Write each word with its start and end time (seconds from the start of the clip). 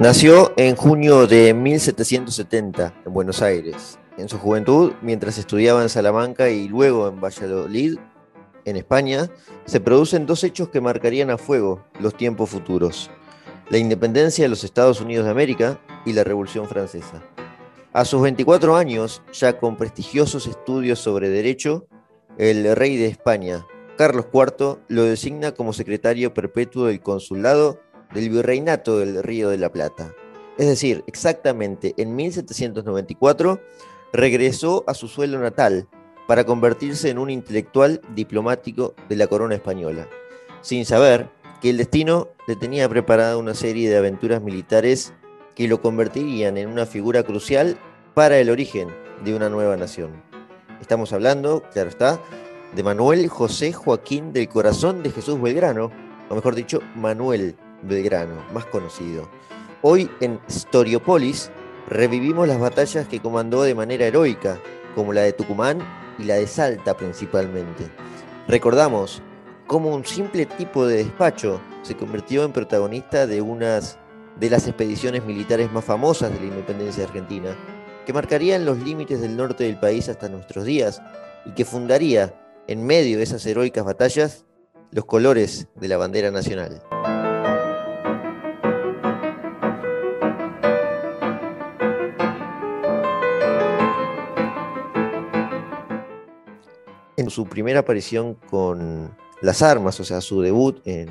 Nació 0.00 0.54
en 0.56 0.76
junio 0.76 1.26
de 1.26 1.52
1770 1.52 3.02
en 3.04 3.12
Buenos 3.12 3.42
Aires. 3.42 3.98
En 4.16 4.30
su 4.30 4.38
juventud, 4.38 4.92
mientras 5.02 5.36
estudiaba 5.36 5.82
en 5.82 5.90
Salamanca 5.90 6.48
y 6.48 6.68
luego 6.68 7.06
en 7.06 7.20
Valladolid, 7.20 7.98
en 8.64 8.76
España, 8.78 9.28
se 9.66 9.78
producen 9.78 10.24
dos 10.24 10.42
hechos 10.42 10.70
que 10.70 10.80
marcarían 10.80 11.28
a 11.28 11.36
fuego 11.36 11.84
los 12.00 12.16
tiempos 12.16 12.48
futuros. 12.48 13.10
La 13.68 13.76
independencia 13.76 14.42
de 14.42 14.48
los 14.48 14.64
Estados 14.64 15.02
Unidos 15.02 15.26
de 15.26 15.32
América 15.32 15.78
y 16.06 16.14
la 16.14 16.24
Revolución 16.24 16.66
Francesa. 16.66 17.22
A 17.92 18.06
sus 18.06 18.22
24 18.22 18.76
años, 18.76 19.20
ya 19.34 19.58
con 19.58 19.76
prestigiosos 19.76 20.46
estudios 20.46 20.98
sobre 20.98 21.28
derecho, 21.28 21.86
el 22.38 22.74
rey 22.74 22.96
de 22.96 23.08
España, 23.08 23.66
Carlos 23.98 24.28
IV, 24.32 24.78
lo 24.88 25.04
designa 25.04 25.52
como 25.52 25.74
secretario 25.74 26.32
perpetuo 26.32 26.86
del 26.86 27.02
consulado 27.02 27.80
del 28.12 28.30
virreinato 28.30 28.98
del 28.98 29.22
Río 29.22 29.48
de 29.50 29.58
la 29.58 29.72
Plata. 29.72 30.12
Es 30.58 30.66
decir, 30.66 31.04
exactamente 31.06 31.94
en 31.96 32.14
1794 32.16 33.60
regresó 34.12 34.84
a 34.86 34.94
su 34.94 35.08
suelo 35.08 35.38
natal 35.38 35.88
para 36.26 36.44
convertirse 36.44 37.10
en 37.10 37.18
un 37.18 37.30
intelectual 37.30 38.00
diplomático 38.14 38.94
de 39.08 39.16
la 39.16 39.26
corona 39.26 39.54
española, 39.54 40.08
sin 40.60 40.84
saber 40.84 41.30
que 41.60 41.70
el 41.70 41.76
destino 41.76 42.28
le 42.46 42.56
tenía 42.56 42.88
preparada 42.88 43.36
una 43.36 43.54
serie 43.54 43.88
de 43.90 43.96
aventuras 43.96 44.42
militares 44.42 45.12
que 45.54 45.68
lo 45.68 45.82
convertirían 45.82 46.56
en 46.56 46.68
una 46.68 46.86
figura 46.86 47.22
crucial 47.22 47.76
para 48.14 48.38
el 48.38 48.50
origen 48.50 48.88
de 49.24 49.34
una 49.34 49.48
nueva 49.48 49.76
nación. 49.76 50.22
Estamos 50.80 51.12
hablando, 51.12 51.62
claro 51.72 51.88
está, 51.88 52.20
de 52.74 52.82
Manuel 52.82 53.28
José 53.28 53.72
Joaquín 53.72 54.32
del 54.32 54.48
Corazón 54.48 55.02
de 55.02 55.10
Jesús 55.10 55.40
Belgrano, 55.40 55.90
o 56.28 56.34
mejor 56.34 56.54
dicho, 56.54 56.80
Manuel 56.94 57.56
Belgrano, 57.82 58.44
más 58.52 58.66
conocido. 58.66 59.28
Hoy 59.82 60.10
en 60.20 60.40
Storiopolis 60.50 61.50
revivimos 61.88 62.46
las 62.46 62.60
batallas 62.60 63.08
que 63.08 63.20
comandó 63.20 63.62
de 63.62 63.74
manera 63.74 64.06
heroica, 64.06 64.58
como 64.94 65.12
la 65.12 65.22
de 65.22 65.32
Tucumán 65.32 65.78
y 66.18 66.24
la 66.24 66.34
de 66.34 66.46
Salta 66.46 66.96
principalmente. 66.96 67.90
Recordamos 68.48 69.22
cómo 69.66 69.94
un 69.94 70.04
simple 70.04 70.46
tipo 70.46 70.86
de 70.86 71.04
despacho 71.04 71.60
se 71.82 71.96
convirtió 71.96 72.44
en 72.44 72.52
protagonista 72.52 73.26
de 73.26 73.40
unas 73.40 73.98
de 74.38 74.50
las 74.50 74.66
expediciones 74.66 75.24
militares 75.24 75.70
más 75.72 75.84
famosas 75.84 76.32
de 76.32 76.40
la 76.40 76.46
independencia 76.46 77.04
argentina, 77.04 77.56
que 78.06 78.12
marcarían 78.12 78.64
los 78.64 78.78
límites 78.78 79.20
del 79.20 79.36
norte 79.36 79.64
del 79.64 79.78
país 79.78 80.08
hasta 80.08 80.28
nuestros 80.28 80.64
días 80.64 81.00
y 81.44 81.52
que 81.52 81.64
fundaría, 81.64 82.34
en 82.66 82.84
medio 82.84 83.18
de 83.18 83.24
esas 83.24 83.44
heroicas 83.46 83.84
batallas, 83.84 84.46
los 84.90 85.04
colores 85.04 85.68
de 85.76 85.88
la 85.88 85.96
bandera 85.96 86.30
nacional. 86.30 86.82
En 97.20 97.28
su 97.28 97.44
primera 97.44 97.80
aparición 97.80 98.38
con 98.48 99.14
las 99.42 99.60
armas, 99.60 100.00
o 100.00 100.04
sea, 100.04 100.22
su 100.22 100.40
debut 100.40 100.80
en, 100.86 101.10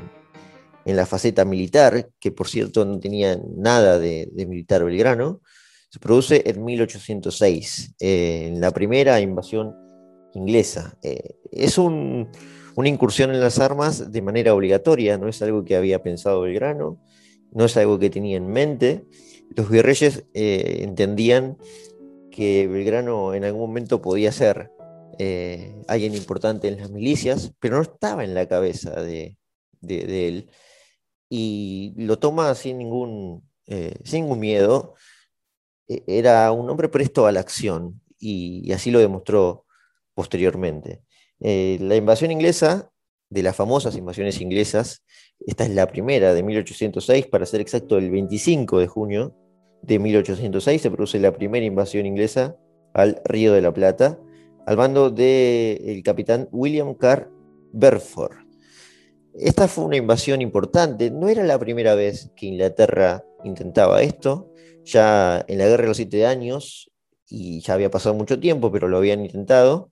la 0.85 1.05
faceta 1.05 1.45
militar, 1.45 2.09
que 2.19 2.31
por 2.31 2.47
cierto 2.47 2.83
no 2.83 2.99
tenía 2.99 3.39
nada 3.55 3.99
de, 3.99 4.27
militar 4.35 4.83
belgrano, 4.83 5.39
se 5.87 5.99
produce 5.99 6.41
en 6.47 6.65
1806, 6.65 7.93
eh, 7.99 8.47
en 8.47 8.59
la 8.59 8.71
primera 8.71 9.21
invasión 9.21 9.75
inglesa. 10.33 10.97
Eh, 11.03 11.35
es 11.51 11.77
una 11.77 12.27
incursión 12.85 13.29
en 13.29 13.39
las 13.39 13.59
armas 13.59 14.11
de 14.11 14.21
manera 14.23 14.55
obligatoria, 14.55 15.19
no 15.19 15.27
es 15.27 15.43
algo 15.43 15.63
que 15.63 15.75
había 15.75 16.01
pensado 16.01 16.41
Belgrano, 16.41 16.99
no 17.51 17.65
es 17.65 17.77
algo 17.77 17.99
que 17.99 18.09
tenía 18.09 18.37
en 18.37 18.47
mente. 18.47 19.03
Los 19.55 19.69
virreyes 19.69 20.23
eh, 20.33 20.79
entendían 20.81 21.59
que 22.31 22.67
Belgrano 22.67 23.35
en 23.35 23.43
algún 23.43 23.61
momento 23.61 24.01
podía 24.01 24.31
ser 24.31 24.71
eh, 25.21 25.83
alguien 25.89 26.15
importante 26.15 26.69
en 26.69 26.77
las 26.77 26.91
milicias, 26.91 27.51
pero 27.59 27.75
no 27.75 27.81
estaba 27.81 28.23
en 28.23 28.33
la 28.33 28.47
cabeza 28.47 29.01
de, 29.01 29.37
él. 29.81 30.49
Y 31.29 31.93
lo 31.97 32.19
toma 32.19 32.55
sin 32.55 32.77
ningún, 32.77 33.43
eh, 33.67 33.95
sin 34.05 34.23
ningún 34.23 34.39
miedo. 34.39 34.95
E, 35.89 36.03
era 36.07 36.49
un 36.53 36.69
hombre 36.69 36.87
presto 36.87 37.27
a 37.27 37.33
la 37.33 37.41
acción 37.41 38.01
y, 38.17 38.71
así 38.71 38.91
lo 38.91 38.99
demostró 38.99 39.65
posteriormente. 40.13 41.03
Eh, 41.41 41.77
la 41.81 41.97
invasión 41.97 42.31
inglesa, 42.31 42.89
de 43.29 43.43
las 43.43 43.57
famosas 43.57 43.97
invasiones 43.97 44.39
inglesas, 44.39 45.03
esta 45.45 45.65
es 45.65 45.71
la 45.71 45.87
primera 45.87 46.33
de 46.33 46.43
1806, 46.43 47.27
para 47.27 47.45
ser 47.45 47.59
exacto, 47.59 47.97
el 47.97 48.09
25 48.09 48.79
de 48.79 48.87
junio 48.87 49.35
de 49.81 49.99
1806 49.99 50.81
se 50.81 50.91
produce 50.91 51.19
la 51.19 51.33
primera 51.33 51.65
invasión 51.65 52.05
inglesa 52.05 52.55
al 52.93 53.21
Río 53.25 53.51
de 53.51 53.61
la 53.61 53.73
Plata 53.73 54.17
al 54.69 54.77
mando 54.77 55.09
del 55.09 56.03
capitán 56.03 56.47
William 56.51 56.93
Carr 56.93 57.31
Berford. 57.73 58.37
Esta 59.33 59.67
fue 59.67 59.83
una 59.83 59.97
invasión 59.97 60.43
importante, 60.43 61.09
no 61.09 61.27
era 61.27 61.43
la 61.43 61.57
primera 61.57 61.95
vez 61.95 62.29
que 62.35 62.45
Inglaterra 62.45 63.25
intentaba 63.43 64.03
esto, 64.03 64.53
ya 64.85 65.43
en 65.47 65.57
la 65.57 65.65
Guerra 65.65 65.81
de 65.81 65.87
los 65.87 65.97
Siete 65.97 66.27
Años, 66.27 66.91
y 67.27 67.61
ya 67.61 67.73
había 67.73 67.89
pasado 67.89 68.13
mucho 68.13 68.39
tiempo, 68.39 68.71
pero 68.71 68.87
lo 68.87 68.97
habían 68.97 69.25
intentado, 69.25 69.89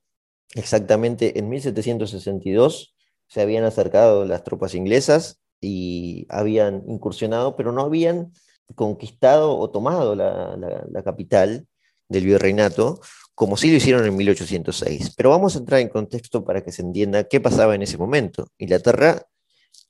exactamente 0.53 1.39
en 1.39 1.49
1762 1.49 2.95
se 3.25 3.41
habían 3.41 3.63
acercado 3.63 4.25
las 4.25 4.43
tropas 4.43 4.75
inglesas 4.75 5.39
y 5.59 6.27
habían 6.29 6.83
incursionado, 6.87 7.55
pero 7.55 7.71
no 7.71 7.81
habían 7.81 8.31
conquistado 8.75 9.57
o 9.57 9.71
tomado 9.71 10.13
la 10.13 11.03
capital 11.03 11.65
del 12.09 12.25
virreinato, 12.25 13.01
como 13.37 13.55
sí 13.55 13.69
lo 13.69 13.77
hicieron 13.77 14.03
en 14.03 14.15
1806. 14.15 15.13
Pero 15.15 15.29
vamos 15.29 15.55
a 15.55 15.59
entrar 15.59 15.79
en 15.79 15.89
contexto 15.89 16.43
para 16.43 16.63
que 16.63 16.71
se 16.71 16.81
entienda 16.81 17.25
qué 17.25 17.39
pasaba 17.39 17.75
en 17.75 17.83
ese 17.83 17.95
momento. 17.95 18.47
Inglaterra 18.57 19.27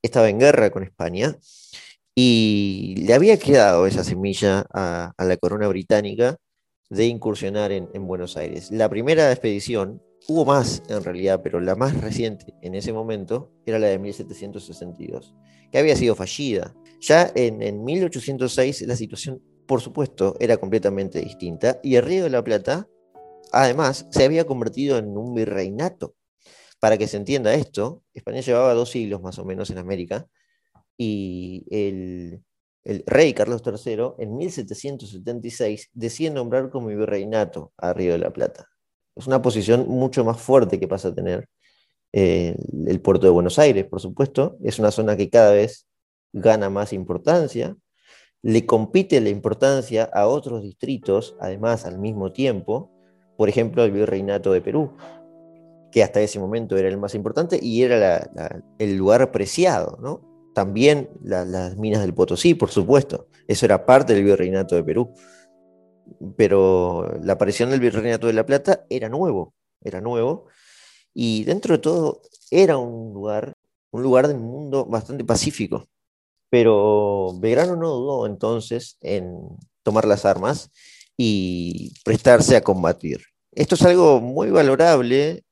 estaba 0.02 0.28
en 0.28 0.38
guerra 0.38 0.70
con 0.70 0.84
España 0.84 1.34
y 2.14 2.96
le 3.08 3.14
había 3.14 3.40
quedado 3.40 3.88
esa 3.88 4.04
semilla 4.04 4.66
a, 4.74 5.14
la 5.18 5.38
corona 5.38 5.70
británica 5.70 6.36
de 6.90 7.06
incursionar 7.06 7.72
en, 7.72 8.06
Buenos 8.06 8.36
Aires. 8.36 8.70
La 8.70 8.90
primera 8.90 9.32
expedición, 9.32 10.04
hubo 10.28 10.44
más 10.44 10.84
en 10.90 11.02
realidad, 11.06 11.40
pero 11.42 11.62
la 11.62 11.76
más 11.76 11.96
reciente 12.02 12.54
en 12.62 12.76
ese 12.76 12.92
momento 12.92 13.54
era 13.66 13.80
la 13.80 13.88
de 13.88 13.98
1762, 13.98 15.36
que 15.72 15.78
había 15.78 15.96
sido 15.96 16.16
fallida. 16.16 16.76
Ya 17.00 17.32
en, 17.34 17.62
en 17.62 17.86
1806 17.86 18.82
la 18.82 18.98
situación, 18.98 19.42
por 19.66 19.80
supuesto, 19.80 20.36
era 20.42 20.58
completamente 20.58 21.22
distinta 21.22 21.80
y 21.82 21.96
el 21.96 22.04
Río 22.04 22.26
de 22.26 22.30
la 22.30 22.44
Plata 22.44 22.90
Además, 23.52 24.08
se 24.12 24.24
había 24.24 24.46
convertido 24.46 24.98
en 24.98 25.18
un 25.18 25.34
virreinato. 25.34 26.16
Para 26.80 26.98
que 26.98 27.08
se 27.08 27.18
entienda 27.18 27.54
esto, 27.54 28.04
España 28.14 28.42
llevaba 28.42 28.74
dos 28.74 28.92
siglos 28.92 29.22
más 29.22 29.40
o 29.40 29.46
menos 29.46 29.70
en 29.72 29.80
América 29.80 30.28
y 30.98 31.66
el, 31.70 32.44
rey 33.06 33.34
Carlos 33.34 33.62
III 33.66 34.14
en 34.20 34.38
1776 34.38 35.90
decide 35.94 36.30
nombrar 36.30 36.70
como 36.70 36.88
virreinato 36.88 37.74
a 37.78 37.94
Río 37.94 38.14
de 38.14 38.20
la 38.20 38.32
Plata. 38.32 38.68
Es 39.16 39.28
una 39.28 39.42
posición 39.42 39.88
mucho 39.88 40.24
más 40.24 40.40
fuerte 40.40 40.80
que 40.80 40.88
pasa 40.88 41.10
a 41.10 41.16
tener 41.16 41.50
eh, 42.14 42.56
el 42.86 43.02
puerto 43.02 43.26
de 43.26 43.32
Buenos 43.32 43.60
Aires, 43.60 43.86
por 43.86 44.00
supuesto. 44.00 44.58
Es 44.64 44.80
una 44.80 44.92
zona 44.92 45.18
que 45.18 45.30
cada 45.30 45.52
vez 45.52 45.88
gana 46.32 46.70
más 46.70 46.94
importancia. 46.94 47.76
Le 48.44 48.66
compite 48.66 49.20
la 49.20 49.30
importancia 49.30 50.04
a 50.14 50.28
otros 50.28 50.62
distritos, 50.64 51.36
además 51.40 51.86
al 51.86 52.00
mismo 52.00 52.32
tiempo 52.32 52.97
por 53.38 53.50
ejemplo, 53.50 53.84
el 53.84 53.92
virreinato 53.92 54.52
de 54.52 54.62
Perú, 54.62 54.92
que 55.92 56.04
hasta 56.04 56.20
ese 56.20 56.40
momento 56.40 56.76
era 56.76 56.90
el 56.90 56.98
más 56.98 57.16
importante 57.16 57.60
y 57.62 57.84
era 57.84 58.30
el 58.78 58.98
lugar 58.98 59.32
preciado, 59.32 59.98
¿no? 60.02 60.22
También 60.54 61.10
las 61.24 61.78
minas 61.78 62.02
del 62.02 62.14
Potosí, 62.14 62.56
por 62.56 62.70
supuesto, 62.70 63.28
eso 63.48 63.66
era 63.66 63.86
parte 63.86 64.14
del 64.14 64.24
virreinato 64.24 64.76
de 64.76 64.84
Perú. 64.84 65.14
Pero 66.36 67.20
la 67.22 67.34
aparición 67.34 67.70
del 67.70 67.80
virreinato 67.80 68.28
de 68.28 68.34
La 68.34 68.46
Plata 68.46 68.86
era 68.90 69.08
nuevo, 69.08 69.54
era 69.82 70.02
nuevo, 70.02 70.48
y 71.14 71.44
dentro 71.44 71.76
de 71.76 71.80
todo 71.80 72.22
era 72.50 72.78
un 72.78 73.14
lugar, 73.14 73.54
un 73.92 74.04
lugar 74.04 74.28
del 74.28 74.40
mundo 74.40 74.86
bastante 74.86 75.24
pacífico. 75.24 75.86
Pero 76.50 77.34
Belgrano 77.40 77.76
no 77.76 77.90
dudó 77.90 78.26
entonces 78.26 78.98
en 79.02 79.38
tomar 79.84 80.06
las 80.06 80.26
armas 80.26 80.72
y 81.18 81.94
prestarse 82.04 82.56
a 82.56 82.62
combatir. 82.62 83.20
Esto 83.58 83.74
es 83.74 83.82
algo 83.82 84.22
muy 84.22 84.52
valorable 84.52 85.44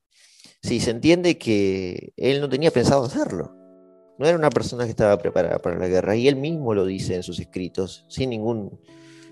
si 0.62 0.80
se 0.80 0.92
entiende 0.92 1.40
que 1.40 2.13
él 2.18 2.40
no 2.40 2.48
tenía 2.48 2.69
pensado 2.69 3.04
hacerlo. 3.04 3.52
No 4.19 4.28
era 4.28 4.38
una 4.38 4.52
persona 4.52 4.84
que 4.84 4.92
estaba 4.92 5.18
preparada 5.18 5.57
para 5.57 5.80
la 5.80 5.88
guerra 5.88 6.16
y 6.16 6.28
él 6.28 6.36
mismo 6.36 6.75
lo 6.75 6.86
dice 6.86 7.16
en 7.16 7.24
sus 7.24 7.40
escritos 7.40 8.06
sin 8.07 8.30
ningún 8.30 8.80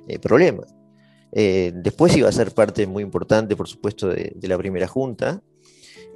eh, 0.08 0.18
problema. 0.18 0.64
Eh, 1.32 1.72
después 1.76 2.18
iba 2.18 2.28
a 2.28 2.32
ser 2.32 2.52
parte 2.52 2.88
muy 2.88 3.04
importante, 3.04 3.56
por 3.56 3.68
supuesto, 3.68 4.08
de, 4.08 4.36
la 4.42 4.58
primera 4.58 4.88
junta. 4.88 5.44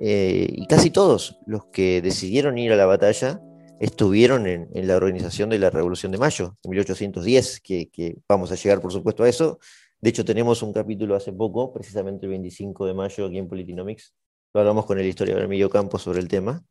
Eh, 0.02 0.48
y 0.50 0.66
casi 0.66 0.90
todos 0.90 1.38
los 1.46 1.66
que 1.66 2.02
decidieron 2.02 2.58
ir 2.58 2.74
a 2.74 2.76
la 2.76 2.88
batalla 2.88 3.40
estuvieron 3.80 4.48
en, 4.48 4.68
la 4.74 4.96
organización 4.96 5.52
de 5.52 5.60
la 5.60 5.70
Revolución 5.70 6.12
de 6.12 6.18
Mayo, 6.18 6.58
en 6.64 6.72
1810, 6.72 7.60
que, 7.62 7.90
que, 7.92 8.16
vamos 8.28 8.52
a 8.52 8.56
llegar 8.56 8.82
por 8.82 8.92
supuesto 8.92 9.24
a 9.24 9.30
eso. 9.30 9.60
De 10.08 10.12
hecho, 10.12 10.24
tenemos 10.24 10.64
un 10.64 10.72
capítulo 10.72 11.18
hace 11.18 11.34
poco, 11.34 11.74
precisamente 11.74 12.28
el 12.28 12.30
25 12.30 12.86
de 12.86 12.94
mayo, 12.94 13.26
aquí 13.26 13.40
en 13.40 13.50
Politinomics. 13.50 14.16
Lo 14.54 14.62
hablamos 14.62 14.86
con 14.86 14.98
el 14.98 15.06
historiador 15.06 15.44
Emilio 15.44 15.70
Campos 15.70 16.02
sobre 16.02 16.22
el 16.22 16.30
tema. 16.30 16.64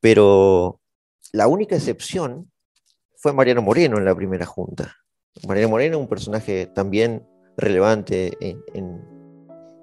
Pero 0.00 0.80
la 1.34 1.48
única 1.48 1.76
excepción 1.76 2.50
fue 3.14 3.34
Mariano 3.34 3.60
Moreno 3.60 3.98
en 3.98 4.06
la 4.06 4.14
primera 4.14 4.46
junta. 4.46 4.96
Mariano 5.46 5.68
Moreno, 5.68 5.98
un 5.98 6.08
personaje 6.08 6.64
también 6.64 7.28
relevante 7.58 8.34
en, 8.40 9.04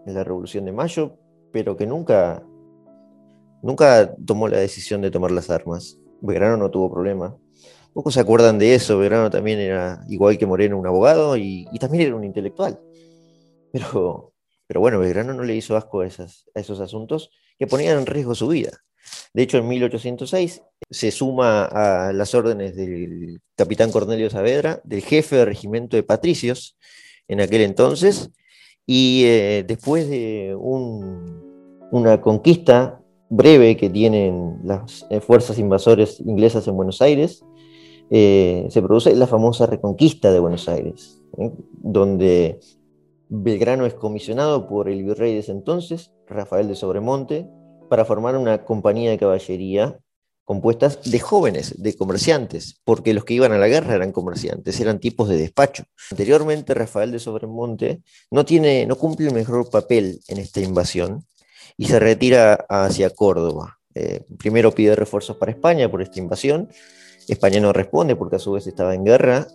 la 0.07 0.23
Revolución 0.23 0.65
de 0.65 0.71
Mayo, 0.71 1.15
pero 1.53 1.77
que 1.77 1.85
nunca, 1.85 2.41
nunca 3.61 4.15
tomó 4.25 4.47
la 4.47 4.57
decisión 4.57 5.03
de 5.03 5.11
tomar 5.11 5.29
las 5.29 5.51
armas. 5.51 5.99
Belgrano 6.21 6.57
no 6.57 6.71
tuvo 6.71 6.91
problema. 6.91 7.37
Pocos 7.97 8.13
se 8.13 8.19
acuerdan 8.19 8.59
de 8.59 8.75
eso. 8.75 8.99
Belgrano 8.99 9.31
también 9.31 9.57
era, 9.57 10.05
igual 10.07 10.37
que 10.37 10.45
Moreno, 10.45 10.77
un 10.77 10.85
abogado 10.85 11.35
y, 11.35 11.65
también 11.79 12.05
era 12.05 12.15
un 12.15 12.23
intelectual. 12.23 12.79
Pero, 13.71 14.33
pero 14.67 14.79
bueno, 14.79 14.99
Belgrano 14.99 15.33
no 15.33 15.43
le 15.43 15.55
hizo 15.55 15.75
asco 15.75 16.01
a, 16.01 16.05
a 16.05 16.59
esos 16.59 16.79
asuntos 16.79 17.31
que 17.57 17.65
ponían 17.65 17.97
en 17.97 18.05
riesgo 18.05 18.35
su 18.35 18.49
vida. 18.49 18.69
De 19.33 19.41
hecho, 19.41 19.57
en 19.57 19.67
1806 19.67 20.61
se 20.91 21.09
suma 21.09 21.65
a 21.65 22.13
las 22.13 22.35
órdenes 22.35 22.75
del 22.75 23.41
capitán 23.55 23.91
Cornelio 23.91 24.29
Saavedra, 24.29 24.79
del 24.83 25.01
jefe 25.01 25.37
de 25.37 25.45
regimiento 25.45 25.97
de 25.97 26.03
patricios 26.03 26.77
en 27.27 27.41
aquel 27.41 27.61
entonces, 27.61 28.29
y 28.85 29.23
eh, 29.25 29.65
después 29.67 30.07
de 30.07 30.55
una 30.55 32.21
conquista 32.21 33.01
breve 33.29 33.75
que 33.75 33.89
tienen 33.89 34.59
las 34.63 35.07
eh, 35.09 35.19
fuerzas 35.19 35.57
invasores 35.57 36.19
inglesas 36.19 36.67
en 36.67 36.75
Buenos 36.75 37.01
Aires, 37.01 37.43
eh, 38.09 38.67
se 38.69 38.81
produce 38.81 39.15
la 39.15 39.27
famosa 39.27 39.65
reconquista 39.65 40.31
de 40.31 40.39
Buenos 40.39 40.69
Aires, 40.69 41.21
donde 41.81 42.59
Belgrano 43.29 43.85
es 43.85 43.93
comisionado 43.93 44.67
por 44.67 44.89
el 44.89 45.03
virrey 45.03 45.33
de 45.33 45.39
ese 45.39 45.51
entonces, 45.51 46.11
Rafael 46.27 46.67
de 46.67 46.75
Sobremonte, 46.75 47.47
para 47.89 48.05
formar 48.05 48.37
una 48.37 48.63
compañía 48.65 49.11
de 49.11 49.17
caballería 49.17 49.99
compuestas 50.47 51.11
de 51.11 51.19
jóvenes, 51.19 51.75
de 51.77 51.93
comerciantes, 51.97 52.79
porque 52.85 53.13
los 53.13 53.25
que 53.25 53.33
iban 53.33 53.51
a 53.51 53.57
la 53.57 53.67
guerra 53.67 53.95
eran 53.95 54.13
comerciantes, 54.13 54.79
eran 54.79 54.97
tipos 55.01 55.27
de 55.27 55.35
despacho. 55.35 55.83
Anteriormente, 56.09 56.73
Rafael 56.73 57.11
de 57.11 57.19
Sobremonte 57.19 58.01
no, 58.31 58.45
tiene, 58.45 58.85
no 58.85 58.95
cumple 58.95 59.27
el 59.27 59.33
mejor 59.33 59.69
papel 59.69 60.21
en 60.29 60.37
esta 60.37 60.61
invasión 60.61 61.25
y 61.75 61.87
se 61.87 61.99
retira 61.99 62.65
hacia 62.69 63.09
Córdoba. 63.09 63.77
Eh, 63.93 64.23
primero 64.39 64.71
pide 64.71 64.95
refuerzos 64.95 65.35
para 65.35 65.51
España 65.51 65.91
por 65.91 66.01
esta 66.01 66.19
invasión, 66.19 66.69
España 67.27 67.59
no 67.59 67.73
responde 67.73 68.15
porque 68.15 68.37
a 68.37 68.39
su 68.39 68.53
vez 68.53 68.67
estaba 68.67 68.95
en 68.95 69.03
guerra, 69.03 69.47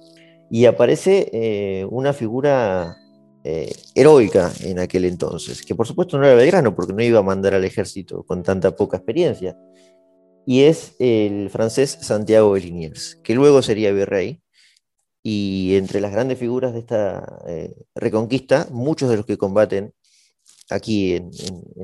y 0.51 0.67
aparece 0.67 1.31
eh, 1.33 1.87
una 1.91 2.13
figura 2.13 2.99
eh, 3.43 3.73
heroica 3.95 4.53
en 4.61 4.79
aquel 4.79 5.07
entonces, 5.07 5.65
que 5.65 5.75
por 5.75 5.87
supuesto 5.87 6.19
no 6.19 6.27
era 6.27 6.35
Belgrano, 6.35 6.75
porque 6.75 6.93
no 6.93 7.03
iba 7.03 7.21
a 7.21 7.23
mandar 7.23 7.55
al 7.55 7.65
ejército 7.65 8.23
con 8.25 8.43
tanta 8.43 8.77
poca 8.77 8.99
experiencia, 8.99 9.57
y 10.45 10.63
es 10.65 10.95
el 10.99 11.49
francés 11.51 11.99
Santiago 12.03 12.55
de 12.55 12.61
Liniers, 12.61 13.17
que 13.23 13.35
luego 13.35 13.63
sería 13.63 13.93
virrey, 13.93 14.43
y 15.23 15.77
entre 15.77 16.01
las 16.01 16.13
grandes 16.13 16.39
figuras 16.39 16.75
de 16.75 16.81
esta 16.81 17.41
eh, 17.47 17.75
reconquista, 17.95 18.69
muchos 18.71 19.09
de 19.09 19.17
los 19.17 19.25
que 19.25 19.39
combaten 19.39 19.95
aquí 20.69 21.15
en, 21.15 21.31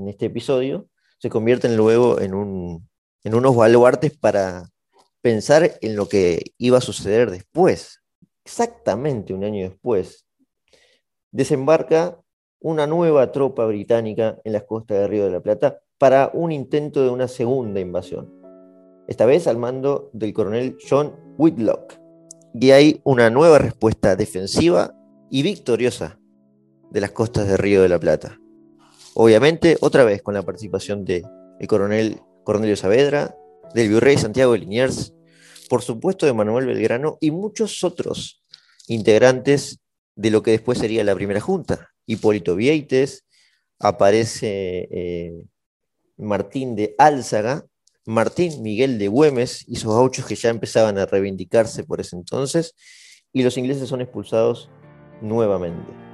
este 0.08 0.26
episodio 0.26 0.88
se 1.18 1.30
convierten 1.30 1.76
luego 1.76 2.20
en, 2.20 2.32
en 3.24 3.34
unos 3.34 3.56
baluartes 3.56 4.16
para 4.16 4.70
pensar 5.20 5.78
en 5.80 5.96
lo 5.96 6.08
que 6.08 6.52
iba 6.58 6.78
a 6.78 6.82
suceder 6.82 7.30
después, 7.30 8.02
exactamente 8.44 9.34
un 9.34 9.44
año 9.44 9.68
después, 9.68 10.26
desembarca 11.30 12.20
una 12.60 12.86
nueva 12.86 13.30
tropa 13.32 13.66
británica 13.66 14.38
en 14.44 14.52
las 14.52 14.64
costas 14.64 14.98
de 14.98 15.08
Río 15.08 15.24
de 15.24 15.30
la 15.30 15.40
Plata 15.40 15.80
para 15.98 16.30
un 16.32 16.52
intento 16.52 17.02
de 17.02 17.10
una 17.10 17.28
segunda 17.28 17.80
invasión, 17.80 18.32
esta 19.06 19.26
vez 19.26 19.46
al 19.46 19.58
mando 19.58 20.10
del 20.12 20.32
coronel 20.32 20.76
John 20.88 21.14
Whitlock. 21.36 21.94
Y 22.54 22.70
hay 22.70 23.00
una 23.04 23.30
nueva 23.30 23.58
respuesta 23.58 24.16
defensiva 24.16 24.94
y 25.30 25.42
victoriosa 25.42 26.18
de 26.90 27.00
las 27.00 27.10
costas 27.10 27.46
de 27.46 27.56
Río 27.56 27.82
de 27.82 27.88
la 27.88 27.98
Plata. 27.98 28.40
Obviamente, 29.14 29.76
otra 29.80 30.04
vez 30.04 30.22
con 30.22 30.34
la 30.34 30.42
participación 30.42 31.04
del 31.04 31.24
coronel 31.66 32.20
Cornelio 32.44 32.76
Saavedra, 32.76 33.36
del 33.74 33.88
virrey 33.88 34.16
Santiago 34.16 34.52
de 34.52 34.58
Liniers, 34.60 35.14
por 35.68 35.82
supuesto 35.82 36.26
de 36.26 36.32
Manuel 36.32 36.66
Belgrano 36.66 37.18
y 37.20 37.30
muchos 37.30 37.84
otros 37.84 38.42
integrantes 38.86 39.80
de 40.16 40.30
lo 40.30 40.42
que 40.42 40.52
después 40.52 40.78
sería 40.78 41.04
la 41.04 41.14
primera 41.14 41.40
junta. 41.40 41.90
Hipólito 42.06 42.56
Vieites, 42.56 43.26
aparece 43.78 44.88
eh, 44.90 45.44
Martín 46.16 46.74
de 46.74 46.94
Álzaga, 46.98 47.66
Martín 48.04 48.62
Miguel 48.62 48.98
de 48.98 49.08
Güemes 49.08 49.64
y 49.68 49.76
sus 49.76 49.92
gauchos 49.92 50.26
que 50.26 50.34
ya 50.34 50.48
empezaban 50.48 50.98
a 50.98 51.06
reivindicarse 51.06 51.84
por 51.84 52.00
ese 52.00 52.16
entonces, 52.16 52.74
y 53.32 53.42
los 53.42 53.58
ingleses 53.58 53.88
son 53.88 54.00
expulsados 54.00 54.70
nuevamente. 55.20 56.07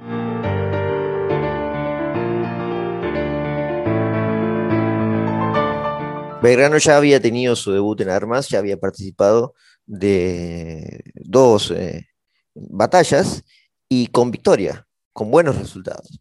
Belgrano 6.45 6.77
ya 6.77 6.97
había 6.97 7.19
tenido 7.19 7.55
su 7.55 7.71
debut 7.71 7.99
en 8.01 8.09
armas, 8.09 8.49
ya 8.49 8.59
había 8.59 8.79
participado 8.79 9.55
de 9.87 11.03
dos 11.15 11.71
eh, 11.71 12.05
batallas 12.53 13.43
y 13.89 14.05
con 14.07 14.29
victoria, 14.29 14.85
con 15.11 15.31
buenos 15.31 15.57
resultados. 15.57 16.19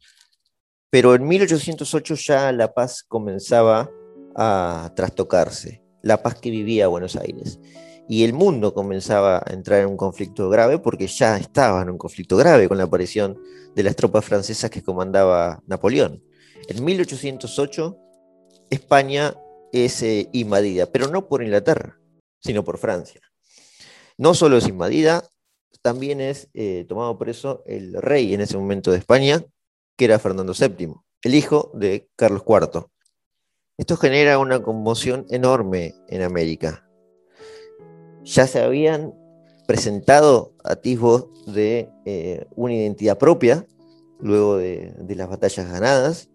Pero 0.88 1.14
en 1.14 1.28
1808 1.28 2.14
ya 2.14 2.52
la 2.52 2.72
paz 2.72 3.02
comenzaba 3.06 3.90
a 4.34 4.90
trastocarse, 4.96 5.82
la 6.00 6.22
paz 6.22 6.36
que 6.40 6.48
vivía 6.48 6.88
Buenos 6.88 7.16
Aires. 7.16 7.60
Y 8.08 8.24
el 8.24 8.32
mundo 8.32 8.72
comenzaba 8.72 9.42
a 9.44 9.52
entrar 9.52 9.80
en 9.80 9.88
un 9.88 9.98
conflicto 9.98 10.48
grave 10.48 10.78
porque 10.78 11.06
ya 11.06 11.36
estaba 11.36 11.82
en 11.82 11.90
un 11.90 11.98
conflicto 11.98 12.38
grave 12.38 12.66
con 12.66 12.78
la 12.78 12.84
aparición 12.84 13.38
de 13.74 13.82
las 13.82 13.94
tropas 13.94 14.24
francesas 14.24 14.70
que 14.70 14.82
comandaba 14.82 15.62
Napoleón. 15.66 16.24
En 16.66 16.82
1808 16.82 17.98
España 18.70 19.34
es 19.74 20.02
eh, 20.02 20.28
invadida, 20.32 20.86
pero 20.86 21.08
no 21.08 21.26
por 21.26 21.42
Inglaterra, 21.42 21.98
sino 22.40 22.64
por 22.64 22.78
Francia. 22.78 23.20
No 24.16 24.34
solo 24.34 24.56
es 24.56 24.68
invadida, 24.68 25.28
también 25.82 26.20
es 26.20 26.48
eh, 26.54 26.84
tomado 26.88 27.18
preso 27.18 27.64
el 27.66 28.00
rey 28.00 28.32
en 28.34 28.40
ese 28.40 28.56
momento 28.56 28.92
de 28.92 28.98
España, 28.98 29.44
que 29.96 30.04
era 30.04 30.20
Fernando 30.20 30.52
VII, 30.58 30.94
el 31.22 31.34
hijo 31.34 31.72
de 31.74 32.08
Carlos 32.14 32.44
IV. 32.46 32.86
Esto 33.76 33.96
genera 33.96 34.38
una 34.38 34.62
conmoción 34.62 35.26
enorme 35.30 35.94
en 36.08 36.22
América. 36.22 36.88
Ya 38.22 38.46
se 38.46 38.62
habían 38.62 39.12
presentado 39.66 40.54
atisbos 40.62 41.26
de 41.52 41.90
eh, 42.04 42.46
una 42.54 42.74
identidad 42.74 43.18
propia 43.18 43.66
luego 44.20 44.56
de, 44.56 44.94
de 44.96 45.14
las 45.16 45.28
batallas 45.28 45.68
ganadas, 45.68 46.30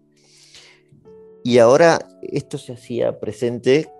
y 1.42 1.58
ahora 1.58 2.06
esto 2.22 2.58
se 2.58 2.72
hacía 2.72 3.18
presente 3.18 3.90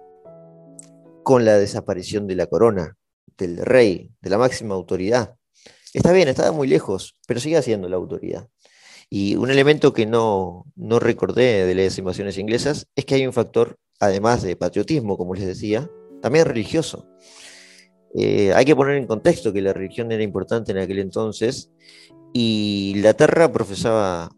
con 1.23 1.45
la 1.45 1.59
desaparición 1.59 2.27
de 2.27 2.37
la 2.37 2.47
corona, 2.47 2.97
del 3.37 3.59
rey, 3.59 4.11
de 4.21 4.31
la 4.31 4.39
máxima 4.39 4.75
autoridad. 4.75 5.37
Está 5.95 6.13
bien, 6.13 6.29
estaba 6.29 6.53
muy 6.53 6.69
lejos, 6.69 7.17
pero 7.27 7.41
sigue 7.41 7.61
siendo 7.63 7.89
la 7.89 7.97
autoridad. 7.97 8.49
Y 9.09 9.37
un 9.37 9.51
elemento 9.51 9.93
que 9.93 10.07
no, 10.07 10.67
no 10.77 11.01
recordé 11.01 11.67
de 11.67 11.75
las 11.75 11.99
invasiones 11.99 12.39
inglesas 12.39 12.87
es 12.95 13.05
que 13.05 13.17
hay 13.17 13.27
un 13.27 13.33
factor, 13.33 13.77
además 13.99 14.43
de 14.43 14.55
patriotismo, 14.55 15.17
como 15.17 15.35
les 15.35 15.47
decía, 15.47 15.91
también 16.23 16.47
religioso. 16.47 17.09
Eh, 18.15 18.53
hay 18.55 18.65
que 18.65 18.77
poner 18.77 18.97
en 18.97 19.07
contexto 19.07 19.53
que 19.53 19.63
la 19.63 19.73
religión 19.73 20.11
era 20.13 20.23
importante 20.23 20.73
en 20.73 20.79
aquel 20.79 20.99
entonces 20.99 21.71
y 22.33 22.93
Inglaterra 22.97 23.53
profesaba 23.53 24.31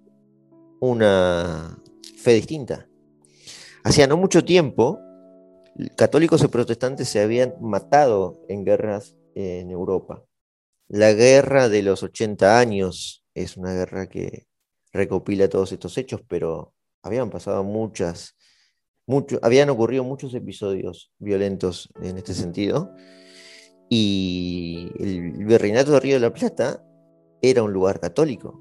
una 0.80 1.78
fe 2.16 2.34
distinta. 2.34 2.88
Hacía 3.84 4.06
no 4.06 4.16
mucho 4.16 4.44
tiempo, 4.44 5.00
católicos 5.96 6.42
y 6.44 6.48
protestantes 6.48 7.08
se 7.08 7.20
habían 7.20 7.54
matado 7.60 8.40
en 8.48 8.64
guerras 8.64 9.16
en 9.34 9.70
Europa. 9.70 10.24
La 10.88 11.12
guerra 11.12 11.68
de 11.68 11.82
los 11.82 12.02
80 12.02 12.60
años 12.60 13.24
es 13.34 13.56
una 13.56 13.72
guerra 13.74 14.08
que 14.08 14.46
recopila 14.92 15.48
todos 15.48 15.72
estos 15.72 15.98
hechos, 15.98 16.22
pero 16.28 16.74
habían 17.02 17.30
pasado 17.30 17.64
muchas, 17.64 18.36
habían 19.42 19.70
ocurrido 19.70 20.04
muchos 20.04 20.32
episodios 20.34 21.10
violentos 21.18 21.88
en 22.00 22.18
este 22.18 22.34
sentido. 22.34 22.94
Y 23.88 24.92
el 25.00 25.44
virreinato 25.44 25.92
de 25.92 26.00
Río 26.00 26.14
de 26.14 26.20
la 26.20 26.32
Plata 26.32 26.84
era 27.42 27.64
un 27.64 27.72
lugar 27.72 27.98
católico, 27.98 28.60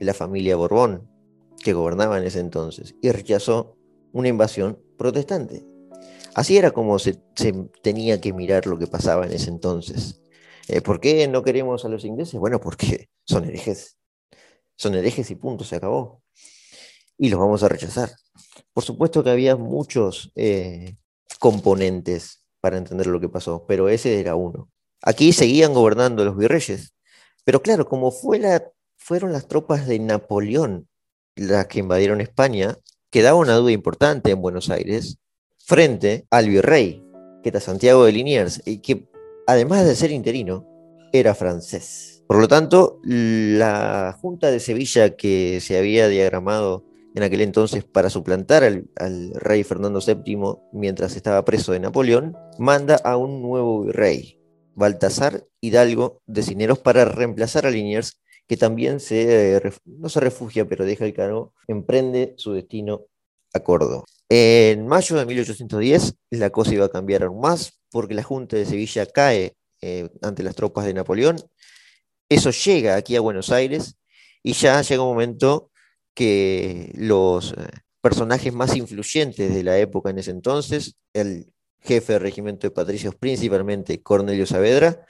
la 0.00 0.12
familia 0.12 0.56
Borbón, 0.56 1.08
que 1.62 1.72
gobernaba 1.72 2.18
en 2.18 2.24
ese 2.24 2.40
entonces, 2.40 2.96
y 3.00 3.10
rechazó 3.10 3.77
una 4.12 4.28
invasión 4.28 4.80
protestante. 4.96 5.64
Así 6.34 6.56
era 6.56 6.70
como 6.70 6.98
se, 6.98 7.18
tenía 7.82 8.20
que 8.20 8.32
mirar 8.32 8.66
lo 8.66 8.78
que 8.78 8.86
pasaba 8.86 9.26
en 9.26 9.32
ese 9.32 9.50
entonces. 9.50 10.20
Eh, 10.68 10.80
¿Por 10.80 11.00
qué 11.00 11.26
no 11.28 11.42
queremos 11.42 11.84
a 11.84 11.88
los 11.88 12.04
ingleses? 12.04 12.38
Bueno, 12.38 12.60
porque 12.60 13.08
son 13.24 13.44
herejes. 13.44 13.98
Son 14.76 14.94
herejes 14.94 15.30
y 15.30 15.34
punto, 15.34 15.64
se 15.64 15.76
acabó. 15.76 16.22
Y 17.16 17.30
los 17.30 17.40
vamos 17.40 17.62
a 17.62 17.68
rechazar. 17.68 18.10
Por 18.72 18.84
supuesto 18.84 19.24
que 19.24 19.30
había 19.30 19.56
muchos 19.56 20.30
eh, 20.36 20.96
componentes 21.40 22.44
para 22.60 22.78
entender 22.78 23.06
lo 23.06 23.20
que 23.20 23.28
pasó, 23.28 23.64
pero 23.66 23.88
ese 23.88 24.20
era 24.20 24.34
uno. 24.34 24.70
Aquí 25.02 25.32
seguían 25.32 25.74
gobernando 25.74 26.24
los 26.24 26.36
virreyes, 26.36 26.94
pero 27.44 27.62
claro, 27.62 27.88
como 27.88 28.10
fue 28.10 28.38
la, 28.38 28.70
fueron 28.96 29.32
las 29.32 29.48
tropas 29.48 29.86
de 29.86 29.98
Napoleón 29.98 30.88
las 31.34 31.66
que 31.66 31.78
invadieron 31.78 32.20
España, 32.20 32.76
quedaba 33.10 33.38
una 33.38 33.54
duda 33.54 33.72
importante 33.72 34.30
en 34.30 34.40
Buenos 34.40 34.70
Aires 34.70 35.18
frente 35.58 36.26
al 36.30 36.48
virrey, 36.48 37.02
que 37.42 37.50
era 37.50 37.60
Santiago 37.60 38.04
de 38.04 38.12
Liniers, 38.12 38.62
y 38.64 38.78
que 38.78 39.08
además 39.46 39.84
de 39.84 39.94
ser 39.94 40.10
interino, 40.10 40.66
era 41.12 41.34
francés. 41.34 42.22
Por 42.26 42.38
lo 42.38 42.48
tanto, 42.48 43.00
la 43.04 44.16
Junta 44.20 44.50
de 44.50 44.60
Sevilla 44.60 45.16
que 45.16 45.60
se 45.62 45.78
había 45.78 46.08
diagramado 46.08 46.84
en 47.14 47.22
aquel 47.22 47.40
entonces 47.40 47.84
para 47.84 48.10
suplantar 48.10 48.62
al, 48.64 49.32
rey 49.34 49.64
Fernando 49.64 50.00
VII 50.00 50.58
mientras 50.72 51.16
estaba 51.16 51.44
preso 51.44 51.72
de 51.72 51.80
Napoleón, 51.80 52.36
manda 52.58 52.96
a 52.96 53.16
un 53.16 53.42
nuevo 53.42 53.84
virrey, 53.84 54.38
Baltasar 54.74 55.46
Hidalgo 55.60 56.20
de 56.26 56.42
Cineros, 56.42 56.78
para 56.78 57.06
reemplazar 57.06 57.66
a 57.66 57.70
Liniers, 57.70 58.20
que 58.48 58.56
también 58.56 58.98
se, 58.98 59.60
no 59.84 60.08
se 60.08 60.20
refugia, 60.20 60.66
pero 60.66 60.86
deja 60.86 61.04
el 61.04 61.12
cargo, 61.12 61.52
emprende 61.66 62.34
su 62.38 62.52
destino 62.52 63.06
a 63.52 63.60
Córdoba. 63.60 64.04
En 64.28 64.86
mayo 64.86 65.16
de 65.16 65.26
1810 65.26 66.14
la 66.30 66.50
cosa 66.50 66.74
iba 66.74 66.86
a 66.86 66.90
cambiar 66.90 67.22
aún 67.22 67.40
más 67.40 67.78
porque 67.90 68.14
la 68.14 68.22
Junta 68.22 68.56
de 68.56 68.66
Sevilla 68.66 69.06
cae 69.06 69.54
eh, 69.82 70.08
ante 70.22 70.42
las 70.42 70.54
tropas 70.54 70.86
de 70.86 70.94
Napoleón. 70.94 71.36
Eso 72.28 72.50
llega 72.50 72.96
aquí 72.96 73.16
a 73.16 73.20
Buenos 73.20 73.50
Aires 73.50 73.96
y 74.42 74.54
ya 74.54 74.80
llega 74.80 75.02
un 75.02 75.10
momento 75.10 75.70
que 76.14 76.90
los 76.94 77.52
eh, 77.52 77.68
personajes 78.00 78.52
más 78.52 78.74
influyentes 78.76 79.54
de 79.54 79.62
la 79.62 79.78
época 79.78 80.10
en 80.10 80.18
ese 80.18 80.30
entonces, 80.30 80.96
el 81.12 81.52
jefe 81.80 82.14
del 82.14 82.22
regimiento 82.22 82.66
de 82.66 82.70
patricios, 82.70 83.14
principalmente 83.14 84.02
Cornelio 84.02 84.46
Saavedra, 84.46 85.06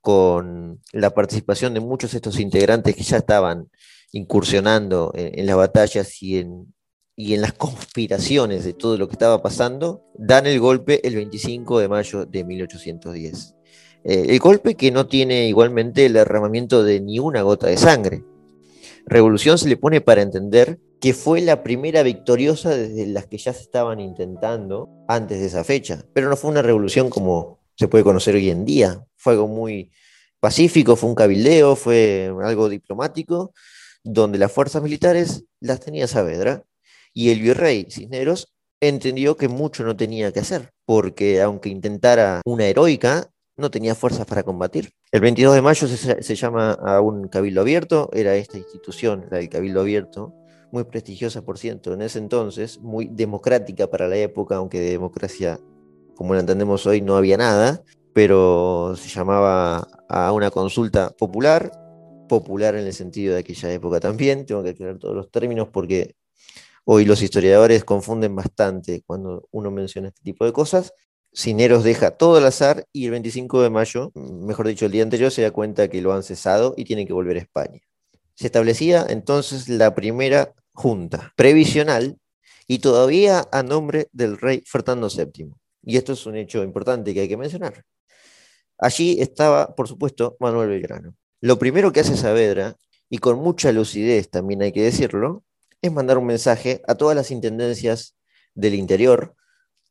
con 0.00 0.80
la 0.92 1.10
participación 1.10 1.74
de 1.74 1.80
muchos 1.80 2.12
de 2.12 2.18
estos 2.18 2.40
integrantes 2.40 2.94
que 2.94 3.02
ya 3.02 3.18
estaban 3.18 3.68
incursionando 4.12 5.12
en, 5.14 5.46
las 5.46 5.56
batallas 5.56 6.22
y 6.22 6.38
en, 6.38 6.74
y 7.16 7.34
en 7.34 7.42
las 7.42 7.52
conspiraciones 7.52 8.64
de 8.64 8.72
todo 8.72 8.96
lo 8.96 9.08
que 9.08 9.14
estaba 9.14 9.42
pasando, 9.42 10.04
dan 10.14 10.46
el 10.46 10.60
golpe 10.60 11.06
el 11.06 11.16
25 11.16 11.80
de 11.80 11.88
mayo 11.88 12.26
de 12.26 12.44
1810. 12.44 13.54
Eh, 14.04 14.26
el 14.28 14.38
golpe 14.38 14.76
que 14.76 14.90
no 14.90 15.06
tiene 15.06 15.48
igualmente 15.48 16.06
el 16.06 16.14
derramamiento 16.14 16.84
de 16.84 17.00
ni 17.00 17.18
una 17.18 17.42
gota 17.42 17.66
de 17.66 17.76
sangre, 17.76 18.24
revolución 19.06 19.58
se 19.58 19.68
le 19.68 19.76
pone 19.76 20.00
para 20.00 20.22
entender 20.22 20.78
que 21.00 21.14
fue 21.14 21.40
la 21.40 21.62
primera 21.62 22.02
victoriosa 22.02 22.70
desde 22.76 23.06
las 23.06 23.26
que 23.26 23.38
ya 23.38 23.52
se 23.52 23.62
estaban 23.62 24.00
intentando 24.00 24.88
antes 25.06 25.40
de 25.40 25.46
esa 25.46 25.64
fecha. 25.64 26.04
Pero 26.12 26.28
no 26.28 26.36
fue 26.36 26.50
una 26.50 26.62
revolución 26.62 27.08
como 27.10 27.57
se 27.78 27.88
puede 27.88 28.04
conocer 28.04 28.34
hoy 28.34 28.50
en 28.50 28.64
día. 28.64 29.04
Fue 29.16 29.34
algo 29.34 29.46
muy 29.46 29.92
pacífico, 30.40 30.96
fue 30.96 31.08
un 31.08 31.14
cabildeo, 31.14 31.76
fue 31.76 32.32
algo 32.42 32.68
diplomático, 32.68 33.52
donde 34.02 34.38
las 34.38 34.52
fuerzas 34.52 34.82
militares 34.82 35.44
las 35.60 35.80
tenía 35.80 36.06
Saavedra 36.06 36.64
y 37.12 37.30
el 37.30 37.40
virrey 37.40 37.86
Cisneros 37.90 38.54
entendió 38.80 39.36
que 39.36 39.48
mucho 39.48 39.84
no 39.84 39.96
tenía 39.96 40.32
que 40.32 40.40
hacer, 40.40 40.72
porque 40.84 41.40
aunque 41.40 41.68
intentara 41.68 42.40
una 42.44 42.66
heroica, 42.66 43.30
no 43.56 43.70
tenía 43.70 43.94
fuerzas 43.94 44.24
para 44.26 44.44
combatir. 44.44 44.90
El 45.10 45.20
22 45.20 45.54
de 45.54 45.62
mayo 45.62 45.88
se, 45.88 46.34
llama 46.36 46.72
a 46.72 47.00
un 47.00 47.26
cabildo 47.28 47.60
abierto, 47.60 48.08
era 48.12 48.36
esta 48.36 48.56
institución, 48.56 49.26
la 49.30 49.38
del 49.38 49.48
cabildo 49.48 49.80
abierto, 49.80 50.32
muy 50.70 50.84
prestigiosa, 50.84 51.42
por 51.42 51.58
cierto, 51.58 51.92
en 51.92 52.02
ese 52.02 52.18
entonces, 52.18 52.78
muy 52.78 53.08
democrática 53.10 53.88
para 53.88 54.06
la 54.06 54.16
época, 54.16 54.56
aunque 54.56 54.78
de 54.78 54.90
democracia, 54.90 55.58
como 56.18 56.34
la 56.34 56.40
entendemos 56.40 56.84
hoy, 56.84 57.00
no 57.00 57.16
había 57.16 57.36
nada, 57.36 57.84
pero 58.12 58.96
se 58.96 59.08
llamaba 59.08 59.86
a 60.08 60.32
una 60.32 60.50
consulta 60.50 61.10
popular, 61.10 61.70
popular 62.28 62.74
en 62.74 62.88
el 62.88 62.92
sentido 62.92 63.34
de 63.34 63.40
aquella 63.40 63.72
época 63.72 64.00
también, 64.00 64.44
tengo 64.44 64.64
que 64.64 64.70
aclarar 64.70 64.98
todos 64.98 65.14
los 65.14 65.30
términos 65.30 65.68
porque 65.72 66.16
hoy 66.84 67.04
los 67.04 67.22
historiadores 67.22 67.84
confunden 67.84 68.34
bastante 68.34 69.04
cuando 69.06 69.46
uno 69.52 69.70
menciona 69.70 70.08
este 70.08 70.22
tipo 70.24 70.44
de 70.44 70.52
cosas, 70.52 70.92
Cineros 71.32 71.84
deja 71.84 72.10
todo 72.10 72.38
al 72.38 72.46
azar 72.46 72.84
y 72.92 73.04
el 73.04 73.12
25 73.12 73.62
de 73.62 73.70
mayo, 73.70 74.10
mejor 74.16 74.66
dicho, 74.66 74.86
el 74.86 74.90
día 74.90 75.04
anterior, 75.04 75.30
se 75.30 75.42
da 75.42 75.52
cuenta 75.52 75.86
que 75.86 76.02
lo 76.02 76.12
han 76.12 76.24
cesado 76.24 76.74
y 76.76 76.84
tienen 76.84 77.06
que 77.06 77.12
volver 77.12 77.36
a 77.36 77.40
España. 77.42 77.80
Se 78.34 78.46
establecía 78.46 79.06
entonces 79.08 79.68
la 79.68 79.94
primera 79.94 80.52
junta 80.72 81.32
previsional 81.36 82.18
y 82.66 82.80
todavía 82.80 83.46
a 83.52 83.62
nombre 83.62 84.08
del 84.10 84.36
rey 84.36 84.64
Fernando 84.66 85.08
VII. 85.08 85.52
Y 85.82 85.96
esto 85.96 86.12
es 86.12 86.26
un 86.26 86.36
hecho 86.36 86.62
importante 86.62 87.14
que 87.14 87.20
hay 87.20 87.28
que 87.28 87.36
mencionar. 87.36 87.84
Allí 88.78 89.20
estaba, 89.20 89.74
por 89.74 89.88
supuesto, 89.88 90.36
Manuel 90.40 90.68
Belgrano. 90.68 91.14
Lo 91.40 91.58
primero 91.58 91.92
que 91.92 92.00
hace 92.00 92.16
Saavedra, 92.16 92.76
y 93.10 93.18
con 93.18 93.38
mucha 93.38 93.72
lucidez 93.72 94.30
también 94.30 94.62
hay 94.62 94.72
que 94.72 94.82
decirlo, 94.82 95.44
es 95.82 95.92
mandar 95.92 96.18
un 96.18 96.26
mensaje 96.26 96.82
a 96.86 96.94
todas 96.94 97.16
las 97.16 97.30
intendencias 97.30 98.16
del 98.54 98.74
interior 98.74 99.34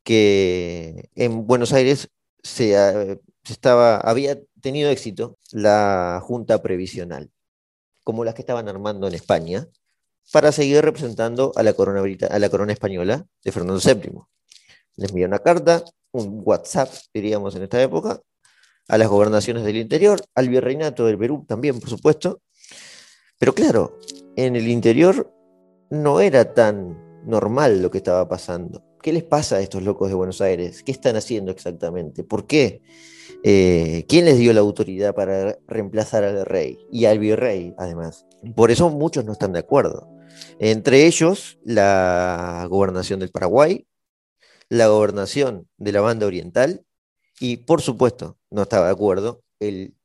que 0.03 1.09
en 1.15 1.47
Buenos 1.47 1.73
Aires 1.73 2.09
se, 2.43 2.77
ah, 2.77 3.17
estaba, 3.45 3.97
había 3.97 4.39
tenido 4.61 4.89
éxito 4.89 5.37
la 5.51 6.21
Junta 6.23 6.61
Previsional, 6.61 7.31
como 8.03 8.23
las 8.23 8.33
que 8.33 8.41
estaban 8.41 8.69
armando 8.69 9.07
en 9.07 9.15
España, 9.15 9.67
para 10.31 10.51
seguir 10.51 10.83
representando 10.83 11.51
a 11.55 11.63
la 11.63 11.73
corona, 11.73 12.03
a 12.29 12.39
la 12.39 12.49
corona 12.49 12.73
española 12.73 13.25
de 13.43 13.51
Fernando 13.51 13.81
VII. 13.83 14.21
Les 14.97 15.09
envió 15.09 15.27
una 15.27 15.39
carta, 15.39 15.83
un 16.11 16.41
WhatsApp, 16.43 16.89
diríamos 17.13 17.55
en 17.55 17.63
esta 17.63 17.81
época, 17.81 18.19
a 18.87 18.97
las 18.97 19.07
gobernaciones 19.07 19.63
del 19.63 19.77
interior, 19.77 20.21
al 20.35 20.49
virreinato 20.49 21.05
del 21.05 21.17
Perú 21.17 21.45
también, 21.47 21.79
por 21.79 21.89
supuesto. 21.89 22.41
Pero 23.39 23.53
claro, 23.53 23.99
en 24.35 24.55
el 24.55 24.67
interior 24.67 25.31
no 25.89 26.19
era 26.19 26.53
tan 26.53 26.97
normal 27.25 27.81
lo 27.81 27.91
que 27.91 27.99
estaba 27.99 28.27
pasando. 28.27 28.83
¿Qué 29.01 29.13
les 29.13 29.23
pasa 29.23 29.57
a 29.57 29.61
estos 29.61 29.83
locos 29.83 30.09
de 30.09 30.15
Buenos 30.15 30.41
Aires? 30.41 30.83
¿Qué 30.83 30.91
están 30.91 31.15
haciendo 31.15 31.51
exactamente? 31.51 32.23
¿Por 32.23 32.47
qué? 32.47 32.81
Eh, 33.43 34.05
¿Quién 34.07 34.25
les 34.25 34.37
dio 34.37 34.51
la 34.53 34.61
autoridad 34.61 35.13
para 35.13 35.57
reemplazar 35.67 36.23
al 36.23 36.45
rey 36.45 36.79
y 36.91 37.05
al 37.05 37.19
virrey, 37.19 37.75
además? 37.77 38.25
Por 38.55 38.71
eso 38.71 38.89
muchos 38.89 39.23
no 39.25 39.33
están 39.33 39.53
de 39.53 39.59
acuerdo. 39.59 40.09
Entre 40.59 41.05
ellos, 41.05 41.59
la 41.63 42.65
gobernación 42.69 43.19
del 43.19 43.29
Paraguay, 43.29 43.85
la 44.69 44.87
gobernación 44.87 45.67
de 45.77 45.91
la 45.91 46.01
banda 46.01 46.25
oriental 46.27 46.85
y, 47.39 47.57
por 47.57 47.81
supuesto, 47.81 48.37
no 48.49 48.63
estaba 48.63 48.87
de 48.87 48.93
acuerdo 48.93 49.43
el 49.59 49.95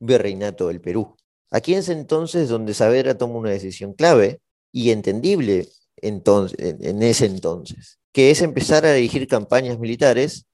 virreinato 0.00 0.68
del 0.68 0.80
Perú. 0.80 1.16
Aquí 1.50 1.74
es 1.74 1.88
entonces 1.88 2.48
donde 2.48 2.74
Saavedra 2.74 3.16
toma 3.16 3.38
una 3.38 3.50
decisión 3.50 3.92
clave 3.92 4.40
y 4.72 4.90
entendible 4.90 5.68
entonces, 5.96 6.58
en 6.58 7.02
ese 7.02 7.26
entonces 7.26 7.98
que 8.12 8.30
es 8.30 8.42
empezar 8.42 8.84
a 8.84 8.92
dirigir 8.92 9.26
campañas 9.26 9.78
militares 9.78 10.46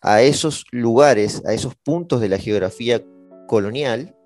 a 0.00 0.22
esos 0.22 0.64
lugares, 0.70 1.42
a 1.44 1.52
esos 1.52 1.74
puntos 1.74 2.20
de 2.20 2.28
la 2.28 2.38
geografía 2.38 3.04
colonial 3.46 4.16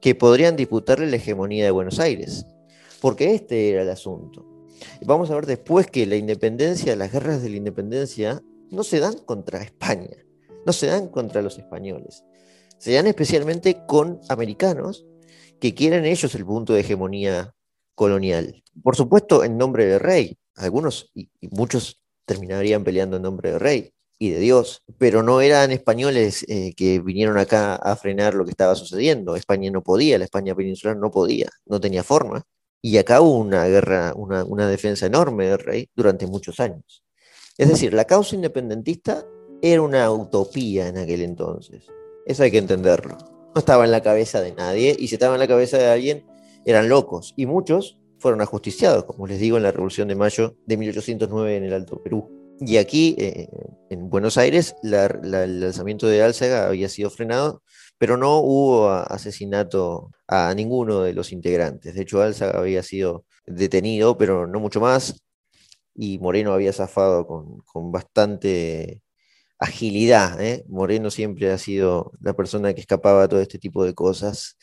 que 0.00 0.14
podrían 0.14 0.56
disputarle 0.56 1.10
la 1.10 1.16
hegemonía 1.16 1.64
de 1.64 1.70
Buenos 1.70 1.98
Aires. 1.98 2.46
Porque 3.00 3.34
este 3.34 3.70
era 3.70 3.82
el 3.82 3.90
asunto. 3.90 4.46
Vamos 5.04 5.30
a 5.30 5.34
ver 5.34 5.46
después 5.46 5.86
que 5.86 6.06
la 6.06 6.16
independencia, 6.16 6.96
las 6.96 7.12
guerras 7.12 7.42
de 7.42 7.50
la 7.50 7.56
independencia, 7.56 8.42
no 8.70 8.84
se 8.84 9.00
dan 9.00 9.18
contra 9.18 9.62
España, 9.62 10.16
no 10.66 10.72
se 10.72 10.86
dan 10.86 11.08
contra 11.08 11.42
los 11.42 11.58
españoles, 11.58 12.24
se 12.78 12.92
dan 12.92 13.06
especialmente 13.06 13.84
con 13.86 14.20
americanos 14.28 15.06
que 15.60 15.74
quieren 15.74 16.06
ellos 16.06 16.34
el 16.34 16.46
punto 16.46 16.72
de 16.72 16.80
hegemonía 16.80 17.54
colonial. 17.94 18.62
Por 18.82 18.96
supuesto, 18.96 19.44
en 19.44 19.58
nombre 19.58 19.86
del 19.86 20.00
rey. 20.00 20.38
Algunos 20.56 21.10
y, 21.14 21.30
muchos 21.50 22.00
terminarían 22.24 22.84
peleando 22.84 23.16
en 23.16 23.22
nombre 23.22 23.50
del 23.50 23.60
rey 23.60 23.92
y 24.18 24.30
de 24.30 24.38
Dios, 24.38 24.82
pero 24.98 25.22
no 25.22 25.40
eran 25.40 25.70
españoles 25.70 26.44
eh, 26.48 26.74
que 26.76 27.00
vinieron 27.00 27.38
acá 27.38 27.76
a 27.76 27.96
frenar 27.96 28.34
lo 28.34 28.44
que 28.44 28.50
estaba 28.50 28.74
sucediendo. 28.74 29.36
España 29.36 29.70
no 29.70 29.82
podía, 29.82 30.18
la 30.18 30.24
España 30.24 30.54
peninsular 30.54 30.96
no 30.96 31.10
podía, 31.10 31.50
no 31.66 31.80
tenía 31.80 32.02
forma. 32.02 32.42
Y 32.82 32.96
acá 32.96 33.20
hubo 33.20 33.38
una 33.38 33.66
guerra, 33.66 34.12
una, 34.16 34.44
una 34.44 34.68
defensa 34.68 35.06
enorme 35.06 35.48
del 35.48 35.58
rey 35.58 35.90
durante 35.94 36.26
muchos 36.26 36.60
años. 36.60 37.04
Es 37.58 37.68
decir, 37.68 37.92
la 37.92 38.06
causa 38.06 38.34
independentista 38.34 39.26
era 39.60 39.82
una 39.82 40.10
utopía 40.10 40.88
en 40.88 40.98
aquel 40.98 41.22
entonces. 41.22 41.86
Eso 42.26 42.42
hay 42.42 42.50
que 42.50 42.58
entenderlo. 42.58 43.18
No 43.54 43.58
estaba 43.58 43.84
en 43.84 43.90
la 43.90 44.00
cabeza 44.00 44.40
de 44.40 44.52
nadie 44.52 44.96
y 44.98 45.08
si 45.08 45.16
estaba 45.16 45.34
en 45.34 45.40
la 45.40 45.48
cabeza 45.48 45.76
de 45.76 45.88
alguien 45.88 46.24
eran 46.64 46.88
locos. 46.88 47.34
Y 47.36 47.46
muchos 47.46 47.98
fueron 48.18 48.40
ajusticiados, 48.40 49.04
como 49.04 49.26
les 49.26 49.40
digo, 49.40 49.56
en 49.56 49.64
la 49.64 49.72
Revolución 49.72 50.08
de 50.08 50.14
Mayo 50.14 50.56
de 50.66 50.76
1809 50.76 51.56
en 51.56 51.64
el 51.64 51.72
Alto 51.72 52.02
Perú. 52.02 52.56
Y 52.60 52.76
aquí, 52.76 53.16
eh, 53.18 53.48
en 53.88 54.10
Buenos 54.10 54.36
Aires, 54.36 54.76
el 54.82 55.60
lanzamiento 55.60 56.06
de 56.06 56.22
Álzaga 56.22 56.68
había 56.68 56.90
sido 56.90 57.08
frenado, 57.08 57.62
pero 58.00 58.16
no 58.16 58.38
hubo 58.40 58.88
asesinato 58.90 60.10
a 60.26 60.54
ninguno 60.54 61.02
de 61.02 61.12
los 61.12 61.32
integrantes. 61.32 61.94
De 61.94 62.02
hecho, 62.02 62.22
Álzaga 62.22 62.58
había 62.58 62.82
sido 62.82 63.26
detenido, 63.46 64.16
pero 64.16 64.46
no 64.46 64.58
mucho 64.58 64.80
más, 64.80 65.22
y 65.94 66.18
Moreno 66.18 66.54
había 66.54 66.72
zafado 66.72 67.26
con, 67.26 67.92
bastante 67.92 69.02
agilidad. 69.58 70.40
¿eh? 70.40 70.64
Moreno 70.68 71.10
siempre 71.10 71.50
ha 71.52 71.58
sido 71.58 72.12
la 72.22 72.34
persona 72.34 72.72
que 72.74 72.80
escapaba 72.80 73.24
a 73.24 73.28
todo 73.28 73.40
este 73.42 73.58
tipo 73.58 73.84
de 73.84 73.94
cosas, 73.94 74.56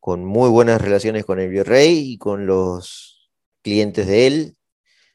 con 0.00 0.24
muy 0.24 0.48
buenas 0.50 0.80
relaciones 0.80 1.24
con 1.24 1.40
el 1.40 1.50
virrey 1.50 2.12
y 2.12 2.18
con 2.18 2.46
los 2.46 3.30
clientes 3.62 4.06
de 4.06 4.26
él. 4.28 4.56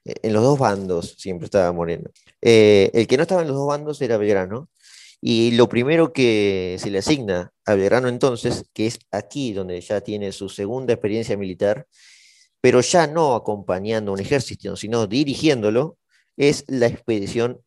Eh, 0.05 0.15
en 0.23 0.33
los 0.33 0.43
dos 0.43 0.59
bandos 0.59 1.15
siempre 1.19 1.45
estaba 1.45 1.71
Moreno. 1.71 2.09
Eh, 2.41 2.91
el 2.93 3.07
que 3.07 3.17
no 3.17 3.23
estaba 3.23 3.43
en 3.43 3.47
los 3.47 3.57
dos 3.57 3.67
bandos 3.67 4.01
era 4.01 4.17
Belgrano. 4.17 4.69
Y 5.23 5.51
lo 5.51 5.69
primero 5.69 6.13
que 6.13 6.77
se 6.79 6.89
le 6.89 6.97
asigna 6.97 7.53
a 7.65 7.75
Belgrano 7.75 8.07
entonces, 8.07 8.65
que 8.73 8.87
es 8.87 8.99
aquí 9.11 9.53
donde 9.53 9.79
ya 9.79 10.01
tiene 10.01 10.31
su 10.31 10.49
segunda 10.49 10.93
experiencia 10.93 11.37
militar, 11.37 11.85
pero 12.59 12.81
ya 12.81 13.05
no 13.05 13.35
acompañando 13.35 14.13
un 14.13 14.19
ejército, 14.19 14.75
sino 14.75 15.05
dirigiéndolo, 15.05 15.99
es 16.37 16.65
la 16.67 16.87
expedición 16.87 17.61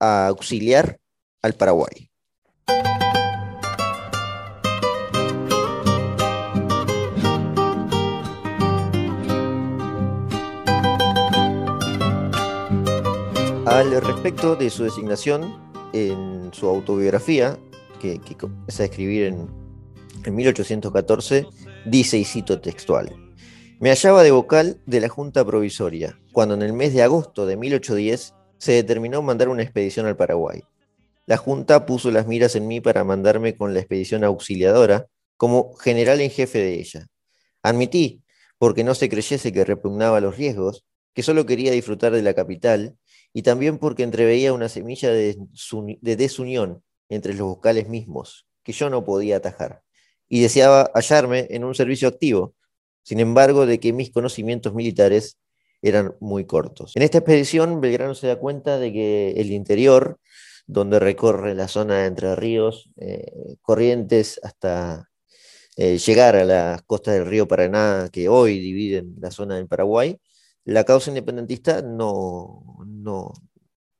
a 0.00 0.28
auxiliar 0.28 0.98
al 1.42 1.52
Paraguay. 1.52 2.10
Al 13.66 14.00
respecto 14.00 14.56
de 14.56 14.70
su 14.70 14.84
designación, 14.84 15.65
en 15.92 16.50
su 16.52 16.68
autobiografía, 16.68 17.58
que, 18.00 18.20
que 18.20 18.36
comienza 18.36 18.82
a 18.82 18.86
escribir 18.86 19.24
en, 19.24 19.48
en 20.24 20.34
1814, 20.34 21.46
dice, 21.86 22.18
y 22.18 22.24
cito 22.24 22.60
textual, 22.60 23.14
me 23.78 23.90
hallaba 23.90 24.22
de 24.22 24.30
vocal 24.30 24.80
de 24.86 25.00
la 25.00 25.08
Junta 25.08 25.44
Provisoria, 25.44 26.18
cuando 26.32 26.54
en 26.54 26.62
el 26.62 26.72
mes 26.72 26.94
de 26.94 27.02
agosto 27.02 27.44
de 27.44 27.56
1810 27.56 28.34
se 28.58 28.72
determinó 28.72 29.20
mandar 29.22 29.48
una 29.48 29.62
expedición 29.62 30.06
al 30.06 30.16
Paraguay. 30.16 30.62
La 31.26 31.36
Junta 31.36 31.86
puso 31.86 32.10
las 32.10 32.26
miras 32.26 32.56
en 32.56 32.66
mí 32.66 32.80
para 32.80 33.04
mandarme 33.04 33.56
con 33.56 33.74
la 33.74 33.80
expedición 33.80 34.24
auxiliadora 34.24 35.08
como 35.36 35.74
general 35.74 36.20
en 36.20 36.30
jefe 36.30 36.58
de 36.58 36.74
ella. 36.74 37.06
Admití, 37.62 38.22
porque 38.58 38.84
no 38.84 38.94
se 38.94 39.08
creyese 39.08 39.52
que 39.52 39.64
repugnaba 39.64 40.20
los 40.20 40.36
riesgos, 40.36 40.84
que 41.12 41.22
solo 41.22 41.44
quería 41.44 41.72
disfrutar 41.72 42.12
de 42.12 42.22
la 42.22 42.34
capital 42.34 42.96
y 43.36 43.42
también 43.42 43.76
porque 43.76 44.02
entreveía 44.02 44.54
una 44.54 44.70
semilla 44.70 45.12
de, 45.12 45.36
desunión 46.00 46.82
entre 47.10 47.34
los 47.34 47.46
vocales 47.46 47.86
mismos, 47.86 48.46
que 48.62 48.72
yo 48.72 48.88
no 48.88 49.04
podía 49.04 49.36
atajar, 49.36 49.82
y 50.26 50.40
deseaba 50.40 50.90
hallarme 50.94 51.46
en 51.50 51.62
un 51.62 51.74
servicio 51.74 52.08
activo, 52.08 52.54
sin 53.02 53.20
embargo, 53.20 53.66
de 53.66 53.78
que 53.78 53.92
mis 53.92 54.10
conocimientos 54.10 54.72
militares 54.72 55.38
eran 55.82 56.14
muy 56.18 56.46
cortos. 56.46 56.96
En 56.96 57.02
esta 57.02 57.18
expedición, 57.18 57.82
Belgrano 57.82 58.14
se 58.14 58.26
da 58.26 58.36
cuenta 58.36 58.78
de 58.78 58.90
que 58.90 59.32
el 59.32 59.52
interior, 59.52 60.18
donde 60.66 60.98
recorre 60.98 61.54
la 61.54 61.68
zona 61.68 62.06
Entre 62.06 62.34
Ríos, 62.36 62.88
eh, 62.96 63.58
Corrientes, 63.60 64.40
hasta 64.42 65.10
eh, 65.76 65.98
llegar 65.98 66.36
a 66.36 66.44
las 66.46 66.80
costas 66.84 67.12
del 67.12 67.26
río 67.26 67.46
Paraná, 67.46 68.08
que 68.10 68.30
hoy 68.30 68.60
dividen 68.60 69.14
la 69.20 69.30
zona 69.30 69.56
del 69.56 69.68
Paraguay, 69.68 70.18
la 70.66 70.84
causa 70.84 71.10
independentista 71.10 71.80
no, 71.80 72.62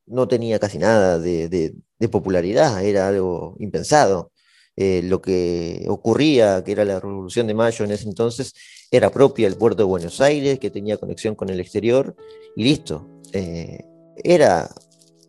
no, 0.05 0.27
tenía 0.27 0.59
casi 0.59 0.77
nada 0.77 1.17
de 1.17 1.73
popularidad, 2.11 2.83
era 2.83 3.07
algo 3.07 3.55
impensado. 3.59 4.31
Eh, 4.79 5.01
lo 5.03 5.19
que 5.23 5.85
ocurría, 5.89 6.63
que 6.63 6.71
era 6.71 6.85
la 6.85 6.99
Revolución 6.99 7.47
de 7.47 7.55
Mayo 7.55 7.83
en 7.83 7.91
ese 7.91 8.07
entonces, 8.07 8.53
era 8.91 9.09
propia 9.09 9.49
del 9.49 9.57
puerto 9.57 9.81
de 9.81 9.87
Buenos 9.87 10.21
Aires, 10.21 10.59
que 10.59 10.69
tenía 10.69 10.97
conexión 10.97 11.33
con 11.33 11.49
el 11.49 11.59
exterior, 11.59 12.15
y 12.55 12.63
listo. 12.63 13.07
Eh, 13.33 13.83
era 14.23 14.69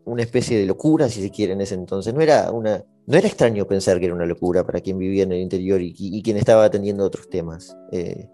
una 0.05 0.23
especie 0.23 0.59
de 0.59 0.67
locura, 0.67 1.09
si 1.09 1.23
se 1.23 1.31
quiere, 1.31 1.55
en 1.55 1.63
ese 1.63 1.75
entonces. 1.77 2.13
No 2.13 2.21
era, 2.21 2.53
una, 2.53 2.85
no 3.07 3.17
era 3.17 3.27
extraño 3.27 3.67
pensar 3.67 3.99
que 3.99 4.05
era 4.05 4.15
una 4.15 4.27
locura 4.27 4.67
para 4.67 4.81
quien 4.81 4.99
vivía 4.99 5.23
en 5.23 5.33
el 5.33 5.41
interior 5.41 5.81
y, 5.81 6.23
quien 6.23 6.37
estaba 6.37 6.65
atendiendo 6.65 7.05
otros 7.05 7.31
temas. 7.31 7.75
Eh, 7.91 8.29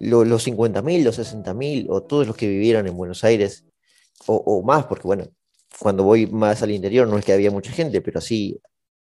los 0.00 0.46
50.000, 0.46 1.02
los 1.02 1.18
60.000, 1.18 1.86
o 1.88 2.02
todos 2.02 2.26
los 2.26 2.36
que 2.36 2.48
vivieran 2.48 2.86
en 2.86 2.96
Buenos 2.96 3.24
Aires, 3.24 3.64
o, 4.26 4.36
o, 4.36 4.62
más, 4.62 4.86
porque 4.86 5.06
bueno, 5.06 5.24
cuando 5.78 6.04
voy 6.04 6.26
más 6.26 6.62
al 6.62 6.70
interior 6.70 7.08
no 7.08 7.18
es 7.18 7.24
que 7.24 7.32
había 7.32 7.50
mucha 7.50 7.72
gente, 7.72 8.00
pero 8.00 8.20
sí 8.20 8.60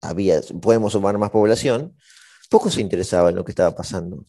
había, 0.00 0.40
podemos 0.60 0.92
sumar 0.92 1.18
más 1.18 1.30
población, 1.30 1.96
pocos 2.50 2.74
se 2.74 2.80
interesaban 2.80 3.30
en 3.30 3.36
lo 3.36 3.44
que 3.44 3.52
estaba 3.52 3.74
pasando. 3.74 4.26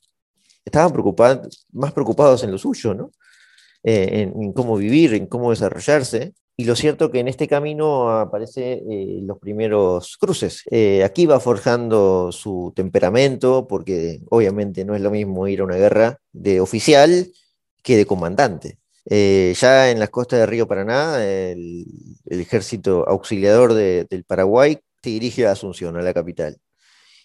Estaban 0.63 0.91
preocupados, 0.93 1.67
más 1.73 1.91
preocupados 1.91 2.43
en 2.43 2.51
lo 2.51 2.57
suyo, 2.57 2.93
¿no? 2.93 3.11
Eh, 3.83 4.31
en, 4.33 4.53
cómo 4.53 4.77
vivir, 4.77 5.13
en 5.13 5.27
cómo 5.27 5.49
desarrollarse. 5.49 6.33
Y 6.55 6.65
lo 6.65 6.75
cierto 6.75 7.09
que 7.09 7.19
en 7.19 7.27
este 7.27 7.47
camino 7.47 8.11
aparecen 8.11 8.83
eh, 8.91 9.19
los 9.23 9.39
primeros 9.39 10.17
cruces. 10.17 10.63
Eh, 10.69 11.03
aquí 11.03 11.25
va 11.25 11.39
forjando 11.39 12.31
su 12.31 12.71
temperamento, 12.75 13.67
porque 13.67 14.21
obviamente 14.29 14.85
no 14.85 14.95
es 14.95 15.01
lo 15.01 15.09
mismo 15.09 15.47
ir 15.47 15.61
a 15.61 15.63
una 15.63 15.77
guerra 15.77 16.19
de 16.31 16.61
oficial 16.61 17.27
que 17.83 17.97
de 17.97 18.05
comandante. 18.05 18.77
ya 19.05 19.91
en 19.91 19.99
las 19.99 20.09
costas 20.09 20.39
del 20.39 20.47
río 20.47 20.67
Paraná, 20.67 21.23
el, 21.25 21.85
ejército 22.25 23.07
auxiliador 23.07 23.73
del 23.73 24.23
Paraguay 24.25 24.79
se 25.03 25.09
dirige 25.09 25.45
a 25.47 25.51
Asunción, 25.51 25.97
a 25.97 26.01
la 26.01 26.13
capital. 26.13 26.57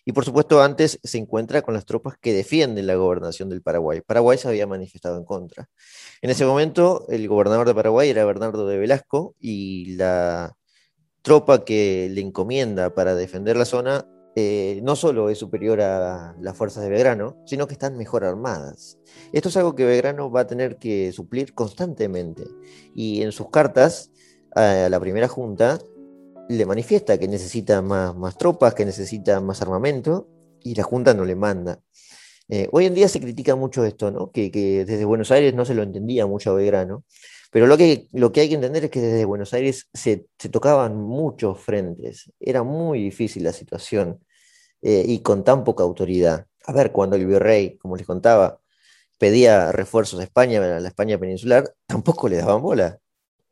Y 0.09 0.13
por 0.13 0.25
supuesto 0.25 0.63
antes 0.63 0.99
se 1.05 1.19
encuentra 1.19 1.61
con 1.61 1.75
las 1.75 1.85
tropas 1.85 2.17
que 2.19 2.33
defienden 2.33 2.87
la 2.87 2.95
gobernación 2.95 3.51
del 3.51 3.61
Paraguay. 3.61 4.01
Paraguay 4.01 4.39
se 4.39 4.49
había 4.49 4.67
manifestado 4.67 5.19
en 5.19 5.27
contra. 5.27 5.69
En 6.23 6.31
ese 6.31 6.47
momento 6.47 7.05
el 7.11 7.29
gobernador 7.29 7.67
de 7.67 7.75
Paraguay 7.75 8.09
era 8.09 8.25
Bernardo 8.25 8.67
de 8.67 8.79
Velasco 8.79 9.37
y 9.39 9.97
la 9.97 10.57
tropa 11.21 11.63
que 11.63 12.09
le 12.11 12.23
encomienda 12.23 12.95
para 12.95 13.15
defender 13.15 13.59
la 13.59 13.67
zona 13.67 14.07
eh, 14.35 14.81
no 14.83 14.97
solo 14.97 15.29
es 15.29 15.37
superior 15.37 15.83
a 15.83 16.35
las 16.41 16.57
fuerzas 16.57 16.85
de 16.85 16.89
Belgrano, 16.89 17.37
sino 17.45 17.67
que 17.67 17.75
están 17.75 17.99
mejor 17.99 18.25
armadas. 18.25 18.97
Esto 19.35 19.51
es 19.51 19.59
algo 19.59 19.75
que 19.75 19.85
Belgrano 19.85 20.31
va 20.31 20.41
a 20.41 20.47
tener 20.47 20.79
que 20.79 21.13
suplir 21.13 21.53
constantemente. 21.53 22.45
Y 22.95 23.21
en 23.21 23.31
sus 23.31 23.51
cartas 23.51 24.11
a 24.55 24.89
la 24.89 25.01
primera 25.01 25.29
junta 25.29 25.79
le 26.49 26.67
manifiesta 26.67 27.19
que 27.19 27.29
necesita 27.29 27.83
más, 27.83 28.17
más 28.17 28.37
tropas, 28.39 28.75
que 28.75 28.85
necesita 28.85 29.41
más 29.41 29.63
armamento, 29.63 30.29
y 30.63 30.75
la 30.75 30.83
Junta 30.83 31.15
no 31.15 31.25
le 31.25 31.37
manda. 31.37 31.81
Eh, 32.49 32.69
hoy 32.73 32.87
en 32.87 32.95
día 32.95 33.09
se 33.09 33.21
critica 33.21 33.57
mucho 33.57 33.85
esto, 33.85 34.11
¿no? 34.11 34.31
que, 34.33 34.51
desde 34.87 35.05
Buenos 35.05 35.31
Aires 35.31 35.55
no 35.55 35.65
se 35.65 35.75
lo 35.75 35.83
entendía 35.83 36.27
mucho 36.27 36.51
a 36.51 36.55
Belgrano, 36.55 37.05
pero 37.51 37.67
lo 37.67 37.77
que, 37.77 38.09
lo 38.13 38.33
que 38.33 38.41
hay 38.41 38.49
que 38.49 38.55
entender 38.55 38.85
es 38.85 38.91
que 38.91 39.01
desde 39.01 39.25
Buenos 39.25 39.53
Aires 39.53 39.89
se, 39.93 40.27
tocaban 40.51 40.97
muchos 40.97 41.61
frentes, 41.61 42.33
era 42.41 42.63
muy 42.63 43.03
difícil 43.03 43.45
la 43.45 43.53
situación 43.53 44.21
eh, 44.83 45.05
y 45.07 45.21
con 45.21 45.45
tan 45.45 45.65
poca 45.65 45.85
autoridad. 45.85 46.47
A 46.67 46.73
ver, 46.73 46.93
cuando 46.93 47.17
el 47.17 47.27
virrey, 47.27 47.77
como 47.79 47.97
les 47.97 48.07
contaba, 48.07 48.61
pedía 49.19 49.73
refuerzos 49.73 50.21
a 50.21 50.25
España, 50.25 50.77
a 50.77 50.81
la 50.81 50.89
España 50.89 51.19
peninsular, 51.19 51.75
tampoco 51.87 52.29
le 52.29 52.37
daban 52.37 52.63
bola. 52.63 52.99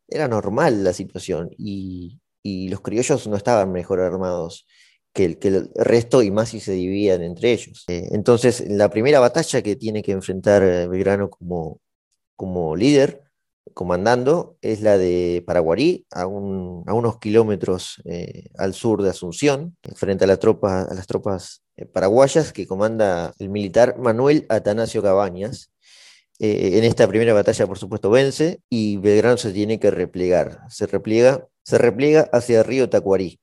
Era 0.09 0.28
normal 0.28 0.85
la 0.85 0.92
situación 0.92 1.50
y, 1.59 2.20
y 2.46 2.68
los 2.68 2.80
criollos 2.80 3.26
no 3.26 3.37
estaban 3.37 3.72
mejor 3.72 4.00
armados 4.00 4.66
que 5.12 5.24
el, 5.24 5.70
resto 5.74 6.22
y 6.22 6.30
más 6.30 6.50
si 6.50 6.61
se 6.61 6.72
dividían 6.72 7.22
entre 7.22 7.52
ellos. 7.52 7.85
Eh, 7.88 8.09
entonces, 8.12 8.64
la 8.68 8.88
primera 8.90 9.18
batalla 9.18 9.62
que 9.62 9.74
tiene 9.74 10.02
que 10.02 10.12
enfrentar 10.12 10.62
eh, 10.62 10.87
Belgrano 10.87 11.30
como, 11.30 11.80
como 12.37 12.76
líder, 12.76 13.22
comandando, 13.74 14.59
es 14.61 14.80
la 14.80 14.96
de 14.96 15.42
Paraguarí, 15.46 16.06
a, 16.12 16.26
unos 16.26 17.18
kilómetros 17.18 18.00
eh, 18.04 18.48
al 18.56 18.74
sur 18.74 19.02
de 19.02 19.11
Asunción, 19.11 19.76
frente 19.94 20.24
a, 20.24 20.28
las 20.28 20.38
tropas 20.38 21.62
paraguayas 21.92 22.52
que 22.52 22.66
comanda 22.66 23.32
el 23.38 23.48
militar 23.48 23.98
Manuel 23.98 24.46
Atanasio 24.48 25.02
Cabañas. 25.02 25.72
en 26.38 26.85
esta 26.85 27.09
primera 27.09 27.32
batalla, 27.32 27.66
por 27.66 27.78
supuesto, 27.78 28.11
vence 28.11 28.61
y 28.68 28.98
Belgrano 28.98 29.38
se 29.38 29.52
tiene 29.52 29.80
que 29.80 29.90
replegar. 29.90 30.61
Se 30.68 30.87
repliega 30.87 31.48
se 31.66 31.79
repliega 31.79 32.31
hacia 32.33 32.61
el 32.61 32.64
río 32.64 32.88
Tacuarí. 32.88 33.40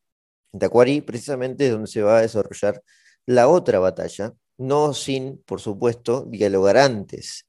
En 0.54 0.60
Tacuarí, 0.62 1.02
precisamente, 1.02 1.66
es 1.66 1.74
donde 1.74 1.88
se 1.88 2.02
va 2.02 2.20
a 2.20 2.22
desarrollar 2.22 2.82
la 3.26 3.50
otra 3.50 3.80
batalla, 3.80 4.34
no 4.58 4.94
sin, 4.94 5.40
por 5.46 5.60
supuesto, 5.60 6.26
dialogar 6.30 6.78
antes 6.78 7.46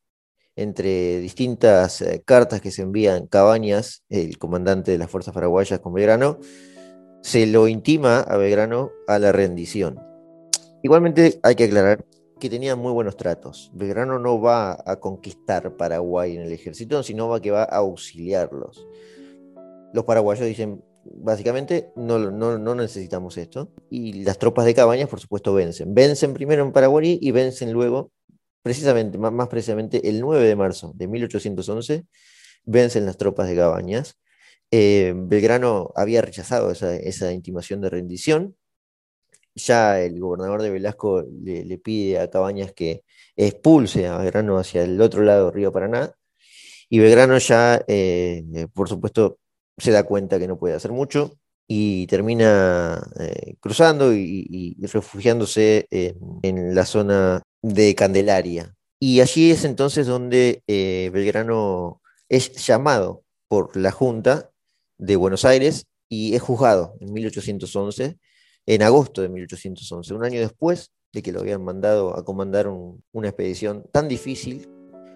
entre 0.57 1.21
distintas 1.21 2.01
eh, 2.03 2.23
cartas 2.25 2.61
que 2.61 2.73
se 2.73 2.83
envían 2.83 3.27
Cabañas, 3.27 4.05
el 4.09 4.37
comandante 4.39 4.91
de 4.91 4.99
las 4.99 5.11
fuerzas 5.11 5.35
paraguayas 5.35 5.79
con 5.79 5.95
Belgrano, 5.95 6.39
se 7.23 7.47
lo 7.47 7.69
intima 7.69 8.21
a 8.21 8.37
Belgrano 8.37 8.91
a 9.07 9.19
la 9.19 9.31
rendición. 9.33 10.01
Igualmente 10.83 11.39
hay 11.43 11.55
que 11.55 11.65
aclarar 11.65 12.05
que 12.41 12.51
tenían 12.51 12.79
muy 12.79 12.93
buenos 12.93 13.17
tratos. 13.17 13.71
Belgrano 13.75 14.19
no 14.19 14.41
va 14.41 14.77
a 14.85 14.97
conquistar 14.97 15.77
Paraguay 15.77 16.37
en 16.37 16.43
el 16.43 16.53
ejército, 16.53 17.03
sino 17.03 17.41
que 17.41 17.51
va 17.53 17.63
a 17.63 17.77
auxiliarlos. 17.77 18.87
Los 19.95 20.05
paraguayos 20.05 20.45
dicen, 20.45 20.83
básicamente, 21.05 21.93
no, 21.95 22.19
no, 22.19 22.59
no, 22.59 22.75
necesitamos 22.75 23.37
esto. 23.39 23.73
Y 23.91 24.25
las 24.25 24.39
tropas 24.39 24.67
de 24.67 24.75
Cabañas, 24.75 25.09
por 25.09 25.21
supuesto, 25.21 25.55
vencen. 25.55 25.95
Vencen 25.95 26.35
primero 26.35 26.65
en 26.65 26.73
Paraguay 26.73 27.17
y 27.23 27.31
vencen 27.31 27.73
luego, 27.73 28.11
precisamente, 28.61 29.19
más, 29.19 29.49
precisamente, 29.49 30.09
el 30.09 30.21
9 30.21 30.49
de 30.49 30.57
marzo 30.57 30.93
de 30.97 31.07
1811, 31.07 32.07
vencen 32.65 33.07
las 33.07 33.17
tropas 33.17 33.49
de 33.49 33.55
Cabañas. 33.55 34.19
Eh, 34.73 35.15
Belgrano 35.17 35.93
había 35.95 36.23
rechazado 36.23 36.73
esa, 36.73 36.97
esa, 36.97 37.33
intimación 37.33 37.81
de 37.81 37.91
rendición. 37.91 38.57
Ya 39.55 40.01
el 40.01 40.19
gobernador 40.19 40.61
de 40.61 40.71
Velasco 40.71 41.23
le, 41.23 41.79
pide 41.79 42.19
a 42.19 42.29
Cabañas 42.29 42.73
que 42.73 43.05
expulse 43.37 44.09
a 44.09 44.19
Belgrano 44.19 44.59
hacia 44.59 44.83
el 44.83 45.01
otro 45.01 45.23
lado 45.23 45.47
del 45.47 45.55
río 45.55 45.73
Paraná. 45.73 46.13
Y 46.89 46.99
Belgrano 46.99 47.39
ya, 47.39 47.85
eh, 47.87 48.67
por 48.75 48.89
supuesto, 48.89 49.39
se 49.79 49.91
da 49.91 50.05
cuenta 50.05 50.39
que 50.39 50.49
no 50.49 50.59
puede 50.59 50.75
hacer 50.75 50.93
mucho 50.93 51.39
y 51.67 52.07
termina 52.07 53.03
eh, 53.19 53.57
cruzando 53.61 54.13
y, 54.15 54.77
refugiándose 54.81 55.87
en, 55.91 56.75
la 56.75 56.85
zona 56.85 57.43
de 57.63 57.95
Candelaria. 57.95 58.75
Y 59.01 59.21
allí 59.21 59.51
es 59.51 59.65
entonces 59.65 60.07
donde 60.07 60.63
eh, 60.67 61.11
Belgrano 61.13 62.01
es 62.29 62.67
llamado 62.67 63.23
por 63.49 63.77
la 63.77 63.91
Junta 63.91 64.51
de 64.99 65.17
Buenos 65.17 65.45
Aires 65.45 65.87
y 66.09 66.35
es 66.35 66.43
juzgado 66.43 66.97
en 67.01 67.13
1811, 67.13 68.19
en 68.67 68.83
agosto 68.83 69.23
de 69.23 69.29
1811, 69.29 70.15
un 70.15 70.25
año 70.25 70.41
después 70.41 70.93
de 71.13 71.23
que 71.23 71.33
lo 71.33 71.41
habían 71.41 71.63
mandado 71.63 72.17
a 72.17 72.25
comandar 72.25 72.69
una 72.69 73.29
expedición 73.29 73.85
tan 73.93 74.09
difícil, 74.09 74.69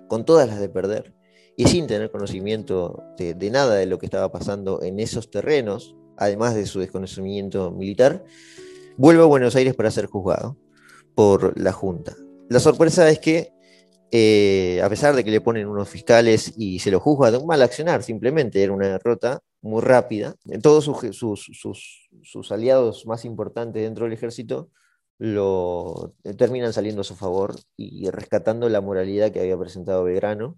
con 0.09 0.25
todas 0.25 0.49
las 0.49 0.61
de 0.61 0.69
perder, 0.69 1.15
y 1.59 1.67
sin 1.67 1.89
tener 1.89 2.13
conocimiento 2.13 3.03
de, 3.17 3.51
nada 3.51 3.75
de 3.75 3.87
lo 3.87 3.99
que 3.99 4.07
estaba 4.07 4.31
pasando 4.31 4.81
en 4.81 5.01
esos 5.01 5.29
terrenos, 5.29 5.97
además 6.17 6.55
de 6.55 6.67
su 6.67 6.79
desconocimiento 6.79 7.73
militar, 7.73 8.25
vuelve 8.97 9.25
a 9.25 9.27
Buenos 9.27 9.57
Aires 9.57 9.75
para 9.75 9.91
ser 9.91 10.07
juzgado 10.07 10.57
por 11.17 11.61
la 11.61 11.73
Junta. 11.73 12.15
La 12.49 12.61
sorpresa 12.61 13.11
es 13.11 13.19
que, 13.19 13.53
eh, 14.13 14.81
a 14.85 14.89
pesar 14.89 15.17
de 15.17 15.25
que 15.25 15.33
le 15.33 15.41
ponen 15.41 15.67
unos 15.67 15.89
fiscales 15.89 16.55
y 16.57 16.79
se 16.79 16.93
lo 16.93 17.01
juzga 17.01 17.33
de 17.33 17.39
un 17.39 17.47
mal 17.49 17.61
accionar, 17.61 18.05
simplemente 18.05 18.63
era 18.63 18.73
una 18.73 18.87
derrota 18.87 19.41
muy 19.61 19.83
rápida, 19.83 20.37
todos 20.63 20.85
sus, 20.85 22.53
aliados 22.53 23.05
más 23.05 23.25
importantes 23.25 23.83
dentro 23.83 24.05
del 24.05 24.13
ejército 24.13 24.71
lo 25.19 26.15
eh, 26.23 26.35
terminan 26.35 26.73
saliendo 26.73 27.01
a 27.01 27.05
su 27.05 27.17
favor 27.17 27.57
y 27.77 28.09
rescatando 28.11 28.69
la 28.69 28.81
moralidad 28.81 29.33
que 29.33 29.41
había 29.41 29.59
presentado 29.59 30.05
Belgrano 30.05 30.57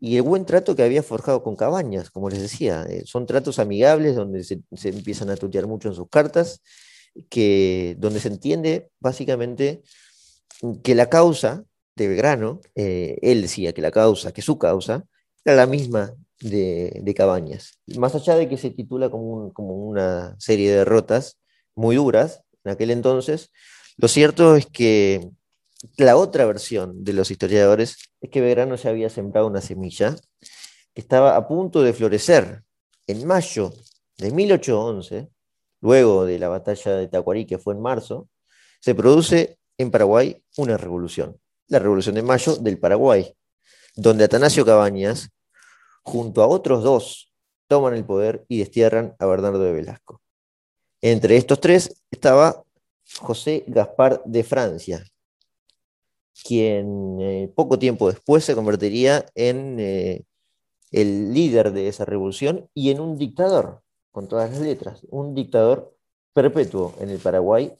y 0.00 0.16
el 0.16 0.22
buen 0.22 0.44
trato 0.44 0.76
que 0.76 0.82
había 0.82 1.02
forjado 1.02 1.42
con 1.42 1.56
Cabañas, 1.56 2.10
como 2.10 2.30
les 2.30 2.40
decía. 2.40 2.86
Eh, 2.88 3.02
son 3.04 3.26
tratos 3.26 3.58
amigables 3.58 4.14
donde 4.14 4.44
se, 4.44 4.60
empiezan 4.84 5.30
a 5.30 5.36
tutear 5.36 5.66
mucho 5.66 5.88
en 5.88 5.94
sus 5.94 6.08
cartas, 6.08 6.62
que, 7.28 7.96
donde 7.98 8.20
se 8.20 8.28
entiende 8.28 8.90
básicamente 9.00 9.82
que 10.82 10.94
la 10.94 11.08
causa 11.08 11.64
de 11.96 12.08
Belgrano, 12.08 12.60
eh, 12.76 13.18
él 13.22 13.42
decía 13.42 13.72
que 13.72 13.82
la 13.82 13.90
causa, 13.90 14.32
que 14.32 14.42
su 14.42 14.58
causa, 14.58 15.04
era 15.44 15.56
la 15.56 15.66
misma 15.66 16.14
de, 16.40 17.14
Cabañas. 17.16 17.80
Más 17.96 18.14
allá 18.14 18.36
de 18.36 18.48
que 18.48 18.56
se 18.56 18.70
titula 18.70 19.10
como, 19.10 19.52
como 19.52 19.74
una 19.74 20.36
serie 20.38 20.70
de 20.70 20.78
derrotas 20.78 21.38
muy 21.74 21.96
duras 21.96 22.42
en 22.64 22.72
aquel 22.72 22.90
entonces, 22.92 23.50
lo 23.96 24.06
cierto 24.06 24.54
es 24.54 24.66
que 24.66 25.28
la 25.96 26.16
otra 26.16 26.44
versión 26.46 27.04
de 27.04 27.12
los 27.12 27.30
historiadores 27.30 27.96
es 28.20 28.30
que 28.30 28.40
Belgrano 28.40 28.76
ya 28.76 28.90
había 28.90 29.10
sembrado 29.10 29.46
una 29.46 29.60
semilla 29.60 30.16
que 30.94 31.00
estaba 31.00 31.36
a 31.36 31.46
punto 31.46 31.82
de 31.82 31.92
florecer. 31.92 32.64
En 33.06 33.26
mayo 33.26 33.72
de 34.18 34.30
1811, 34.30 35.28
luego 35.80 36.26
de 36.26 36.38
la 36.38 36.48
batalla 36.48 36.96
de 36.96 37.08
Tacuarí, 37.08 37.46
que 37.46 37.58
fue 37.58 37.74
en 37.74 37.80
marzo, 37.80 38.28
se 38.80 38.94
produce 38.94 39.58
en 39.78 39.90
Paraguay 39.90 40.42
una 40.56 40.76
revolución, 40.76 41.40
la 41.68 41.78
Revolución 41.78 42.16
de 42.16 42.22
Mayo 42.22 42.56
del 42.56 42.78
Paraguay, 42.78 43.34
donde 43.94 44.24
Atanasio 44.24 44.64
Cabañas, 44.64 45.30
junto 46.02 46.42
a 46.42 46.48
otros 46.48 46.82
dos, 46.82 47.32
toman 47.68 47.94
el 47.94 48.04
poder 48.04 48.44
y 48.48 48.58
destierran 48.58 49.14
a 49.18 49.26
Bernardo 49.26 49.60
de 49.60 49.72
Velasco. 49.72 50.20
Entre 51.00 51.36
estos 51.36 51.60
tres 51.60 52.02
estaba 52.10 52.64
José 53.20 53.64
Gaspar 53.68 54.22
de 54.24 54.42
Francia, 54.42 55.04
quien 56.44 57.18
eh, 57.20 57.52
poco 57.54 57.78
tiempo 57.78 58.08
después 58.08 58.44
se 58.44 58.54
convertiría 58.54 59.26
en 59.34 59.78
eh, 59.80 60.24
el 60.90 61.32
líder 61.32 61.72
de 61.72 61.88
esa 61.88 62.04
revolución 62.04 62.68
y 62.74 62.90
en 62.90 63.00
un 63.00 63.18
dictador, 63.18 63.82
con 64.10 64.28
todas 64.28 64.50
las 64.50 64.60
letras, 64.60 65.02
un 65.10 65.34
dictador 65.34 65.94
perpetuo 66.32 66.94
en 67.00 67.10
el 67.10 67.18
Paraguay. 67.18 67.74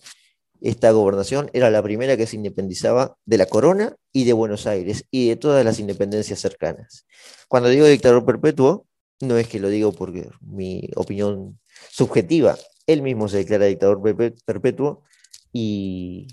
Esta 0.60 0.90
gobernación 0.90 1.50
era 1.52 1.70
la 1.70 1.82
primera 1.82 2.16
que 2.16 2.26
se 2.26 2.36
independizaba 2.36 3.16
de 3.24 3.38
la 3.38 3.46
corona 3.46 3.96
y 4.12 4.24
de 4.24 4.32
Buenos 4.32 4.66
Aires 4.66 5.04
y 5.10 5.28
de 5.28 5.36
todas 5.36 5.64
las 5.64 5.78
independencias 5.78 6.40
cercanas. 6.40 7.06
Cuando 7.46 7.68
digo 7.68 7.86
dictador 7.86 8.24
perpetuo, 8.24 8.86
no 9.20 9.36
es 9.36 9.48
que 9.48 9.60
lo 9.60 9.68
digo 9.68 9.92
porque 9.92 10.28
mi 10.40 10.90
opinión 10.96 11.60
subjetiva, 11.90 12.56
él 12.86 13.02
mismo 13.02 13.28
se 13.28 13.38
declara 13.38 13.66
dictador 13.66 14.00
perpetuo 14.44 15.04
y 15.52 16.26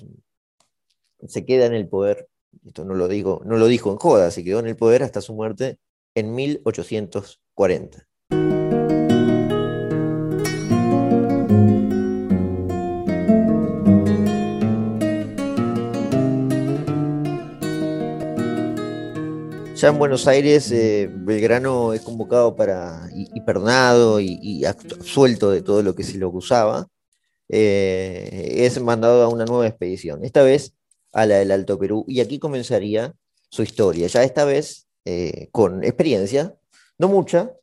se 1.27 1.45
queda 1.45 1.65
en 1.65 1.73
el 1.73 1.87
poder, 1.87 2.27
esto 2.65 2.85
no 2.85 2.93
lo, 2.93 3.07
digo, 3.07 3.41
no 3.45 3.57
lo 3.57 3.67
dijo 3.67 3.91
en 3.91 3.97
joda, 3.97 4.31
se 4.31 4.43
quedó 4.43 4.59
en 4.59 4.67
el 4.67 4.75
poder 4.75 5.03
hasta 5.03 5.21
su 5.21 5.33
muerte 5.33 5.77
en 6.15 6.33
1840. 6.33 8.07
Ya 19.75 19.89
en 19.89 19.97
Buenos 19.99 20.25
Aires, 20.25 20.71
eh, 20.71 21.09
Belgrano 21.13 21.91
es 21.91 21.99
convocado 21.99 22.55
para, 22.55 23.09
y, 23.13 23.41
perdonado 23.41 24.21
y, 24.21 24.63
absuelto 24.63 25.51
de 25.51 25.61
todo 25.61 25.83
lo 25.83 25.93
que 25.95 26.03
se 26.03 26.17
lo 26.17 26.29
acusaba, 26.29 26.87
eh, 27.49 28.53
es 28.65 28.81
mandado 28.81 29.23
a 29.23 29.27
una 29.27 29.43
nueva 29.43 29.67
expedición. 29.67 30.23
Esta 30.23 30.43
vez 30.43 30.74
a 31.15 31.25
la 31.25 31.37
del 31.37 31.51
Alto 31.51 31.79
Perú. 31.79 32.05
Y 32.07 32.19
aquí 32.19 32.39
comenzaría 32.39 33.15
su 33.49 33.63
historia, 33.63 34.07
ya 34.07 34.23
esta 34.23 34.45
vez 34.45 34.87
eh, 35.05 35.47
con 35.51 35.83
experiencia, 35.83 36.55
no 36.97 37.07
mucha, 37.07 37.53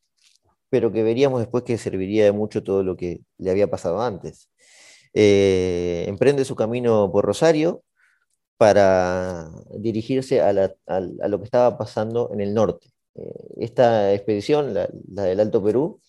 pero 0.70 0.90
que 0.90 1.02
veríamos 1.02 1.40
después 1.40 1.64
que 1.64 1.76
serviría 1.78 2.24
de 2.24 2.32
mucho 2.32 2.62
todo 2.64 2.82
lo 2.82 2.96
que 2.96 3.20
le 3.38 3.50
había 3.50 3.70
pasado 3.70 4.02
antes. 4.02 4.48
Eh, 5.14 6.06
emprende 6.08 6.46
su 6.46 6.56
camino 6.56 7.10
por 7.12 7.26
Rosario 7.26 7.84
para 8.56 9.50
dirigirse 9.78 10.40
a, 10.40 10.52
lo 10.52 11.38
que 11.38 11.44
estaba 11.44 11.76
pasando 11.76 12.30
en 12.32 12.40
el 12.40 12.54
norte. 12.54 12.88
Eh, 13.14 13.34
esta 13.58 14.14
expedición, 14.14 14.72
la, 14.72 14.88
la 15.12 15.24
del 15.24 15.40
Alto 15.40 15.62
Perú, 15.62 16.00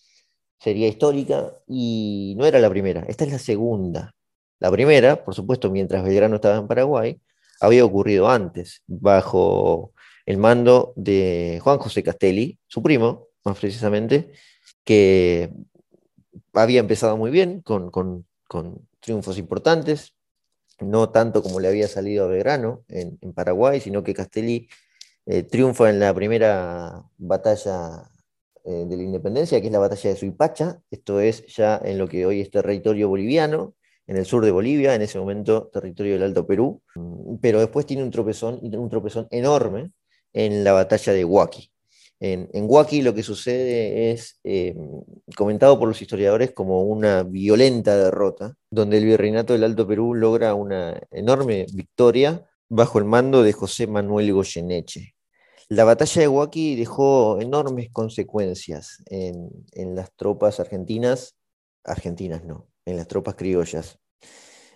sería 0.58 0.88
histórica 0.88 1.52
y 1.68 2.34
no 2.38 2.46
era 2.46 2.58
la 2.58 2.70
primera, 2.70 3.04
esta 3.08 3.24
es 3.24 3.32
la 3.32 3.38
segunda. 3.38 4.14
La 4.60 4.70
primera, 4.70 5.24
por 5.24 5.34
supuesto, 5.34 5.70
mientras 5.70 6.02
Belgrano 6.04 6.36
estaba 6.36 6.56
en 6.56 6.68
Paraguay, 6.68 7.20
había 7.66 7.84
ocurrido 7.84 8.28
antes, 8.28 8.82
bajo 8.86 9.92
el 10.26 10.38
mando 10.38 10.92
de 10.96 11.60
Juan 11.62 11.78
José 11.78 12.02
Castelli, 12.02 12.58
su 12.66 12.82
primo, 12.82 13.28
más 13.44 13.58
precisamente, 13.58 14.32
que 14.84 15.50
había 16.52 16.80
empezado 16.80 17.16
muy 17.16 17.30
bien, 17.30 17.60
con, 17.60 17.92
triunfos 19.00 19.38
importantes, 19.38 20.14
no 20.80 21.10
tanto 21.10 21.42
como 21.42 21.60
le 21.60 21.68
había 21.68 21.88
salido 21.88 22.24
a 22.24 22.28
Belgrano 22.28 22.84
en, 22.88 23.18
Paraguay, 23.34 23.80
sino 23.80 24.02
que 24.02 24.14
Castelli 24.14 24.68
eh, 25.26 25.42
triunfa 25.42 25.90
en 25.90 26.00
la 26.00 26.14
primera 26.14 27.04
batalla 27.18 28.10
eh, 28.64 28.86
de 28.86 28.96
la 28.96 29.02
independencia, 29.02 29.60
que 29.60 29.66
es 29.66 29.72
la 29.72 29.78
batalla 29.78 30.10
de 30.10 30.16
Suipacha, 30.16 30.80
esto 30.90 31.20
es 31.20 31.46
ya 31.46 31.80
en 31.84 31.98
lo 31.98 32.08
que 32.08 32.24
hoy 32.24 32.40
es 32.40 32.50
territorio 32.50 33.08
boliviano, 33.08 33.74
en 34.06 34.16
el 34.16 34.26
sur 34.26 34.44
de 34.44 34.50
Bolivia, 34.50 34.94
en 34.94 35.02
ese 35.02 35.18
momento 35.18 35.68
territorio 35.72 36.14
del 36.14 36.24
Alto 36.24 36.46
Perú, 36.46 36.82
mm, 36.94 37.36
pero 37.40 37.60
después 37.60 37.86
tiene 37.86 38.02
un 38.02 38.10
tropezón, 38.10 38.60
un 38.62 38.88
tropezón 38.90 39.26
enorme 39.30 39.92
en 40.32 40.64
la 40.64 40.72
batalla 40.72 41.12
de 41.12 41.24
Huaki. 41.24 41.70
En, 42.20 42.48
en 42.52 42.66
Huaki 42.68 43.02
lo 43.02 43.14
que 43.14 43.22
sucede 43.22 44.12
es 44.12 44.38
eh, 44.44 44.74
comentado 45.36 45.78
por 45.78 45.88
los 45.88 46.00
historiadores 46.00 46.52
como 46.52 46.82
una 46.84 47.22
violenta 47.22 47.96
derrota, 47.96 48.54
donde 48.70 48.98
el 48.98 49.04
virreinato 49.04 49.52
del 49.52 49.64
Alto 49.64 49.86
Perú 49.86 50.14
logra 50.14 50.54
una 50.54 51.00
enorme 51.10 51.66
victoria 51.72 52.44
bajo 52.68 52.98
el 52.98 53.04
mando 53.04 53.42
de 53.42 53.52
José 53.52 53.86
Manuel 53.86 54.32
Goyeneche. 54.32 55.14
La 55.68 55.84
batalla 55.84 56.22
de 56.22 56.28
Huaki 56.28 56.76
dejó 56.76 57.40
enormes 57.40 57.88
consecuencias 57.90 59.02
en, 59.06 59.50
en 59.72 59.94
las 59.94 60.12
tropas 60.14 60.60
argentinas, 60.60 61.36
argentinas 61.84 62.44
no, 62.44 62.68
en 62.86 62.96
las 62.96 63.08
tropas 63.08 63.34
criollas. 63.34 63.98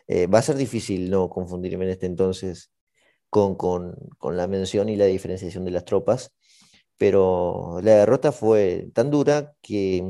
Eh, 0.06 0.26
va 0.26 0.38
a 0.38 0.42
ser 0.42 0.56
difícil 0.56 1.10
no 1.10 1.28
confundirme 1.28 1.84
en 1.84 1.90
este 1.92 2.06
entonces 2.06 2.72
con, 3.30 3.56
la 4.32 4.48
mención 4.48 4.88
y 4.88 4.96
la 4.96 5.06
diferenciación 5.06 5.64
de 5.64 5.70
las 5.70 5.84
tropas, 5.84 6.32
pero 6.96 7.80
la 7.82 7.96
derrota 7.96 8.32
fue 8.32 8.88
tan 8.94 9.10
dura 9.10 9.54
que 9.62 10.02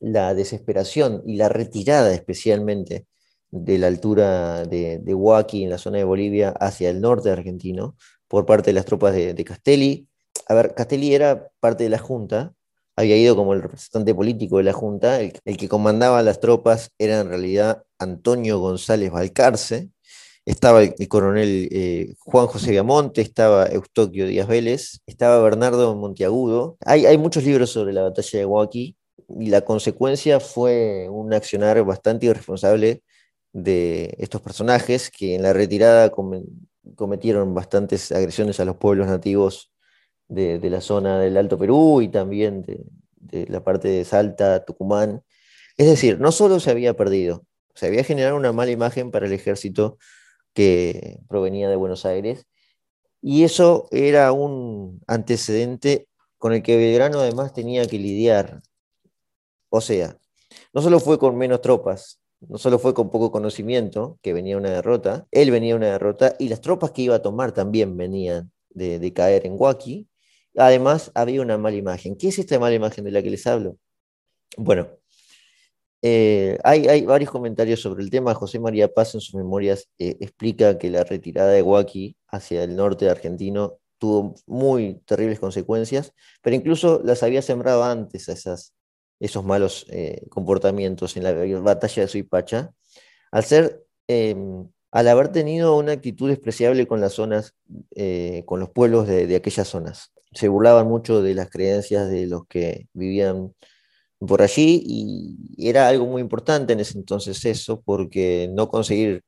la 0.00 0.34
desesperación 0.34 1.22
y 1.26 1.36
la 1.36 1.48
retirada 1.48 2.12
especialmente 2.12 3.06
de 3.50 3.78
la 3.78 3.86
altura 3.86 4.64
de, 4.64 4.98
de 4.98 5.14
Huaki 5.14 5.64
en 5.64 5.70
la 5.70 5.78
zona 5.78 5.98
de 5.98 6.04
Bolivia 6.04 6.50
hacia 6.50 6.90
el 6.90 7.00
norte 7.00 7.30
argentino 7.30 7.96
por 8.28 8.46
parte 8.46 8.70
de 8.70 8.74
las 8.74 8.84
tropas 8.84 9.14
de, 9.14 9.34
de 9.34 9.44
Castelli. 9.44 10.08
A 10.48 10.54
ver, 10.54 10.74
Castelli 10.74 11.14
era 11.14 11.50
parte 11.60 11.84
de 11.84 11.90
la 11.90 11.98
Junta, 11.98 12.54
había 12.98 13.16
ido 13.16 13.36
como 13.36 13.54
el 13.54 13.62
representante 13.62 14.12
político 14.12 14.56
de 14.56 14.64
la 14.64 14.72
Junta, 14.72 15.20
el, 15.20 15.56
que 15.56 15.68
comandaba 15.68 16.20
las 16.24 16.40
tropas 16.40 16.90
era 16.98 17.20
en 17.20 17.28
realidad 17.28 17.84
Antonio 17.96 18.58
González 18.58 19.12
Balcarce, 19.12 19.90
estaba 20.44 20.82
el, 20.82 21.08
coronel 21.08 21.68
eh, 21.70 22.14
Juan 22.18 22.48
José 22.48 22.72
Viamonte, 22.72 23.20
estaba 23.20 23.66
Eustoquio 23.66 24.26
Díaz 24.26 24.48
Vélez, 24.48 25.00
estaba 25.06 25.40
Bernardo 25.40 25.94
Monteagudo. 25.94 26.76
Hay, 26.84 27.06
hay 27.06 27.18
muchos 27.18 27.44
libros 27.44 27.70
sobre 27.70 27.92
la 27.92 28.02
batalla 28.02 28.40
de 28.40 28.44
Huaki 28.44 28.96
y 29.28 29.46
la 29.46 29.60
consecuencia 29.60 30.40
fue 30.40 31.06
un 31.08 31.32
accionar 31.32 31.80
bastante 31.84 32.26
irresponsable 32.26 33.04
de 33.52 34.16
estos 34.18 34.40
personajes 34.40 35.08
que 35.10 35.36
en 35.36 35.42
la 35.42 35.52
retirada 35.52 36.10
cometieron 36.96 37.54
bastantes 37.54 38.10
agresiones 38.10 38.58
a 38.58 38.64
los 38.64 38.76
pueblos 38.76 39.06
nativos 39.06 39.70
de, 40.28 40.70
la 40.70 40.80
zona 40.80 41.18
del 41.18 41.36
Alto 41.36 41.58
Perú 41.58 42.02
y 42.02 42.08
también 42.08 42.62
de, 43.16 43.46
la 43.48 43.62
parte 43.64 43.88
de 43.88 44.04
Salta, 44.04 44.64
Tucumán. 44.64 45.22
Es 45.76 45.86
decir, 45.86 46.20
no 46.20 46.32
solo 46.32 46.60
se 46.60 46.70
había 46.70 46.94
perdido, 46.94 47.44
se 47.74 47.86
había 47.86 48.04
generado 48.04 48.36
una 48.36 48.52
mala 48.52 48.70
imagen 48.70 49.10
para 49.10 49.26
el 49.26 49.32
ejército 49.32 49.98
que 50.54 51.18
provenía 51.28 51.68
de 51.68 51.76
Buenos 51.76 52.04
Aires 52.04 52.46
y 53.20 53.44
eso 53.44 53.88
era 53.90 54.32
un 54.32 55.00
antecedente 55.06 56.08
con 56.38 56.52
el 56.52 56.62
que 56.62 56.76
Belgrano 56.76 57.20
además 57.20 57.52
tenía 57.52 57.86
que 57.86 57.98
lidiar. 57.98 58.62
O 59.70 59.80
sea, 59.80 60.18
no 60.72 60.82
solo 60.82 61.00
fue 61.00 61.18
con 61.18 61.36
menos 61.36 61.60
tropas, 61.60 62.20
no 62.40 62.58
solo 62.58 62.78
fue 62.78 62.94
con 62.94 63.10
poco 63.10 63.32
conocimiento, 63.32 64.18
que 64.22 64.32
venía 64.32 64.56
una 64.56 64.70
derrota, 64.70 65.26
él 65.30 65.50
venía 65.50 65.76
una 65.76 65.88
derrota 65.88 66.36
y 66.38 66.48
las 66.48 66.60
tropas 66.60 66.92
que 66.92 67.02
iba 67.02 67.16
a 67.16 67.22
tomar 67.22 67.52
también 67.52 67.96
venían 67.96 68.52
de, 68.70 68.98
de 68.98 69.12
caer 69.12 69.46
en 69.46 69.56
Huaki, 69.58 70.08
Además, 70.56 71.10
había 71.14 71.42
una 71.42 71.58
mala 71.58 71.76
imagen. 71.76 72.16
¿Qué 72.16 72.28
es 72.28 72.38
esta 72.38 72.58
mala 72.58 72.74
imagen 72.74 73.04
de 73.04 73.10
la 73.12 73.22
que 73.22 73.30
les 73.30 73.46
hablo? 73.46 73.76
Bueno, 74.56 74.88
eh, 76.02 76.58
hay, 76.62 77.02
varios 77.04 77.30
comentarios 77.30 77.80
sobre 77.80 78.02
el 78.02 78.10
tema. 78.10 78.34
José 78.34 78.60
María 78.60 78.92
Paz 78.92 79.14
en 79.14 79.20
sus 79.20 79.34
memorias 79.34 79.88
eh, 79.98 80.16
explica 80.20 80.78
que 80.78 80.90
la 80.90 81.04
retirada 81.04 81.50
de 81.50 81.62
Huaki 81.62 82.16
hacia 82.28 82.62
el 82.62 82.76
norte 82.76 83.10
argentino 83.10 83.78
tuvo 83.98 84.34
muy 84.46 85.00
terribles 85.06 85.40
consecuencias, 85.40 86.12
pero 86.40 86.54
incluso 86.54 87.00
las 87.04 87.22
había 87.24 87.42
sembrado 87.42 87.82
antes 87.82 88.28
a 88.28 88.32
esas, 88.32 88.74
esos 89.18 89.44
malos 89.44 89.86
eh, 89.90 90.24
comportamientos 90.30 91.16
en 91.16 91.24
la 91.24 91.32
batalla 91.60 92.02
de 92.02 92.08
Suipacha, 92.08 92.72
al 93.32 93.44
ser 93.44 93.84
em, 94.06 94.68
al 94.90 95.08
haber 95.08 95.28
tenido 95.28 95.76
una 95.76 95.92
actitud 95.92 96.28
despreciable 96.28 96.86
con 96.86 97.00
las 97.00 97.14
zonas, 97.14 97.54
con 98.46 98.60
los 98.60 98.70
pueblos 98.70 99.06
de, 99.06 99.34
aquellas 99.36 99.68
zonas 99.68 100.12
se 100.32 100.48
burlaban 100.48 100.86
mucho 100.86 101.22
de 101.22 101.34
las 101.34 101.50
creencias 101.50 102.10
de 102.10 102.26
los 102.26 102.46
que 102.46 102.88
vivían 102.92 103.54
por 104.18 104.42
allí 104.42 104.82
y 104.84 105.68
era 105.68 105.88
algo 105.88 106.06
muy 106.06 106.20
importante 106.22 106.72
en 106.72 106.80
ese 106.80 106.98
entonces 106.98 107.44
eso, 107.44 107.82
porque 107.84 108.48
no 108.52 108.68
conseguir 108.68 109.22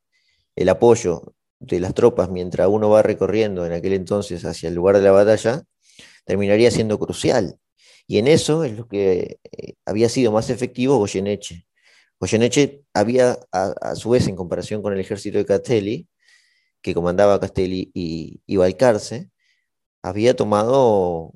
el 0.56 0.68
apoyo 0.68 1.34
de 1.60 1.80
las 1.80 1.94
tropas 1.94 2.30
mientras 2.30 2.68
uno 2.68 2.90
va 2.90 3.02
recorriendo 3.02 3.66
en 3.66 3.72
aquel 3.72 3.92
entonces 3.94 4.44
hacia 4.44 4.68
el 4.68 4.74
lugar 4.74 4.96
de 4.96 5.02
la 5.02 5.12
batalla, 5.12 5.62
terminaría 6.24 6.70
siendo 6.70 6.98
crucial. 6.98 7.56
Y 8.06 8.18
en 8.18 8.28
eso 8.28 8.64
es 8.64 8.76
lo 8.76 8.88
que 8.88 9.38
eh, 9.52 9.74
había 9.86 10.08
sido 10.08 10.32
más 10.32 10.50
efectivo 10.50 10.98
Goyeneche. 10.98 11.66
Goyeneche 12.20 12.84
había, 12.94 13.38
a, 13.52 13.94
su 13.96 14.10
vez, 14.10 14.28
en 14.28 14.36
comparación 14.36 14.82
con 14.82 14.92
el 14.92 15.00
ejército 15.00 15.38
de 15.38 15.46
Castelli, 15.46 16.08
que 16.82 16.94
comandaba 16.94 17.40
Castelli 17.40 17.90
y, 17.94 18.42
y 18.46 18.56
Balcarce, 18.56 19.30
había 20.02 20.36
tomado 20.36 21.32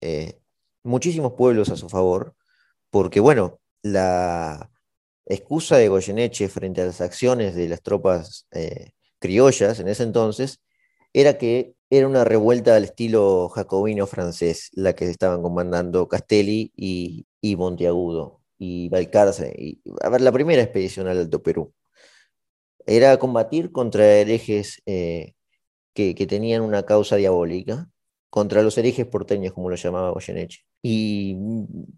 eh, 0.00 0.40
muchísimos 0.84 1.34
pueblos 1.34 1.70
a 1.70 1.76
su 1.76 1.88
favor, 1.88 2.34
porque 2.90 3.20
bueno, 3.20 3.60
la 3.82 4.70
excusa 5.26 5.76
de 5.76 5.88
Goyeneche 5.88 6.48
frente 6.48 6.82
a 6.82 6.86
las 6.86 7.00
acciones 7.00 7.54
de 7.54 7.68
las 7.68 7.82
tropas 7.82 8.46
eh, 8.52 8.92
criollas 9.18 9.80
en 9.80 9.88
ese 9.88 10.04
entonces 10.04 10.60
era 11.12 11.38
que 11.38 11.74
era 11.90 12.06
una 12.06 12.24
revuelta 12.24 12.76
al 12.76 12.84
estilo 12.84 13.48
jacobino 13.48 14.06
francés, 14.06 14.70
la 14.74 14.94
que 14.94 15.06
estaban 15.10 15.42
comandando 15.42 16.08
Castelli 16.08 16.72
y, 16.76 17.26
Monteagudo 17.56 18.40
y 18.58 18.88
Balcarce. 18.88 19.54
Y, 19.56 19.80
a 20.02 20.08
ver, 20.08 20.20
la 20.20 20.32
primera 20.32 20.62
expedición 20.62 21.08
al 21.08 21.18
Alto 21.18 21.42
Perú. 21.42 21.72
Era 22.86 23.18
combatir 23.18 23.70
contra 23.72 24.04
herejes 24.06 24.82
eh, 24.86 25.34
que, 25.94 26.14
que, 26.14 26.26
tenían 26.26 26.62
una 26.62 26.84
causa 26.84 27.16
diabólica 27.16 27.88
contra 28.30 28.62
los 28.62 28.76
herejes 28.78 29.06
porteños, 29.06 29.52
como 29.52 29.70
lo 29.70 29.76
llamaba 29.76 30.10
Goyeneche. 30.10 30.60
Y 30.82 31.36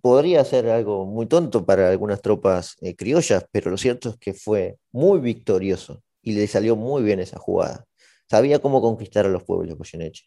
podría 0.01 0.45
ser 0.45 0.69
algo 0.69 1.05
muy 1.07 1.27
tonto 1.27 1.65
para 1.67 1.91
algunas 1.91 2.23
tropas 2.23 2.77
eh, 2.81 2.97
criollas, 2.97 3.47
pero 3.51 3.71
lo 3.71 3.77
cierto 3.77 4.11
es 4.11 4.17
que 4.17 4.35
fue 4.35 4.79
muy 4.93 5.21
victorioso 5.21 6.03
y 6.23 6.33
le 6.35 6.47
salió 6.47 6.77
muy 6.77 7.03
bien 7.03 7.21
esa 7.21 7.39
jugada. 7.39 7.85
Sabía 8.29 8.61
cómo 8.61 8.81
conquistar 8.81 9.27
a 9.27 9.29
los 9.29 9.43
pueblos 9.43 9.77
Goyeneche. 9.77 10.25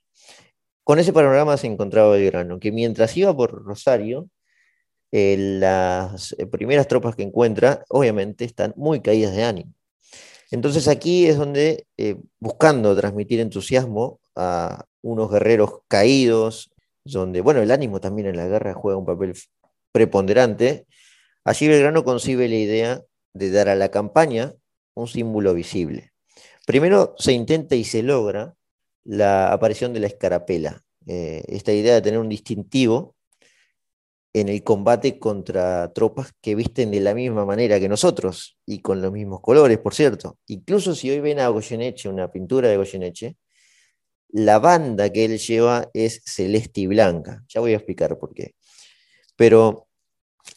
Con 0.83 0.99
ese 0.99 1.13
panorama 1.13 1.55
se 1.57 1.67
encontraba 1.67 2.11
Belgrano, 2.11 2.59
que 2.59 2.71
mientras 2.71 3.15
iba 3.15 3.35
por 3.35 3.63
Rosario, 3.63 4.27
eh, 5.13 5.37
las 5.37 6.35
eh, 6.37 6.45
primeras 6.47 6.89
tropas 6.89 7.15
que 7.15 7.23
encuentra, 7.23 7.85
obviamente, 7.87 8.43
están 8.43 8.73
muy 8.75 9.01
caídas 9.01 9.35
de 9.35 9.43
ánimo. 9.43 9.73
Entonces 10.51 10.87
aquí 10.87 11.25
es 11.25 11.37
donde, 11.37 11.85
buscando 12.39 12.95
transmitir 12.95 13.39
entusiasmo 13.39 14.19
a, 14.35 14.85
unos 15.03 15.29
guerreros 15.29 15.81
caídos, 15.87 16.71
donde, 17.03 17.41
bueno, 17.41 17.61
el 17.61 17.71
ánimo 17.71 17.99
también 17.99 18.27
en 18.27 18.37
la 18.37 18.47
guerra 18.47 18.73
juega 18.73 18.97
un 18.97 19.05
papel 19.05 19.33
preponderante, 19.91 20.87
allí 21.43 21.67
Belgrano 21.67 22.03
concibe 22.03 22.47
la 22.47 22.55
idea 22.55 23.01
de 23.33 23.51
dar 23.51 23.69
a 23.69 23.75
la 23.75 23.89
campaña 23.89 24.53
un 24.95 25.07
símbolo 25.07 25.53
visible. 25.53 26.13
Primero 26.65 27.13
se 27.17 27.33
intenta 27.33 27.75
y 27.75 27.83
se 27.83 28.01
logra 28.01 28.55
la 29.03 29.51
aparición 29.51 29.93
de 29.93 29.99
la 29.99 30.07
escarapela, 30.07 30.81
eh, 31.05 31.43
esta 31.47 31.73
idea 31.73 31.95
de 31.95 32.01
tener 32.01 32.19
un 32.19 32.29
distintivo 32.29 33.15
en 34.33 34.49
el 34.49 34.63
combate 34.63 35.19
contra 35.19 35.93
tropas 35.93 36.31
que 36.41 36.55
visten 36.55 36.91
de 36.91 36.99
la 36.99 37.13
misma 37.13 37.45
manera 37.45 37.79
que 37.79 37.87
nosotros 37.87 38.57
y 38.65 38.79
con 38.79 39.01
los 39.01 39.11
mismos 39.11 39.41
colores, 39.41 39.77
por 39.77 39.93
cierto. 39.93 40.39
Incluso 40.47 40.95
si 40.95 41.11
hoy 41.11 41.19
ven 41.19 41.39
a 41.39 41.49
Goyeneche, 41.49 42.09
una 42.09 42.31
pintura 42.31 42.69
de 42.69 42.77
Goyeneche, 42.77 43.37
la 44.29 44.57
banda 44.59 45.11
que 45.11 45.25
él 45.25 45.37
lleva 45.37 45.89
es 45.93 46.23
celeste 46.25 46.81
y 46.81 46.87
blanca. 46.87 47.43
Ya 47.47 47.61
voy 47.61 47.73
a 47.73 47.77
explicar 47.77 48.17
por 48.17 48.33
qué. 48.33 48.55
Pero 49.35 49.87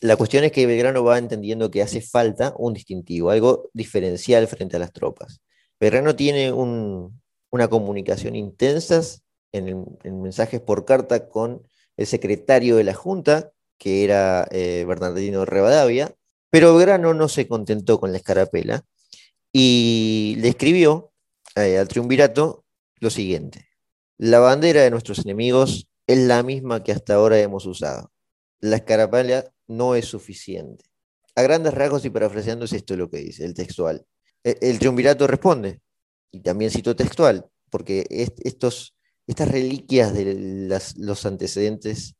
la 0.00 0.16
cuestión 0.16 0.44
es 0.44 0.52
que 0.52 0.66
Belgrano 0.66 1.04
va 1.04 1.18
entendiendo 1.18 1.70
que 1.70 1.82
hace 1.82 2.00
falta 2.00 2.54
un 2.58 2.72
distintivo, 2.74 3.30
algo 3.30 3.70
diferencial 3.74 4.46
frente 4.48 4.76
a 4.76 4.78
las 4.78 4.92
tropas. 4.92 5.40
Belgrano 5.78 6.16
tiene 6.16 6.52
una 6.52 7.68
comunicación 7.68 8.34
intensa 8.34 9.02
en, 9.52 9.86
mensajes 10.04 10.60
por 10.60 10.84
carta 10.84 11.28
con 11.28 11.62
el 11.96 12.06
secretario 12.06 12.76
de 12.76 12.84
la 12.84 12.94
Junta, 12.94 13.52
que 13.78 14.04
era 14.04 14.46
eh, 14.50 14.84
Bernardino 14.86 15.44
Rivadavia, 15.44 16.14
pero 16.50 16.74
Belgrano 16.74 17.14
no 17.14 17.28
se 17.28 17.46
contentó 17.48 18.00
con 18.00 18.12
la 18.12 18.18
escarapela 18.18 18.84
y 19.52 20.36
le 20.38 20.48
escribió 20.48 21.12
eh, 21.54 21.78
al 21.78 21.88
triunvirato 21.88 22.64
lo 23.00 23.10
siguiente. 23.10 23.68
La 24.18 24.38
bandera 24.38 24.82
de 24.82 24.90
nuestros 24.90 25.18
enemigos 25.20 25.88
es 26.06 26.18
la 26.18 26.42
misma 26.42 26.82
que 26.82 26.92
hasta 26.92 27.14
ahora 27.14 27.38
hemos 27.38 27.66
usado. 27.66 28.12
La 28.60 28.76
escarapela 28.76 29.52
no 29.66 29.94
es 29.94 30.06
suficiente. 30.06 30.84
A 31.34 31.42
grandes 31.42 31.74
rasgos 31.74 32.04
y 32.04 32.10
parafraseando 32.10 32.64
es 32.64 32.72
esto 32.72 32.96
lo 32.96 33.10
que 33.10 33.18
dice, 33.18 33.44
el 33.44 33.54
textual. 33.54 34.06
E, 34.42 34.56
el, 34.62 34.78
triunvirato 34.78 35.26
responde, 35.26 35.80
y 36.32 36.40
también 36.40 36.70
cito 36.70 36.96
textual, 36.96 37.46
porque 37.70 38.06
estos, 38.08 38.96
estas 39.26 39.48
reliquias 39.48 40.14
de 40.14 40.68
los 40.96 41.26
antecedentes, 41.26 42.16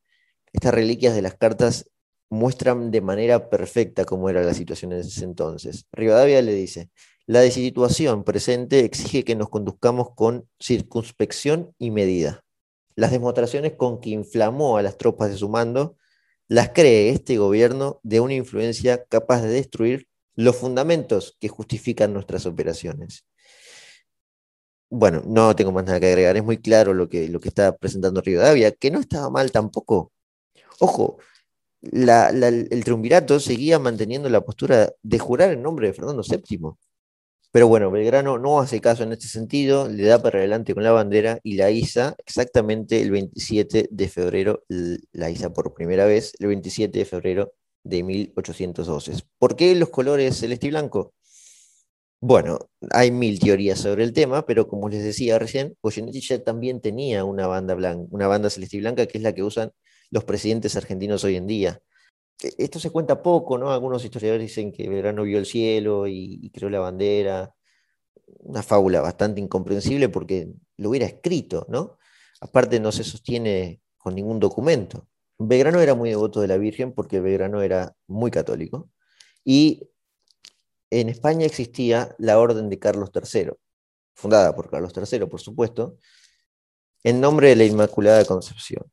estas 0.57 0.73
reliquias 0.73 1.15
de 1.15 1.21
las 1.21 1.35
cartas 1.35 1.91
muestran 2.31 2.91
de 2.91 3.03
manera 3.03 3.51
perfecta 3.51 4.07
cómo 4.07 4.31
era 4.31 4.43
la 4.43 4.55
situación 4.55 4.93
en 4.93 5.01
ese 5.01 5.25
entonces. 5.25 5.87
Rivadavia 5.93 6.41
le 6.41 6.55
dice, 6.55 6.91
la 7.27 7.43
situación 7.51 8.25
presente 8.25 8.81
exige 8.81 9.23
que 9.23 9.37
nos 9.37 9.51
conduzcamos 9.51 10.15
con 10.15 10.49
circunspección 10.59 11.75
y 11.79 11.91
medida. 11.91 12.43
Las 12.95 13.11
demostraciones 13.11 13.75
con 13.75 14.01
que 14.01 14.11
inflamó 14.11 14.79
a 14.79 14.83
las 14.83 14.97
tropas 14.97 15.29
de 15.29 15.37
su 15.37 15.51
mando 15.51 15.99
las 16.49 16.71
cree 16.71 17.11
este 17.11 17.37
gobierno 17.37 18.01
de 18.03 18.21
una 18.21 18.35
influencia 18.35 19.05
capaz 19.05 19.43
de 19.43 19.49
destruir 19.49 20.09
los 20.37 20.57
fundamentos 20.57 21.37
que 21.39 21.49
justifican 21.49 22.15
nuestras 22.15 22.47
operaciones. 22.47 23.27
Bueno, 24.89 25.23
no 25.27 25.55
tengo 25.55 25.73
más 25.73 25.85
nada 25.85 26.01
que 26.01 26.07
agregar, 26.07 26.37
es 26.37 26.45
muy 26.45 26.59
claro 26.59 26.95
lo 26.95 27.09
que, 27.11 27.29
lo 27.29 27.41
que 27.41 27.49
está 27.49 27.77
presentando 27.77 28.23
Rivadavia, 28.23 28.73
que 28.73 28.91
no 28.91 29.01
estaba 29.01 29.29
mal 29.29 29.53
tampoco. 29.53 30.13
Ojo, 30.81 31.19
el 31.83 32.85
triunvirato 32.85 33.41
seguía 33.41 33.79
manteniendo 33.79 34.29
la 34.29 34.41
postura 34.43 34.93
de 35.03 35.19
jurar 35.19 35.53
en 35.53 35.63
nombre 35.63 35.89
de 35.89 35.95
Fernando 35.95 36.23
VII. 36.23 36.77
Pero 37.53 37.69
bueno, 37.69 37.91
Belgrano 37.91 38.39
no 38.39 38.61
hace 38.61 38.81
caso 38.81 39.03
en 39.05 39.13
este 39.13 39.29
sentido, 39.29 39.89
le 39.89 40.05
da 40.05 40.21
para 40.21 40.39
adelante 40.41 40.75
con 40.75 40.83
la 40.83 40.93
bandera 40.93 41.41
y 41.43 41.57
la 41.57 41.71
iza 41.71 42.15
exactamente 42.19 43.01
el 43.01 43.11
27 43.11 43.89
de 43.91 44.09
febrero, 44.09 44.65
la 44.69 45.31
iza 45.31 45.53
por 45.53 45.73
primera 45.73 46.05
vez, 46.05 46.35
el 46.39 46.49
27 46.49 46.99
de 46.99 47.05
febrero 47.07 47.55
de 47.83 48.03
1812. 48.03 49.13
¿Por 49.39 49.57
qué 49.57 49.75
los 49.75 49.89
colores 49.89 50.37
celeste 50.37 50.67
y 50.67 50.71
blanco? 50.71 51.15
Bueno, 52.21 52.59
hay 52.91 53.11
mil 53.11 53.39
teorías 53.39 53.79
sobre 53.79 54.05
el 54.05 54.13
tema, 54.13 54.45
pero 54.45 54.67
como 54.69 54.89
les 54.89 55.05
decía 55.05 55.39
recién, 55.39 55.77
Goyeneche 55.83 56.39
también 56.41 56.81
tenía 56.81 57.25
una 57.25 57.47
banda, 57.47 57.75
blanca, 57.75 58.07
una 58.11 58.27
banda 58.27 58.51
celeste 58.51 58.79
y 58.79 58.81
blanca 58.81 59.07
que 59.07 59.19
es 59.19 59.25
la 59.25 59.35
que 59.35 59.43
usan 59.43 59.73
los 60.11 60.25
presidentes 60.25 60.77
argentinos 60.77 61.25
hoy 61.25 61.37
en 61.37 61.47
día. 61.47 61.83
E, 62.43 62.55
esto 62.59 62.79
se 62.79 62.91
cuenta 62.91 63.23
poco, 63.23 63.59
¿no? 63.59 63.73
Algunos 63.73 64.05
historiadores 64.05 64.49
dicen 64.49 64.73
que 64.73 64.89
Belgrano 64.89 65.23
vio 65.25 65.39
el 65.39 65.47
cielo 65.47 66.07
y, 66.07 66.51
creó 66.51 66.71
la 66.71 66.81
bandera. 66.81 67.55
Una 68.41 68.63
fábula 68.63 69.01
bastante 69.01 69.41
incomprensible 69.41 70.09
porque 70.09 70.49
lo 70.77 70.91
hubiera 70.91 71.07
escrito, 71.07 71.67
¿no? 71.69 71.99
Aparte 72.41 72.81
no 72.81 72.93
se 72.93 73.05
sostiene 73.05 73.81
con 73.99 74.15
ningún 74.15 74.41
documento. 74.41 75.09
Belgrano 75.39 75.81
era 75.81 75.95
muy 75.95 76.11
devoto 76.11 76.41
de 76.41 76.49
la 76.49 76.57
Virgen 76.59 76.93
porque 76.93 77.21
Belgrano 77.21 77.63
era 77.63 77.95
muy 78.07 78.31
católico. 78.31 78.91
Y 79.45 79.91
en 80.91 81.09
España 81.09 81.47
existía 81.47 82.15
la 82.19 82.39
Orden 82.39 82.69
de 82.71 82.79
Carlos 82.79 83.11
III, 83.15 83.51
fundada 84.15 84.55
por 84.55 84.71
Carlos 84.71 84.93
III, 84.97 85.27
por 85.27 85.41
supuesto, 85.41 85.99
en 87.05 87.21
nombre 87.21 87.49
de 87.51 87.57
la 87.57 87.65
Inmaculada 87.65 88.25
Concepción 88.25 88.91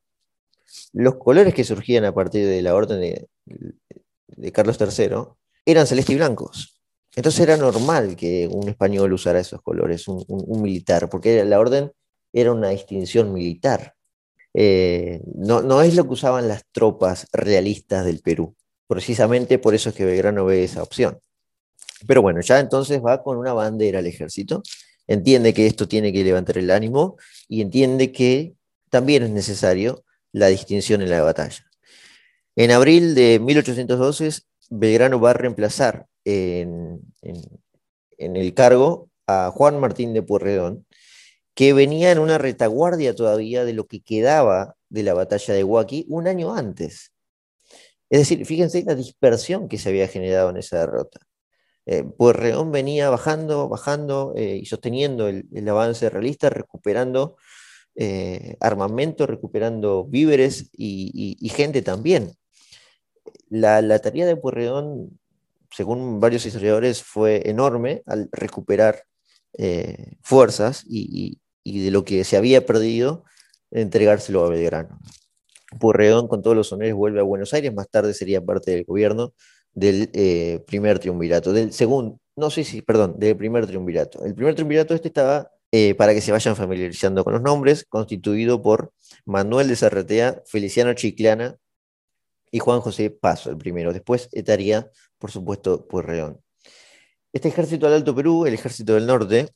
los 0.93 1.15
colores 1.15 1.53
que 1.53 1.63
surgían 1.63 2.05
a 2.05 2.13
partir 2.13 2.45
de 2.47 2.62
la 2.62 2.75
orden 2.75 2.99
de, 2.99 4.51
Carlos 4.51 4.77
III 4.79 5.36
eran 5.65 5.88
celeste 5.88 6.13
y 6.13 6.15
blancos. 6.15 6.81
Entonces 7.15 7.41
era 7.41 7.57
normal 7.57 8.15
que 8.15 8.47
un 8.51 8.67
español 8.67 9.13
usara 9.13 9.39
esos 9.39 9.62
colores, 9.62 10.07
un, 10.07 10.62
militar, 10.62 11.09
porque 11.09 11.43
la 11.45 11.59
orden 11.59 11.91
era 12.31 12.51
una 12.51 12.69
distinción 12.69 13.31
militar. 13.31 13.93
Eh, 14.53 15.21
no, 15.36 15.62
no, 15.62 15.81
es 15.81 15.95
lo 15.95 16.03
que 16.03 16.13
usaban 16.13 16.47
las 16.47 16.63
tropas 16.71 17.27
realistas 17.31 18.05
del 18.05 18.19
Perú. 18.19 18.55
Precisamente 18.88 19.59
por 19.59 19.75
eso 19.75 19.89
es 19.89 19.95
que 19.95 20.05
Belgrano 20.05 20.45
ve 20.45 20.63
esa 20.63 20.81
opción. 20.81 21.19
Pero 22.07 22.21
bueno, 22.21 22.41
ya 22.41 22.59
entonces 22.59 23.01
va 23.03 23.23
con 23.23 23.38
una 23.38 23.53
bandera 23.53 23.99
al 23.99 24.07
ejército, 24.07 24.63
entiende 25.07 25.53
que 25.53 25.67
esto 25.67 25.88
tiene 25.88 26.12
que 26.12 26.23
levantar 26.23 26.57
el 26.57 26.71
ánimo 26.71 27.17
y 27.47 27.62
entiende 27.62 28.12
que 28.12 28.53
también 28.89 29.23
es 29.23 29.29
necesario 29.29 30.03
la 30.34 30.48
distinción 30.48 31.02
en 31.02 31.10
la 31.10 31.22
batalla. 31.22 31.65
En 32.56 32.72
abril 32.72 33.15
de 33.15 33.39
1812, 33.39 34.41
Belgrano 34.69 35.19
va 35.19 35.32
a 35.32 35.34
reemplazar 35.34 36.08
en, 36.26 37.02
el 38.17 38.54
cargo 38.54 39.10
a 39.28 39.52
Juan 39.52 39.80
Martín 39.80 40.13
de 40.13 40.22
Puerredón, 40.22 40.86
que 41.56 41.74
venía 41.74 42.12
en 42.12 42.19
una 42.19 42.38
retaguardia 42.38 43.15
todavía 43.15 43.63
de 43.63 43.74
lo 43.74 43.88
que 43.88 44.02
quedaba 44.02 44.76
de 44.89 45.04
la 45.04 45.13
batalla 45.13 45.54
de 45.54 45.63
Huaki 45.63 46.06
un 46.10 46.28
año 46.28 46.54
antes. 46.54 47.13
Es 48.10 48.19
decir, 48.19 48.46
fíjense 48.46 48.84
la 48.84 48.96
dispersión 48.96 49.67
que 49.69 49.78
se 49.78 49.89
había 49.89 50.08
generado 50.08 50.50
en 50.50 50.58
esa 50.58 50.80
derrota. 50.80 51.19
Eh, 51.86 52.04
venía 52.67 53.10
bajando, 53.10 53.67
bajando 53.67 54.34
eh, 54.36 54.58
y 54.62 54.65
sosteniendo 54.65 55.28
el, 55.28 55.69
avance 55.69 56.10
realista, 56.10 56.50
recuperando 56.50 57.38
eh, 57.95 58.58
armamento, 58.60 59.27
recuperando 59.27 60.06
víveres 60.06 60.69
y, 60.75 61.49
gente 61.56 61.82
también. 61.82 62.32
La, 63.49 63.99
tarea 63.99 64.25
de 64.25 64.36
Puerredón, 64.36 65.19
según 65.71 66.19
varios 66.19 66.45
historiadores, 66.45 67.03
fue 67.03 67.47
enorme 67.49 68.01
al 68.06 68.29
recuperar 68.32 69.03
eh, 69.58 70.17
fuerzas 70.21 70.84
y, 70.88 71.39
de 71.63 71.91
lo 71.91 72.03
que 72.03 72.23
se 72.23 72.38
había 72.38 72.65
perdido, 72.65 73.25
entregárselo 73.71 74.43
a 74.43 74.49
Belgrano. 74.49 74.99
Puerredón, 75.79 76.27
con 76.27 76.41
todos 76.41 76.56
los 76.56 76.71
honores, 76.71 76.93
vuelve 76.93 77.19
a 77.19 77.23
Buenos 77.23 77.53
Aires, 77.53 77.73
más 77.73 77.89
tarde 77.89 78.13
sería 78.13 78.43
parte 78.43 78.71
del 78.71 78.86
gobierno 78.86 79.34
del 79.73 80.10
eh, 80.13 80.63
primer 80.67 80.99
triunvirato, 80.99 81.51
del 81.51 81.73
segundo, 81.73 82.19
no 82.36 82.49
sé 82.49 82.63
si, 82.63 82.82
perdón, 82.82 83.15
del 83.17 83.36
primer 83.38 83.65
triunvirato. 83.67 84.23
El 84.25 84.36
primer 84.36 84.56
triunvirato 84.56 84.93
este 84.93 85.08
estaba 85.08 85.51
eh, 85.75 85.95
para 85.95 86.13
que 86.13 86.21
se 86.21 86.31
vayan 86.31 86.55
familiarizando 86.55 87.23
con 87.23 87.33
los 87.33 87.41
nombres, 87.41 87.83
constituido 87.89 88.62
por 88.62 88.93
Manuel 89.25 89.67
de 89.67 89.75
Sarretea, 89.75 90.43
Feliciano 90.45 90.93
Chiclana 90.93 91.57
y 92.51 92.59
Juan 92.59 92.79
José 92.79 93.09
Paso, 93.09 93.49
el 93.49 93.57
primero. 93.57 93.91
Después 93.91 94.29
estaría, 94.33 94.91
por 95.17 95.31
supuesto, 95.31 95.88
Pueyrredón. 95.88 96.39
Este 97.33 97.47
ejército 97.47 97.88
del 97.88 97.95
Alto 97.95 98.13
Perú, 98.13 98.45
el 98.45 98.53
ejército 98.53 98.93
del 98.93 99.07
norte, 99.07 99.49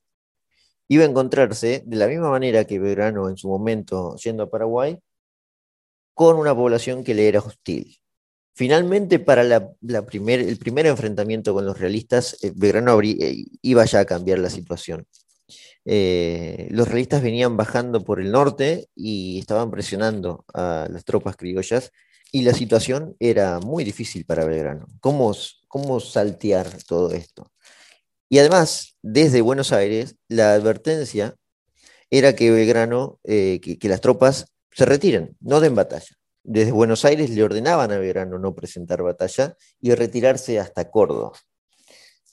iba 0.87 1.03
a 1.03 1.07
encontrarse 1.07 1.83
de 1.85 1.97
la 1.97 2.07
misma 2.07 2.31
manera 2.31 2.65
que 2.65 2.79
Belgrano 2.79 3.29
en 3.29 3.37
su 3.37 3.47
momento 3.47 4.15
yendo 4.15 4.41
a 4.41 4.49
Paraguay, 4.49 4.97
con 6.15 6.37
una 6.37 6.55
población 6.55 7.03
que 7.03 7.13
le 7.13 7.27
era 7.27 7.41
hostil. 7.41 7.95
Finalmente, 8.55 9.19
para 9.19 9.43
el 9.43 10.07
primer 10.07 10.87
enfrentamiento 10.87 11.53
con 11.53 11.63
los 11.63 11.77
realistas, 11.77 12.43
eh, 12.43 12.51
Belgrano 12.55 12.99
eh, 13.03 13.45
iba 13.61 13.85
ya 13.85 13.99
a 13.99 14.05
cambiar 14.05 14.39
la 14.39 14.49
situación. 14.49 15.05
Eh, 15.89 16.67
los 16.71 16.89
realistas 16.89 17.23
venían 17.23 17.55
bajando 17.55 18.03
por 18.03 18.19
el 18.19 18.29
norte 18.29 18.89
y 18.93 19.39
estaban 19.39 19.71
presionando 19.71 20.43
a 20.53 20.85
las 20.91 21.05
tropas 21.05 21.37
criollas 21.37 21.93
y 22.33 22.41
la 22.41 22.53
situación 22.53 23.15
era 23.19 23.61
muy 23.61 23.85
difícil 23.85 24.25
para 24.25 24.43
Belgrano. 24.43 24.87
¿Cómo, 24.99 25.33
cómo 25.69 26.01
saltear 26.01 26.83
todo 26.83 27.11
esto? 27.13 27.53
Y 28.27 28.39
además, 28.39 28.97
desde 29.01 29.39
Buenos 29.39 29.71
Aires, 29.71 30.17
la 30.27 30.53
advertencia 30.53 31.35
era 32.09 32.35
que 32.35 32.51
Belgrano, 32.51 33.19
eh, 33.23 33.61
que, 33.61 33.89
las 33.89 34.01
tropas 34.01 34.47
se 34.71 34.85
retiren, 34.85 35.37
no 35.39 35.61
den 35.61 35.75
batalla. 35.75 36.17
Desde 36.43 36.71
Buenos 36.71 37.05
Aires 37.05 37.29
le 37.29 37.43
ordenaban 37.43 37.91
a 37.91 37.97
Belgrano 37.97 38.39
no 38.39 38.53
presentar 38.53 39.03
batalla 39.03 39.55
y 39.79 39.93
retirarse 39.93 40.59
hasta 40.59 40.89
Córdoba. 40.89 41.31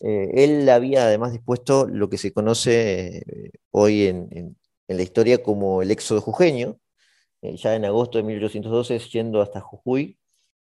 Eh, 0.04 0.44
él 0.44 0.68
había 0.68 1.06
además 1.06 1.32
dispuesto 1.32 1.86
lo 1.86 2.10
que 2.10 2.18
se 2.18 2.32
conoce 2.32 3.18
eh, 3.26 3.50
hoy 3.70 4.04
en, 4.06 4.56
la 4.86 5.02
historia 5.02 5.42
como 5.42 5.80
el 5.82 5.90
éxodo 5.90 6.20
jujeño, 6.20 6.78
eh, 7.42 7.56
ya 7.56 7.74
en 7.74 7.86
agosto 7.86 8.18
de 8.18 8.24
1812, 8.24 8.98
yendo 8.98 9.40
hasta 9.40 9.60
Jujuy, 9.62 10.18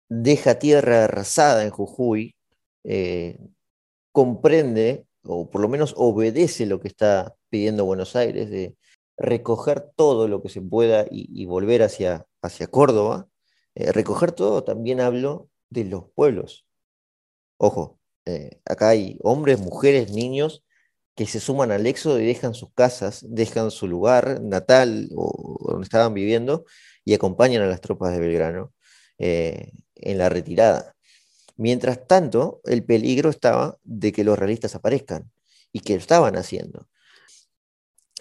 deja 0.10 0.60
tierra 0.60 1.06
arrasada 1.06 1.64
en 1.66 1.72
Jujuy, 1.72 2.36
comprende, 4.12 5.06
o 5.24 5.50
por 5.50 5.62
lo 5.62 5.70
menos 5.70 5.94
obedece 5.98 6.66
lo 6.66 6.80
que 6.80 6.88
está 6.88 7.36
pidiendo 7.50 7.86
Buenos 7.86 8.16
Aires, 8.16 8.50
de 8.50 8.78
recoger 9.18 9.82
todo 9.96 10.28
lo 10.28 10.42
que 10.42 10.50
se 10.50 10.62
pueda 10.62 11.06
y, 11.12 11.46
volver 11.46 11.84
hacia, 11.84 12.26
hacia 12.42 12.68
Córdoba. 12.68 13.28
recoger 13.76 14.32
todo, 14.32 14.64
también 14.64 15.02
hablo 15.02 15.50
de 15.70 15.86
los 15.86 16.06
pueblos. 16.16 16.66
Ojo, 17.58 17.97
eh, 18.28 18.60
acá 18.66 18.90
hay 18.90 19.18
hombres, 19.22 19.60
mujeres, 19.60 20.12
niños 20.12 20.66
que 21.16 21.26
se 21.26 21.40
suman 21.40 21.72
al 21.72 21.88
éxodo 21.88 22.20
y 22.20 22.26
dejan 22.26 22.54
sus 22.54 22.74
casas, 22.74 23.26
dejan 23.28 23.72
su 23.72 23.88
lugar 23.88 24.42
natal 24.42 25.10
o 25.16 25.58
donde 25.72 25.86
estaban 25.86 26.14
viviendo 26.14 26.66
y 27.06 27.14
acompañan 27.14 27.64
a 27.64 27.68
las 27.68 27.82
tropas 27.82 28.14
de 28.14 28.20
Belgrano 28.20 28.74
eh, 29.18 29.72
en 29.96 30.18
la 30.18 30.30
retirada. 30.30 30.96
Mientras 31.56 32.06
tanto, 32.06 32.62
el 32.66 32.84
peligro 32.84 33.30
estaba 33.30 33.78
de 33.84 34.12
que 34.12 34.24
los 34.24 34.38
realistas 34.38 34.76
aparezcan 34.76 35.32
y 35.72 35.80
que 35.80 35.94
lo 35.94 36.00
estaban 36.00 36.36
haciendo. 36.36 36.88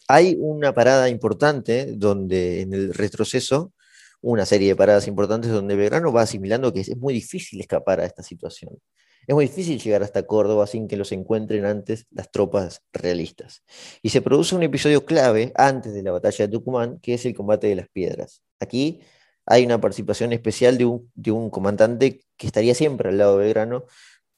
Hay 0.08 0.36
una 0.38 0.72
parada 0.72 1.08
importante 1.08 1.92
donde 1.96 2.62
en 2.62 2.72
el 2.72 2.94
retroceso, 2.94 3.72
una 4.20 4.46
serie 4.46 4.68
de 4.68 4.76
paradas 4.76 5.08
importantes 5.08 5.50
donde 5.50 5.74
Belgrano 5.74 6.12
va 6.12 6.22
asimilando 6.22 6.72
que 6.72 6.80
es 6.80 6.96
muy 6.96 7.12
difícil 7.12 7.60
escapar 7.60 8.00
a 8.00 8.06
esta 8.06 8.22
situación. 8.22 8.78
Es 9.26 9.34
muy 9.34 9.46
difícil 9.46 9.80
llegar 9.80 10.04
hasta 10.04 10.24
Córdoba 10.24 10.66
sin 10.66 10.86
que 10.86 10.96
los 10.96 11.10
encuentren 11.10 11.64
antes 11.64 12.06
las 12.10 12.30
tropas 12.30 12.82
realistas. 12.92 13.64
Y 14.00 14.10
se 14.10 14.22
produce 14.22 14.54
un 14.54 14.62
episodio 14.62 15.04
clave 15.04 15.52
antes 15.56 15.94
de 15.94 16.02
la 16.02 16.12
batalla 16.12 16.46
de 16.46 16.52
Tucumán, 16.52 17.00
que 17.00 17.14
es 17.14 17.26
el 17.26 17.34
combate 17.34 17.66
de 17.66 17.74
las 17.74 17.88
piedras. 17.88 18.42
Aquí 18.60 19.00
hay 19.44 19.64
una 19.64 19.80
participación 19.80 20.32
especial 20.32 20.78
de 20.78 21.30
un, 21.32 21.50
comandante 21.50 22.20
que 22.36 22.46
estaría 22.46 22.74
siempre 22.74 23.08
al 23.08 23.18
lado 23.18 23.38
de 23.38 23.44
Belgrano, 23.46 23.84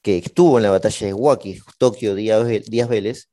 que 0.01 0.17
estuvo 0.17 0.57
en 0.57 0.63
la 0.63 0.71
batalla 0.71 1.07
de 1.07 1.13
Huaki, 1.13 1.59
Tokio, 1.77 2.15
Díaz 2.15 2.89
Vélez, 2.89 3.29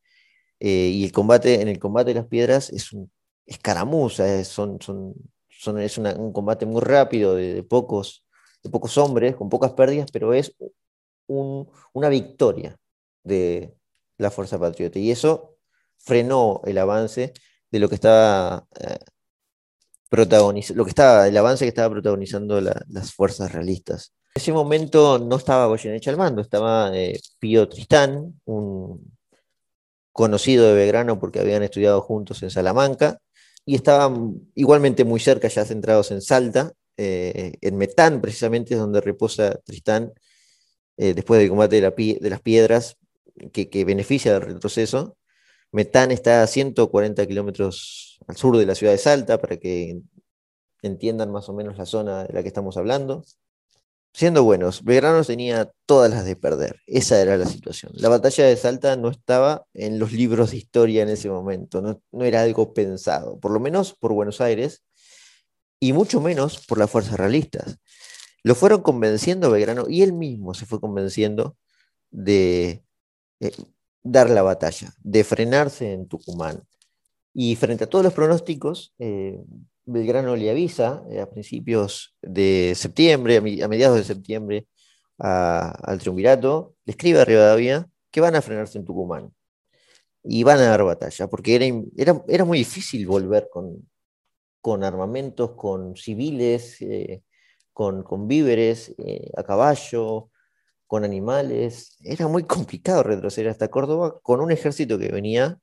eh, 0.61 0.91
y 0.93 1.05
el 1.05 1.13
combate, 1.13 1.61
en 1.63 1.69
el 1.69 1.79
combate 1.79 2.11
de 2.11 2.21
las 2.21 2.27
piedras 2.27 2.71
es 2.71 2.93
un 2.93 3.11
escaramuza, 3.47 4.43
son, 4.45 4.79
es 5.79 5.99
un 5.99 6.33
combate 6.33 6.67
muy 6.67 6.81
rápido 6.83 7.35
de 7.35 7.63
pocos 7.63 8.23
hombres, 8.97 9.37
con 9.37 9.49
pocas 9.49 9.73
pérdidas, 9.73 10.11
pero 10.11 10.35
es 10.35 10.55
una 11.29 12.09
victoria 12.09 12.77
de 13.25 13.75
la 14.19 14.31
Fuerza 14.31 14.59
Patriota. 14.59 14.99
Y 14.99 15.11
eso 15.11 15.57
frenó 15.99 16.61
el 16.65 16.79
avance 16.79 17.33
de 17.71 17.79
lo 17.79 17.89
que 17.89 17.97
estaba 17.97 18.67
eh, 18.81 18.99
lo 20.11 20.85
que 20.85 20.91
estaba, 20.91 21.29
el 21.29 21.37
avance 21.37 21.65
que 21.65 21.69
estaba 21.69 21.91
protagonizando 21.91 22.61
las 22.61 23.13
fuerzas 23.13 23.53
realistas. 23.53 24.15
En 24.35 24.41
ese 24.41 24.53
momento 24.53 25.19
no 25.19 25.37
estaba 25.37 25.67
Goyeneche 25.67 26.11
al 26.11 26.17
mando, 26.17 26.43
estaba 26.43 26.97
eh, 26.97 27.19
Pío 27.39 27.69
Tristán, 27.69 28.41
un 28.45 29.17
conocido 30.13 30.67
de 30.67 30.75
Belgrano 30.75 31.19
porque 31.19 31.41
habían 31.41 31.63
estudiado 31.63 32.01
juntos 32.01 32.43
en 32.43 32.51
Salamanca, 32.51 33.19
y 33.65 33.75
estaban 33.75 34.51
igualmente 34.55 35.05
muy 35.05 35.21
cerca, 35.21 35.49
ya 35.49 35.65
centrados 35.65 36.11
en 36.11 36.23
Salta, 36.23 36.73
eh, 36.97 37.55
en 37.61 37.77
Metán, 37.77 38.21
precisamente 38.21 38.75
es 38.75 38.81
donde 38.81 39.01
reposa 39.01 39.59
Tristán 39.65 40.13
eh, 40.97 41.15
después 41.15 41.41
del 41.41 41.49
combate 41.49 41.77
de, 41.77 42.31
las 42.31 42.41
piedras, 42.41 42.97
que, 43.53 43.85
beneficia 43.85 44.33
del 44.33 44.43
retroceso. 44.43 45.17
Metán 45.73 46.11
está 46.11 46.43
a 46.43 46.47
140 46.47 47.27
kilómetros 47.27 48.19
al 48.27 48.37
sur 48.37 48.57
de 48.57 48.67
la 48.67 48.75
ciudad 48.75 48.93
de 48.93 48.99
Salta, 48.99 49.39
para 49.39 49.59
que 49.59 50.01
entiendan 50.83 51.31
más 51.31 51.49
o 51.49 51.55
menos 51.55 51.77
la 51.77 51.87
zona 51.87 52.25
de 52.25 52.33
la 52.33 52.43
que 52.43 52.49
estamos 52.49 52.77
hablando. 52.77 53.25
Siendo 54.15 54.45
buenos, 54.45 54.83
Belgrano 54.83 55.23
tenía 55.25 55.71
todas 55.85 56.11
las 56.11 56.25
de 56.25 56.37
perder. 56.37 56.81
Esa 56.87 57.21
era 57.21 57.37
la 57.37 57.45
situación. 57.45 57.93
La 57.97 58.09
batalla 58.09 58.47
de 58.47 58.57
Salta 58.57 58.97
no 58.97 59.11
estaba 59.11 59.67
en 59.75 59.99
los 59.99 60.13
libros 60.13 60.53
de 60.53 60.57
historia 60.57 61.03
en 61.03 61.11
ese 61.11 61.29
momento, 61.29 61.83
no 61.83 62.25
era 62.25 62.41
algo 62.41 62.73
pensado, 62.73 63.39
por 63.39 63.51
lo 63.51 63.61
menos 63.61 63.93
por 63.93 64.15
Buenos 64.15 64.41
Aires, 64.41 64.83
y 65.81 65.93
mucho 65.93 66.21
menos 66.21 66.65
por 66.67 66.79
las 66.79 66.91
fuerzas 66.91 67.19
realistas. 67.19 67.79
Lo 68.47 68.55
fueron 68.55 68.81
convenciendo 68.81 69.51
Belgrano 69.51 69.87
y 69.89 70.03
él 70.03 70.13
mismo 70.13 70.55
se 70.55 70.67
fue 70.67 70.79
convenciendo 70.79 71.57
de 72.13 72.85
eh, 73.41 73.51
dar 74.05 74.31
la 74.31 74.43
batalla, 74.43 74.95
de 75.03 75.25
frenarse 75.25 75.93
en 75.93 76.07
Tucumán. 76.07 76.63
Y 77.35 77.57
frente 77.57 77.83
a 77.83 77.87
todos 77.89 78.05
los 78.05 78.15
pronósticos, 78.15 78.95
eh, 79.01 79.43
Belgrano 79.85 80.37
le 80.37 80.49
avisa 80.49 81.03
eh, 81.11 81.21
a 81.21 81.29
principios 81.29 82.15
de 82.23 82.75
septiembre, 82.77 83.39
a, 83.39 83.67
mediados 83.67 83.97
de 83.99 84.05
septiembre, 84.05 84.69
al 85.19 85.99
triunvirato, 85.99 86.77
le 86.85 86.93
escribe 86.93 87.23
a 87.23 87.25
Rivadavia 87.25 87.91
que 88.13 88.21
van 88.21 88.37
a 88.37 88.43
frenarse 88.43 88.79
en 88.79 88.85
Tucumán 88.85 89.35
y 90.23 90.45
van 90.45 90.61
a 90.61 90.69
dar 90.69 90.85
batalla, 90.85 91.27
porque 91.27 91.57
era, 91.57 91.67
era, 91.97 92.25
era 92.29 92.45
muy 92.45 92.59
difícil 92.59 93.09
volver 93.09 93.49
con, 93.51 93.91
con 94.61 94.85
armamentos, 94.85 95.51
con 95.57 95.97
civiles, 95.97 96.79
con, 97.77 98.27
víveres, 98.27 98.95
eh, 98.97 99.31
a 99.37 99.43
caballo, 99.43 100.31
con 100.87 101.05
animales. 101.05 101.99
Era 102.01 102.27
muy 102.27 102.45
complicado 102.45 103.03
retroceder 103.03 103.51
hasta 103.51 103.69
Córdoba 103.69 104.19
con 104.23 104.41
un 104.41 104.51
ejército 104.51 104.99
que 104.99 105.09
venía 105.09 105.61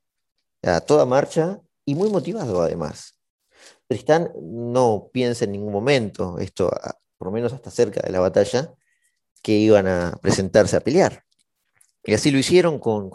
a 0.62 0.82
toda 0.82 1.08
marcha 1.08 1.60
y 1.86 1.96
muy 1.96 2.12
motivado 2.12 2.62
además. 2.62 3.20
Tristán 3.88 4.32
no 4.40 5.10
piensa 5.12 5.46
en 5.46 5.54
ningún 5.54 5.74
momento, 5.74 6.38
esto 6.38 6.70
por 7.18 7.30
lo 7.30 7.32
menos 7.32 7.52
hasta 7.52 7.72
cerca 7.72 8.02
de 8.02 8.12
la 8.12 8.20
batalla, 8.20 8.72
que 9.42 9.54
iban 9.54 9.88
a 9.88 10.16
presentarse 10.22 10.76
a 10.76 10.82
pelear. 10.82 11.24
Y 12.04 12.14
así 12.14 12.30
lo 12.30 12.38
hicieron 12.38 12.78
con, 12.78 13.10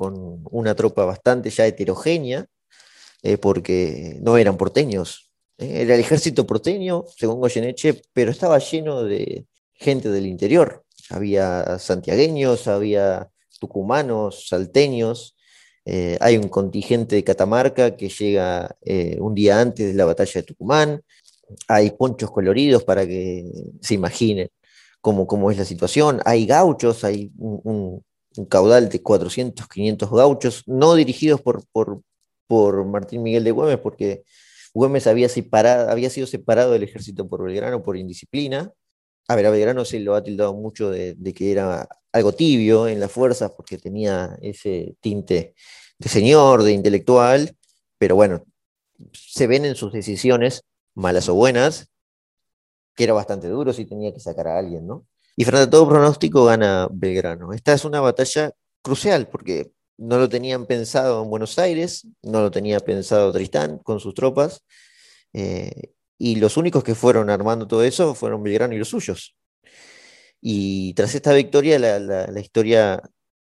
una 0.50 0.74
tropa 0.74 1.04
bastante 1.04 1.50
ya 1.50 1.66
heterogénea, 1.66 2.46
eh, 3.22 3.38
porque 3.38 4.18
no 4.22 4.36
eran 4.36 4.56
porteños. 4.56 5.27
Era 5.58 5.94
el 5.94 6.00
ejército 6.00 6.46
porteño, 6.46 7.04
según 7.16 7.40
Goyeneche, 7.40 8.00
pero 8.12 8.30
estaba 8.30 8.58
lleno 8.58 9.02
de 9.02 9.46
gente 9.74 10.08
del 10.08 10.26
interior. 10.26 10.84
Había 11.10 11.78
santiagueños, 11.78 12.68
había 12.68 13.28
tucumanos, 13.58 14.46
salteños, 14.48 15.36
eh, 15.90 16.18
hay 16.20 16.36
un 16.36 16.48
contingente 16.48 17.16
de 17.16 17.24
Catamarca 17.24 17.96
que 17.96 18.10
llega 18.10 18.76
eh, 18.82 19.16
un 19.20 19.34
día 19.34 19.58
antes 19.58 19.86
de 19.86 19.94
la 19.94 20.04
batalla 20.04 20.32
de 20.34 20.42
Tucumán. 20.42 21.00
Hay 21.66 21.92
ponchos 21.92 22.30
coloridos 22.30 22.84
para 22.84 23.06
que 23.06 23.50
se 23.80 23.94
imaginen 23.94 24.50
cómo, 25.00 25.26
cómo 25.26 25.50
es 25.50 25.56
la 25.56 25.64
situación. 25.64 26.20
Hay 26.26 26.44
gauchos, 26.44 27.04
hay 27.04 27.32
un, 27.38 28.04
caudal 28.50 28.90
de 28.90 29.02
400, 29.02 29.66
500 29.66 30.10
gauchos, 30.10 30.62
no 30.66 30.94
dirigidos 30.94 31.40
por, 31.40 31.64
por, 31.72 32.02
por, 32.46 32.84
Martín 32.84 33.22
Miguel 33.22 33.44
de 33.44 33.50
Güemes, 33.50 33.78
porque 33.78 34.24
Güemes 34.78 35.08
había, 35.08 35.28
sido 35.28 36.28
separado 36.28 36.70
del 36.70 36.84
ejército 36.84 37.28
por 37.28 37.42
Belgrano 37.42 37.82
por 37.82 37.96
indisciplina. 37.96 38.72
A 39.26 39.34
ver, 39.34 39.46
a 39.46 39.50
Belgrano 39.50 39.84
se 39.84 39.98
lo 39.98 40.14
ha 40.14 40.22
tildado 40.22 40.54
mucho 40.54 40.88
de, 40.88 41.14
de 41.16 41.34
que 41.34 41.50
era 41.50 41.88
algo 42.12 42.32
tibio 42.32 42.86
en 42.86 43.00
las 43.00 43.10
fuerzas 43.10 43.50
porque 43.56 43.76
tenía 43.76 44.38
ese 44.40 44.96
tinte 45.00 45.56
de 45.98 46.08
señor, 46.08 46.62
de 46.62 46.70
intelectual, 46.70 47.56
pero 47.98 48.14
bueno, 48.14 48.44
se 49.12 49.48
ven 49.48 49.64
en 49.64 49.74
sus 49.74 49.92
decisiones, 49.92 50.62
malas 50.94 51.28
o 51.28 51.34
buenas, 51.34 51.90
que 52.94 53.02
era 53.02 53.14
bastante 53.14 53.48
duro 53.48 53.72
si 53.72 53.84
tenía 53.84 54.14
que 54.14 54.20
sacar 54.20 54.46
a 54.46 54.60
alguien, 54.60 54.86
¿no? 54.86 55.08
Y 55.34 55.44
frente 55.44 55.64
a 55.64 55.70
todo 55.70 55.88
pronóstico 55.88 56.44
gana 56.44 56.86
Belgrano. 56.92 57.52
Esta 57.52 57.72
es 57.72 57.84
una 57.84 58.00
batalla 58.00 58.52
crucial 58.80 59.26
porque 59.26 59.72
no 59.98 60.18
lo 60.18 60.28
tenían 60.28 60.66
pensado 60.66 61.22
en 61.22 61.30
Buenos 61.30 61.58
Aires, 61.58 62.06
no 62.22 62.40
lo 62.40 62.50
tenía 62.50 62.80
pensado 62.80 63.32
Tristán 63.32 63.78
con 63.78 64.00
sus 64.00 64.14
tropas, 64.14 64.64
eh, 65.32 65.92
y 66.16 66.36
los 66.36 66.56
únicos 66.56 66.84
que 66.84 66.94
fueron 66.94 67.30
armando 67.30 67.66
todo 67.66 67.82
eso 67.84 68.14
fueron 68.14 68.42
Belgrano 68.42 68.74
y 68.74 68.78
los 68.78 68.88
suyos. 68.88 69.36
Y 70.40 70.94
tras 70.94 71.14
esta 71.14 71.32
victoria 71.32 71.78
la, 71.78 72.40
historia 72.40 73.02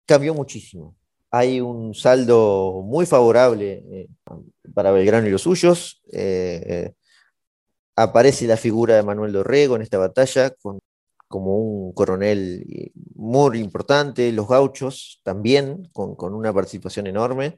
cambió 0.06 0.32
muchísimo. 0.34 0.96
Hay 1.30 1.60
un 1.60 1.94
saldo 1.94 2.82
muy 2.84 3.04
favorable 3.04 3.84
eh, 3.90 4.08
para 4.74 4.92
Belgrano 4.92 5.26
y 5.26 5.30
los 5.30 5.42
suyos. 5.42 6.02
Eh, 6.12 6.92
aparece 7.96 8.46
la 8.46 8.56
figura 8.56 8.96
de 8.96 9.02
Manuel 9.02 9.32
Dorrego 9.32 9.76
en 9.76 9.82
esta 9.82 9.98
batalla 9.98 10.54
como 11.28 11.56
un 11.58 11.92
coronel 11.92 12.92
muy 13.14 13.58
importante, 13.58 14.32
los 14.32 14.48
gauchos 14.48 15.20
también, 15.24 15.88
con, 15.92 16.16
con 16.16 16.34
una 16.34 16.52
participación 16.52 17.06
enorme. 17.06 17.56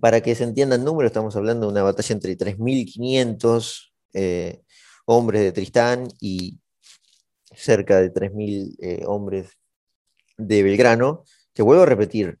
Para 0.00 0.20
que 0.20 0.34
se 0.34 0.44
entienda 0.44 0.76
el 0.76 0.84
número, 0.84 1.06
estamos 1.06 1.36
hablando 1.36 1.66
de 1.66 1.72
una 1.72 1.82
batalla 1.82 2.12
entre 2.12 2.36
3.500 2.36 3.92
hombres 5.06 5.42
de 5.42 5.52
Tristán 5.52 6.08
y 6.20 6.58
cerca 7.56 8.00
de 8.00 8.12
3.000 8.12 8.76
eh, 8.80 9.02
hombres 9.06 9.50
de 10.36 10.62
Belgrano, 10.62 11.24
que 11.54 11.62
vuelvo 11.62 11.84
a 11.84 11.86
repetir, 11.86 12.38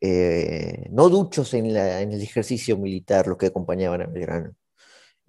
eh, 0.00 0.86
no 0.90 1.08
duchos 1.08 1.54
en, 1.54 1.66
el 1.66 2.22
ejercicio 2.22 2.76
militar 2.76 3.26
los 3.26 3.38
que 3.38 3.46
acompañaban 3.46 4.02
a 4.02 4.06
Belgrano, 4.06 4.54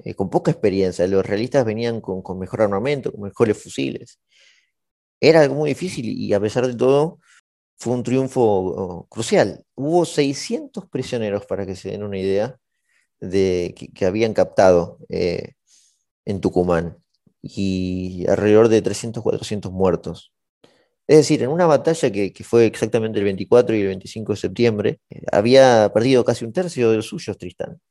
eh, 0.03 0.13
con 0.13 0.29
poca 0.29 0.51
experiencia, 0.51 1.07
los 1.07 1.25
realistas 1.25 1.65
venían 1.65 2.01
con, 2.01 2.21
mejor 2.37 2.61
armamento, 2.61 3.11
con 3.11 3.21
mejores 3.21 3.61
fusiles. 3.61 4.19
Era 5.21 5.41
algo 5.41 5.55
muy 5.55 5.69
difícil 5.71 6.07
y 6.09 6.33
a 6.33 6.39
pesar 6.39 6.67
de 6.67 6.75
todo 6.75 7.19
fue 7.77 7.93
un 7.93 8.03
triunfo 8.03 8.41
oh, 8.41 9.07
crucial. 9.09 9.65
Hubo 9.75 10.05
600 10.05 10.87
prisioneros, 10.87 11.45
para 11.45 11.65
que 11.65 11.75
se 11.75 11.89
den 11.91 12.03
una 12.03 12.17
idea, 12.19 12.57
de, 13.19 13.75
que, 13.93 14.05
habían 14.05 14.33
captado 14.33 14.99
en 15.09 16.41
Tucumán 16.41 16.97
y 17.41 18.25
alrededor 18.29 18.69
de 18.69 18.81
300, 18.81 19.23
400 19.23 19.71
muertos. 19.71 20.31
Es 21.09 21.17
decir, 21.17 21.41
en 21.41 21.49
una 21.49 21.65
batalla 21.65 22.11
que, 22.11 22.31
fue 22.43 22.67
exactamente 22.67 23.17
el 23.17 23.25
24 23.25 23.75
y 23.75 23.81
el 23.81 23.87
25 23.87 24.33
de 24.33 24.37
septiembre, 24.37 24.99
eh, 25.09 25.23
había 25.31 25.91
perdido 25.91 26.23
casi 26.23 26.45
un 26.45 26.53
tercio 26.53 26.91
de 26.91 26.97
los 26.97 27.07
suyos 27.07 27.37
Tristán. 27.37 27.81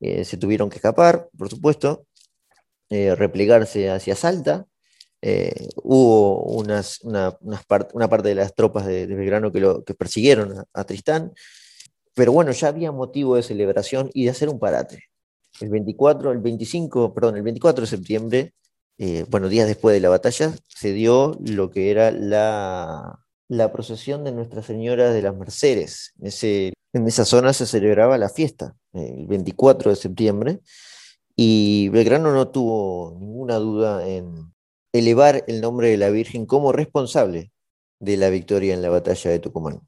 Eh, 0.00 0.24
se 0.24 0.38
tuvieron 0.38 0.70
que 0.70 0.76
escapar, 0.76 1.28
por 1.36 1.50
supuesto, 1.50 2.06
eh, 2.88 3.14
replegarse 3.14 3.90
hacia 3.90 4.16
Salta. 4.16 4.66
Hubo 5.82 6.42
unas, 6.44 7.00
una, 7.02 7.36
una, 7.40 8.08
parte 8.08 8.28
de 8.28 8.34
las 8.34 8.54
tropas 8.54 8.86
de, 8.86 9.06
Belgrano 9.06 9.52
que, 9.52 9.60
lo, 9.60 9.84
persiguieron 9.84 10.64
a, 10.72 10.84
Tristán, 10.84 11.32
pero 12.14 12.32
bueno, 12.32 12.52
ya 12.52 12.68
había 12.68 12.92
motivo 12.92 13.36
de 13.36 13.42
celebración 13.42 14.10
y 14.14 14.24
de 14.24 14.30
hacer 14.30 14.48
un 14.48 14.58
parate. 14.58 15.04
El 15.60 15.68
24, 15.68 16.32
el 16.32 16.38
25, 16.38 17.12
perdón, 17.12 17.36
el 17.36 17.42
24 17.42 17.82
de 17.82 17.86
septiembre 17.86 18.54
eh, 19.02 19.24
bueno, 19.30 19.48
días 19.48 19.66
después 19.66 19.94
de 19.94 20.00
la 20.00 20.10
batalla, 20.10 20.54
se 20.68 20.92
dio 20.92 21.34
lo 21.42 21.70
que 21.70 21.90
era 21.90 22.10
la, 22.10 23.18
procesión 23.72 24.24
de 24.24 24.32
Nuestra 24.32 24.62
Señora 24.62 25.10
de 25.10 25.22
las 25.22 25.34
Mercedes. 25.34 26.12
En, 26.20 26.74
en 26.92 27.06
esa 27.08 27.24
zona 27.24 27.54
se 27.54 27.64
celebraba 27.64 28.18
la 28.18 28.28
fiesta, 28.28 28.76
el 28.92 29.26
24 29.26 29.88
de 29.88 29.96
septiembre, 29.96 30.60
y 31.34 31.88
Belgrano 31.88 32.30
no 32.34 32.48
tuvo 32.48 33.16
ninguna 33.18 33.54
duda 33.56 34.06
en 34.06 34.52
elevar 34.92 35.44
el 35.46 35.60
nombre 35.60 35.88
de 35.88 35.96
la 35.96 36.10
Virgen 36.10 36.46
como 36.46 36.72
responsable 36.72 37.52
de 38.00 38.16
la 38.16 38.30
victoria 38.30 38.74
en 38.74 38.82
la 38.82 38.88
batalla 38.88 39.30
de 39.30 39.38
Tucumán. 39.38 39.80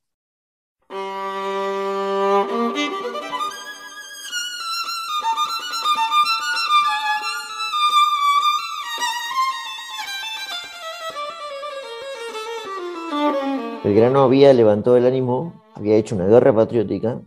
Belgrano 13.82 14.20
había 14.20 14.52
levantado 14.52 14.96
el 14.96 15.06
ánimo, 15.06 15.64
había 15.74 15.96
hecho 15.96 16.14
una 16.14 16.26
guerra 16.26 16.54
patriótica, 16.54 17.20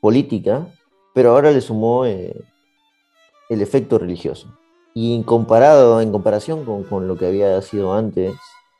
política, 0.00 0.66
pero 1.14 1.32
ahora 1.32 1.50
le 1.50 1.60
sumó 1.60 2.06
eh, 2.06 2.34
el 3.50 3.60
efecto 3.60 3.98
religioso. 3.98 4.58
Y 4.96 5.14
en, 5.14 5.26
en 5.26 6.10
comparación 6.10 6.64
con, 6.64 7.06
lo 7.06 7.18
que 7.18 7.26
había 7.26 7.60
sido 7.60 7.92
antes, 7.92 8.34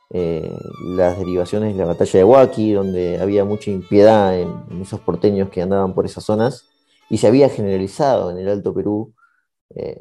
eh, 0.09 0.51
las 0.97 1.19
derivaciones 1.19 1.75
de 1.75 1.79
la 1.79 1.85
batalla 1.85 2.19
de 2.19 2.25
Huaki, 2.25 2.73
donde 2.73 3.19
había 3.21 3.45
mucha 3.45 3.71
impiedad 3.71 4.41
en, 4.41 4.81
esos 4.81 5.01
porteños 5.01 5.51
que 5.51 5.61
andaban 5.61 5.95
por 5.95 6.07
esas 6.07 6.25
zonas, 6.25 6.65
y 7.11 7.19
se 7.19 7.27
había 7.27 7.51
generalizado 7.51 8.31
en 8.31 8.39
el 8.39 8.49
Alto 8.49 8.73
Perú 8.73 9.13
eh, 9.75 10.01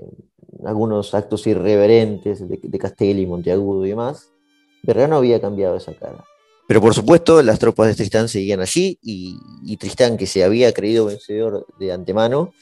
algunos 0.65 1.13
actos 1.13 1.45
irreverentes 1.47 2.47
de, 2.47 2.61
de 2.63 2.79
Castelli, 2.79 3.25
Monteagudo 3.25 3.85
y 3.85 3.89
demás, 3.89 4.29
Vergano 4.83 5.17
había 5.17 5.41
cambiado 5.41 5.75
esa 5.75 5.93
cara. 5.95 6.23
Pero 6.65 6.79
por 6.79 6.93
supuesto, 6.93 7.43
las 7.43 7.59
tropas 7.59 7.87
de 7.87 7.95
Tristán 7.95 8.29
seguían 8.29 8.61
allí 8.61 8.97
y, 9.01 9.75
Tristán, 9.75 10.15
que 10.15 10.27
se 10.27 10.45
había 10.45 10.71
creído 10.71 11.07
vencedor 11.07 11.67
de 11.77 11.91
antemano, 11.91 12.53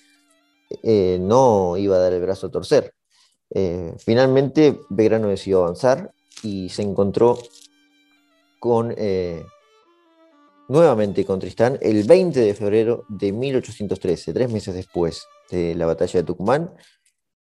eh, 0.81 1.19
no 1.21 1.77
iba 1.77 1.97
a 1.97 1.99
dar 1.99 2.13
el 2.13 2.21
brazo 2.23 2.47
a 2.47 2.49
torcer. 2.49 2.95
Eh, 3.53 3.93
finalmente, 3.99 4.79
Belgrano 4.89 5.29
decidió 5.29 5.63
avanzar 5.63 6.11
y 6.41 6.69
se 6.69 6.81
encontró 6.81 7.37
con 8.59 8.93
eh, 8.97 9.45
nuevamente 10.69 11.25
con 11.25 11.39
Tristán 11.39 11.77
el 11.81 12.03
20 12.03 12.39
de 12.39 12.53
febrero 12.53 13.05
de 13.09 13.31
1813, 13.31 14.33
tres 14.33 14.51
meses 14.51 14.73
después 14.73 15.25
de 15.51 15.75
la 15.75 15.85
batalla 15.85 16.21
de 16.21 16.25
Tucumán. 16.25 16.73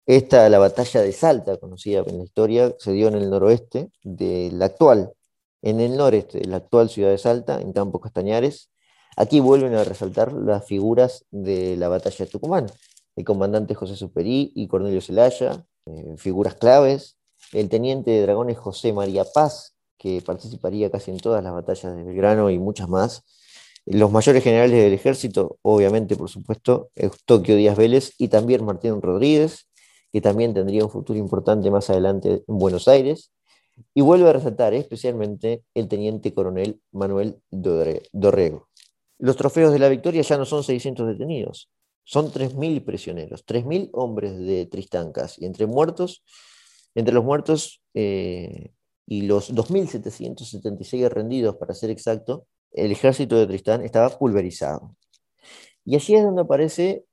Esta, 0.05 0.49
la 0.49 0.59
batalla 0.59 1.03
de 1.03 1.13
Salta, 1.13 1.57
conocida 1.59 2.03
en 2.07 2.19
la 2.19 2.25
historia, 2.25 2.75
se 2.79 2.93
dio 2.93 3.09
en 3.09 3.15
el 3.15 3.31
noroeste 3.31 3.91
de 4.03 4.51
la 4.53 4.67
actual 4.67 5.13
en 5.63 5.81
el 5.81 5.97
noreste 5.97 6.41
de 6.41 6.47
la 6.47 6.57
actual 6.57 6.91
ciudad 6.91 7.11
de 7.11 7.19
Salta, 7.19 7.61
en 7.61 7.73
Campos 7.73 8.03
Castañares. 8.03 8.71
Aquí 9.17 9.41
vuelven 9.41 9.75
a 9.75 9.85
resaltar 9.85 10.33
las 10.33 10.67
figuras 10.67 11.25
de 11.31 11.77
la 11.77 11.89
batalla 11.89 12.25
de 12.25 12.31
Tucumán, 12.31 12.67
el 13.17 13.25
comandante 13.25 13.75
José 13.75 13.97
Superí 13.97 14.53
y 14.55 14.67
Cornelio 14.67 15.01
Zelaya, 15.01 15.65
eh, 15.87 16.15
figuras 16.17 16.55
claves, 16.55 17.17
el 17.53 17.69
teniente 17.69 18.11
de 18.11 18.23
dragones 18.23 18.59
José 18.59 18.93
María 18.93 19.25
Paz, 19.25 19.75
que 19.99 20.23
participaría 20.23 20.91
casi 20.91 21.11
en 21.11 21.19
todas 21.19 21.43
las 21.43 21.53
batallas 21.53 21.95
de 21.95 22.03
Belgrano 22.03 22.51
y 22.51 22.59
muchas 22.59 22.89
más, 22.89 23.25
los 23.85 24.13
mayores 24.13 24.45
generales 24.45 24.81
del 24.81 24.93
ejército, 24.93 25.59
obviamente, 25.63 26.17
por 26.17 26.29
supuesto, 26.29 26.91
Eustoquio 26.95 27.57
Díaz 27.57 27.77
Vélez 27.77 28.13
y 28.17 28.29
también 28.29 28.65
Martín 28.65 29.03
Rodríguez, 29.03 29.69
que 30.13 30.21
también 30.21 30.55
tendría 30.55 30.85
un 30.85 30.91
futuro 30.91 31.19
importante 31.19 31.71
más 31.71 31.91
adelante 31.91 32.45
en 32.47 32.59
Buenos 32.59 32.87
Aires, 32.87 33.33
y 33.95 34.03
vuelve 34.03 34.29
a 34.29 34.35
resaltar 34.35 34.75
especialmente 34.75 35.65
el 35.75 35.89
teniente 35.89 36.33
coronel 36.33 36.81
Manuel 36.93 37.41
Dorrego. 37.51 38.69
Los 39.19 39.37
trofeos 39.37 39.73
de 39.73 39.79
la 39.79 39.89
victoria 39.89 40.23
ya 40.23 40.37
no 40.37 40.45
son 40.45 40.63
600 40.63 41.09
detenidos, 41.09 41.71
son 42.05 42.33
3.000 42.33 42.85
prisioneros, 42.85 43.45
3.000 43.47 43.91
hombres 43.93 44.39
de 44.39 44.67
Tristancas. 44.67 45.39
Y 45.39 45.47
entre 45.47 45.67
muertos, 45.67 46.25
entre 46.95 47.15
los 47.15 47.25
muertos 47.25 47.83
eh, 47.95 48.73
y 49.07 49.23
los 49.23 49.55
2.776 49.55 51.09
rendidos, 51.09 51.57
para 51.57 51.75
ser 51.75 51.91
exacto, 51.91 52.47
el 52.73 52.93
ejército 52.93 53.37
de 53.39 53.47
Tristán 53.47 53.83
estaba 53.83 54.11
pulverizado. 54.19 54.97
Y 55.85 55.97
allí 55.97 56.15
es 56.15 56.23
donde 56.23 56.43
aparece 56.43 57.05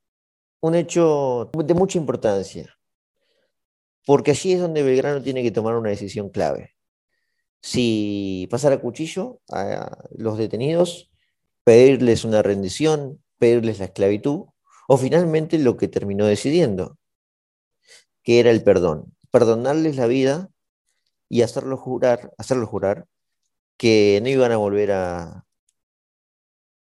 un 0.60 0.74
hecho 0.74 1.50
de 1.52 1.74
mucha 1.74 1.98
importancia 1.98 2.76
porque 4.06 4.32
allí 4.32 4.52
es 4.52 4.60
donde 4.60 4.82
Belgrano 4.82 5.22
tiene 5.22 5.42
que 5.42 5.50
tomar 5.50 5.76
una 5.76 5.90
decisión 5.90 6.30
clave. 6.30 6.74
Si 7.62 8.48
pasar 8.50 8.72
a 8.72 8.80
cuchillo 8.80 9.40
a 9.50 10.04
los 10.16 10.38
detenidos, 10.38 11.10
pedirles 11.64 12.24
una 12.24 12.42
rendición, 12.42 13.22
pedirles 13.38 13.78
la 13.78 13.86
esclavitud, 13.86 14.46
o 14.92 14.96
finalmente 14.96 15.56
lo 15.56 15.76
que 15.76 15.86
terminó 15.86 16.26
decidiendo, 16.26 16.98
que 18.24 18.40
era 18.40 18.50
el 18.50 18.64
perdón, 18.64 19.14
perdonarles 19.30 19.94
la 19.94 20.08
vida 20.08 20.50
y 21.28 21.42
hacerlos 21.42 21.78
jurar, 21.78 22.34
hacerlos 22.38 22.68
jurar 22.68 23.06
que 23.76 24.18
no 24.20 24.28
iban 24.28 24.50
a 24.50 24.56
volver 24.56 24.90
a 24.90 25.46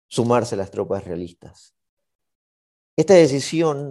sumarse 0.07 0.55
a 0.55 0.59
las 0.59 0.70
tropas 0.70 1.03
realistas. 1.03 1.74
Esta 2.95 3.14
decisión, 3.14 3.91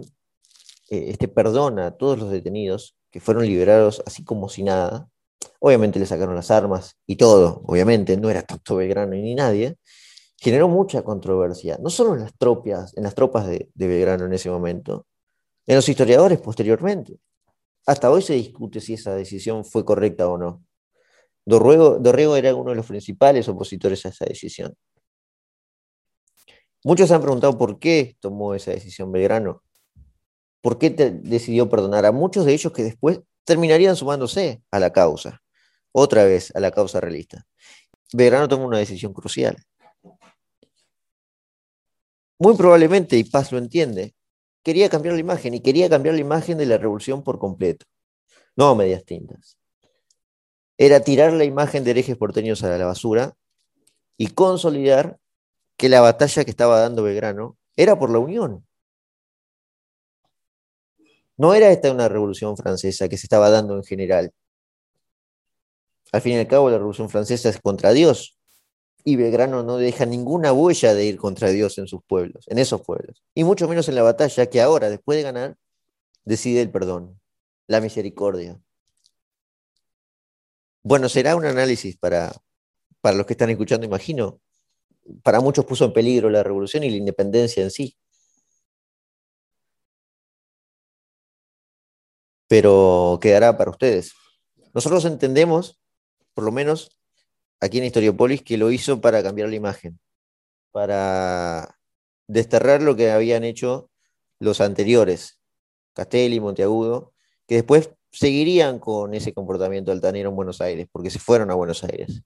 eh, 0.88 1.08
este 1.08 1.28
perdón 1.28 1.78
a 1.78 1.90
todos 1.90 2.18
los 2.18 2.30
detenidos, 2.30 2.96
que 3.10 3.20
fueron 3.20 3.44
liberados 3.44 4.02
así 4.06 4.24
como 4.24 4.48
si 4.48 4.62
nada. 4.62 5.10
Obviamente 5.58 5.98
le 5.98 6.06
sacaron 6.06 6.34
las 6.34 6.50
armas 6.50 6.96
y 7.06 7.16
todo, 7.16 7.60
obviamente, 7.66 8.16
no 8.16 8.30
era 8.30 8.44
tanto 8.44 8.76
Belgrano 8.76 9.12
ni 9.12 9.34
nadie. 9.34 9.76
Generó 10.42 10.68
mucha 10.68 11.02
controversia, 11.02 11.76
no 11.82 11.90
solo 11.90 12.14
en 12.14 12.20
las 12.20 12.32
tropas, 12.34 12.96
en 12.96 13.02
las 13.02 13.14
tropas 13.14 13.46
de, 13.46 13.68
Belgrano 13.74 14.24
en 14.24 14.32
ese 14.32 14.48
momento, 14.48 15.06
en 15.66 15.76
los 15.76 15.86
historiadores 15.86 16.40
posteriormente. 16.40 17.20
Hasta 17.84 18.10
hoy 18.10 18.22
se 18.22 18.32
discute 18.32 18.80
si 18.80 18.94
esa 18.94 19.14
decisión 19.14 19.66
fue 19.66 19.84
correcta 19.84 20.28
o 20.28 20.38
no. 20.38 20.64
Dorrego, 21.44 21.98
Dorrego 21.98 22.36
era 22.36 22.54
uno 22.54 22.70
de 22.70 22.76
los 22.76 22.86
principales 22.86 23.48
opositores 23.50 24.06
a 24.06 24.08
esa 24.08 24.24
decisión. 24.24 24.74
Muchos 26.84 27.08
se 27.08 27.14
han 27.14 27.20
preguntado 27.20 27.58
por 27.58 27.78
qué 27.78 28.16
tomó 28.18 28.54
esa 28.54 28.70
decisión 28.70 29.12
Belgrano. 29.12 29.62
¿Por 30.62 30.78
qué 30.78 30.88
decidió 30.88 31.68
perdonar 31.68 32.06
a 32.06 32.12
muchos 32.12 32.46
de 32.46 32.54
ellos 32.54 32.72
que 32.72 32.82
después 32.82 33.20
terminarían 33.44 33.94
sumándose 33.94 34.62
a 34.70 34.78
la 34.78 34.90
causa? 34.90 35.42
Otra 35.92 36.24
vez 36.24 36.50
a 36.56 36.60
la 36.60 36.70
causa 36.70 36.98
realista. 36.98 37.46
Belgrano 38.14 38.48
tomó 38.48 38.64
una 38.64 38.78
decisión 38.78 39.12
crucial. 39.12 39.58
Muy 42.40 42.56
probablemente, 42.56 43.18
y 43.18 43.24
Paz 43.24 43.52
lo 43.52 43.58
entiende, 43.58 44.14
quería 44.64 44.88
cambiar 44.88 45.14
la 45.14 45.20
imagen 45.20 45.52
y 45.52 45.60
quería 45.60 45.90
cambiar 45.90 46.14
la 46.14 46.22
imagen 46.22 46.56
de 46.56 46.64
la 46.64 46.78
revolución 46.78 47.22
por 47.22 47.38
completo, 47.38 47.84
no 48.56 48.74
medias 48.74 49.04
tintas. 49.04 49.58
Era 50.78 51.00
tirar 51.00 51.34
la 51.34 51.44
imagen 51.44 51.84
de 51.84 51.90
herejes 51.90 52.16
porteños 52.16 52.64
a 52.64 52.76
la 52.76 52.86
basura 52.86 53.34
y 54.16 54.28
consolidar 54.28 55.18
que 55.76 55.90
la 55.90 56.00
batalla 56.00 56.44
que 56.44 56.50
estaba 56.50 56.80
dando 56.80 57.02
Belgrano 57.02 57.58
era 57.76 57.98
por 57.98 58.10
la 58.10 58.20
unión, 58.20 58.66
no 61.36 61.54
era 61.54 61.70
esta 61.70 61.92
una 61.92 62.08
revolución 62.08 62.56
francesa 62.56 63.08
que 63.08 63.18
se 63.18 63.26
estaba 63.26 63.50
dando 63.50 63.76
en 63.76 63.84
general. 63.84 64.32
Al 66.12 66.22
fin 66.22 66.32
y 66.34 66.38
al 66.38 66.48
cabo, 66.48 66.70
la 66.70 66.78
revolución 66.78 67.10
francesa 67.10 67.50
es 67.50 67.60
contra 67.60 67.92
Dios. 67.92 68.39
Y 69.04 69.16
Belgrano 69.16 69.62
no 69.62 69.76
deja 69.76 70.06
ninguna 70.06 70.52
huella 70.52 70.94
de 70.94 71.04
ir 71.04 71.16
contra 71.16 71.48
Dios 71.48 71.78
en 71.78 71.86
sus 71.86 72.02
pueblos, 72.04 72.44
en 72.48 72.58
esos 72.58 72.82
pueblos. 72.82 73.22
Y 73.34 73.44
mucho 73.44 73.68
menos 73.68 73.88
en 73.88 73.94
la 73.94 74.02
batalla 74.02 74.46
que 74.46 74.60
ahora, 74.60 74.90
después 74.90 75.16
de 75.16 75.22
ganar, 75.22 75.56
decide 76.24 76.62
el 76.62 76.70
perdón, 76.70 77.20
la 77.66 77.80
misericordia. 77.80 78.60
Bueno, 80.82 81.08
será 81.08 81.36
un 81.36 81.44
análisis 81.44 81.96
para, 81.96 82.32
para 83.00 83.16
los 83.16 83.26
que 83.26 83.34
están 83.34 83.50
escuchando, 83.50 83.86
imagino. 83.86 84.40
Para 85.22 85.40
muchos 85.40 85.64
puso 85.64 85.86
en 85.86 85.92
peligro 85.92 86.30
la 86.30 86.42
revolución 86.42 86.84
y 86.84 86.90
la 86.90 86.96
independencia 86.96 87.62
en 87.62 87.70
sí. 87.70 87.96
pero 92.50 93.20
quedará 93.22 93.56
para 93.56 93.70
ustedes. 93.70 94.12
Nosotros 94.74 95.04
entendemos, 95.04 95.80
por 96.34 96.42
lo 96.42 96.50
menos 96.50 96.99
aquí 97.60 97.78
en 97.78 97.84
Historiopolis, 97.84 98.42
que 98.42 98.58
lo 98.58 98.70
hizo 98.70 99.00
para 99.00 99.22
cambiar 99.22 99.48
la 99.48 99.56
imagen, 99.56 99.98
para 100.72 101.78
desterrar 102.26 102.82
lo 102.82 102.96
que 102.96 103.10
habían 103.10 103.44
hecho 103.44 103.90
los 104.38 104.60
anteriores, 104.60 105.40
Castelli, 105.94 106.40
Monteagudo, 106.40 107.12
que 107.46 107.56
después 107.56 107.90
seguirían 108.10 108.78
con 108.78 109.14
ese 109.14 109.32
comportamiento 109.32 109.92
altanero 109.92 110.30
en 110.30 110.36
Buenos 110.36 110.60
Aires, 110.60 110.88
porque 110.90 111.10
se 111.10 111.18
fueron 111.18 111.50
a 111.50 111.54
Buenos 111.54 111.84
Aires. 111.84 112.22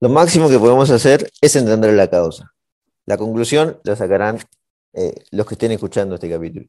Lo 0.00 0.08
máximo 0.08 0.48
que 0.48 0.58
podemos 0.58 0.90
hacer 0.90 1.30
es 1.40 1.56
entender 1.56 1.92
la 1.94 2.08
causa. 2.08 2.52
La 3.06 3.16
conclusión 3.16 3.80
la 3.84 3.96
sacarán 3.96 4.38
eh, 4.92 5.14
los 5.30 5.46
que 5.46 5.54
estén 5.54 5.72
escuchando 5.72 6.14
este 6.14 6.30
capítulo. 6.30 6.66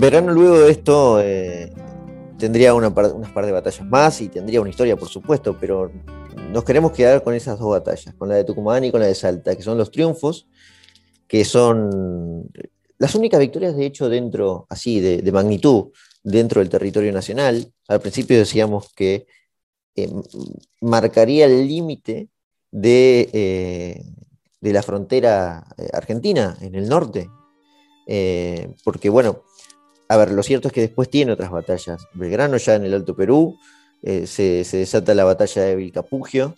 Verano 0.00 0.32
luego 0.32 0.60
de 0.60 0.70
esto 0.70 1.20
eh, 1.20 1.70
tendría 2.38 2.72
una 2.72 2.88
unas 2.88 3.32
par 3.32 3.44
de 3.44 3.52
batallas 3.52 3.86
más 3.86 4.22
y 4.22 4.30
tendría 4.30 4.62
una 4.62 4.70
historia, 4.70 4.96
por 4.96 5.10
supuesto, 5.10 5.58
pero 5.60 5.92
nos 6.50 6.64
queremos 6.64 6.92
quedar 6.92 7.22
con 7.22 7.34
esas 7.34 7.58
dos 7.58 7.68
batallas, 7.68 8.14
con 8.14 8.30
la 8.30 8.36
de 8.36 8.44
Tucumán 8.44 8.82
y 8.82 8.90
con 8.90 9.00
la 9.00 9.08
de 9.08 9.14
Salta, 9.14 9.54
que 9.54 9.62
son 9.62 9.76
los 9.76 9.90
triunfos, 9.90 10.48
que 11.28 11.44
son 11.44 12.50
las 12.96 13.14
únicas 13.14 13.40
victorias, 13.40 13.76
de 13.76 13.84
hecho, 13.84 14.08
dentro, 14.08 14.66
así, 14.70 15.00
de, 15.00 15.32
magnitud, 15.32 15.88
dentro 16.24 16.60
del 16.60 16.70
territorio 16.70 17.12
nacional. 17.12 17.70
Al 17.86 18.00
principio 18.00 18.38
decíamos 18.38 18.94
que 18.94 19.26
eh, 19.96 20.10
marcaría 20.80 21.44
el 21.44 21.68
límite 21.68 22.30
de, 22.70 23.28
eh, 23.34 24.02
de, 24.62 24.72
la 24.72 24.82
frontera 24.82 25.66
argentina, 25.92 26.56
en 26.62 26.74
el 26.74 26.88
norte, 26.88 27.28
porque, 28.82 29.10
bueno, 29.10 29.44
a 30.10 30.16
ver, 30.16 30.32
lo 30.32 30.42
cierto 30.42 30.66
es 30.66 30.74
que 30.74 30.80
después 30.80 31.08
tiene 31.08 31.30
otras 31.30 31.52
batallas. 31.52 32.08
Belgrano 32.14 32.56
ya 32.56 32.74
en 32.74 32.84
el 32.84 32.94
Alto 32.94 33.14
Perú, 33.14 33.56
eh, 34.02 34.26
se, 34.26 34.64
desata 34.76 35.14
la 35.14 35.22
batalla 35.22 35.62
de 35.62 35.76
Vilcapugio, 35.76 36.56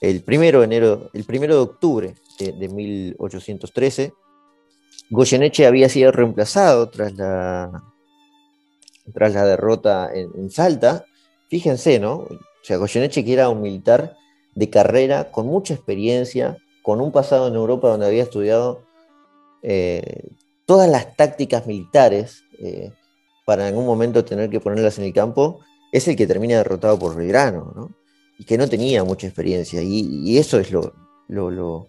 el 0.00 0.22
primero 0.22 0.60
de, 0.60 0.64
enero, 0.64 1.10
el 1.12 1.24
primero 1.24 1.54
de 1.54 1.60
octubre 1.60 2.14
de, 2.38 2.66
1813. 2.66 4.14
Goyeneche 5.10 5.66
había 5.66 5.90
sido 5.90 6.12
reemplazado 6.12 6.88
tras 6.88 7.12
la, 7.12 7.82
tras 9.12 9.34
la 9.34 9.44
derrota 9.44 10.10
en, 10.10 10.50
Salta. 10.50 11.04
Fíjense, 11.50 12.00
¿no? 12.00 12.14
O 12.14 12.38
sea, 12.62 12.78
Goyeneche 12.78 13.22
que 13.22 13.34
era 13.34 13.50
un 13.50 13.60
militar 13.60 14.16
de 14.54 14.70
carrera, 14.70 15.30
con 15.30 15.46
mucha 15.46 15.74
experiencia, 15.74 16.56
con 16.82 17.02
un 17.02 17.12
pasado 17.12 17.48
en 17.48 17.54
Europa 17.54 17.88
donde 17.88 18.06
había 18.06 18.22
estudiado 18.22 18.80
eh, 19.62 20.30
todas 20.64 20.88
las 20.88 21.14
tácticas 21.16 21.66
militares 21.66 22.43
eh, 22.58 22.92
para 23.44 23.62
en 23.62 23.74
algún 23.74 23.86
momento 23.86 24.24
tener 24.24 24.50
que 24.50 24.60
ponerlas 24.60 24.98
en 24.98 25.04
el 25.04 25.12
campo, 25.12 25.60
es 25.92 26.08
el 26.08 26.16
que 26.16 26.26
termina 26.26 26.56
derrotado 26.56 26.98
por 26.98 27.14
Belgrano, 27.14 27.72
¿no? 27.74 27.90
Y 28.38 28.44
que 28.44 28.58
no 28.58 28.68
tenía 28.68 29.04
mucha 29.04 29.26
experiencia. 29.26 29.80
Y, 29.82 30.38
eso 30.38 30.58
es 30.58 30.72
lo, 30.72 30.92
lo, 31.28 31.86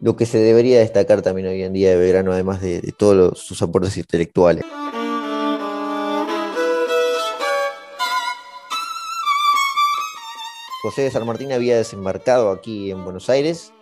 lo, 0.00 0.16
que 0.16 0.26
se 0.26 0.38
debería 0.38 0.80
destacar 0.80 1.22
también 1.22 1.48
hoy 1.48 1.62
en 1.62 1.72
día 1.72 1.90
de 1.90 1.96
Belgrano, 1.96 2.32
además 2.32 2.60
de, 2.60 2.92
todos 2.98 3.38
sus 3.38 3.62
aportes 3.62 3.96
intelectuales. 3.96 4.64
José 10.82 11.02
de 11.02 11.10
San 11.10 11.26
Martín 11.26 11.52
había 11.52 11.78
desembarcado 11.78 12.50
aquí 12.50 12.90
en 12.90 13.02
Buenos 13.02 13.30
Aires 13.30 13.72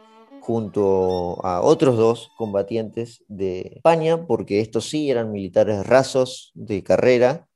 junto 0.43 1.39
a 1.47 1.63
otros 1.63 1.97
dos 1.97 2.33
combatientes 2.37 3.23
de 3.29 3.75
España, 3.77 4.27
porque 4.27 4.61
estos 4.61 4.91
sí 4.91 5.09
eran 5.09 5.31
militares 5.31 5.87
rasos 5.87 6.51
de 6.55 6.83
carrera, 6.83 7.47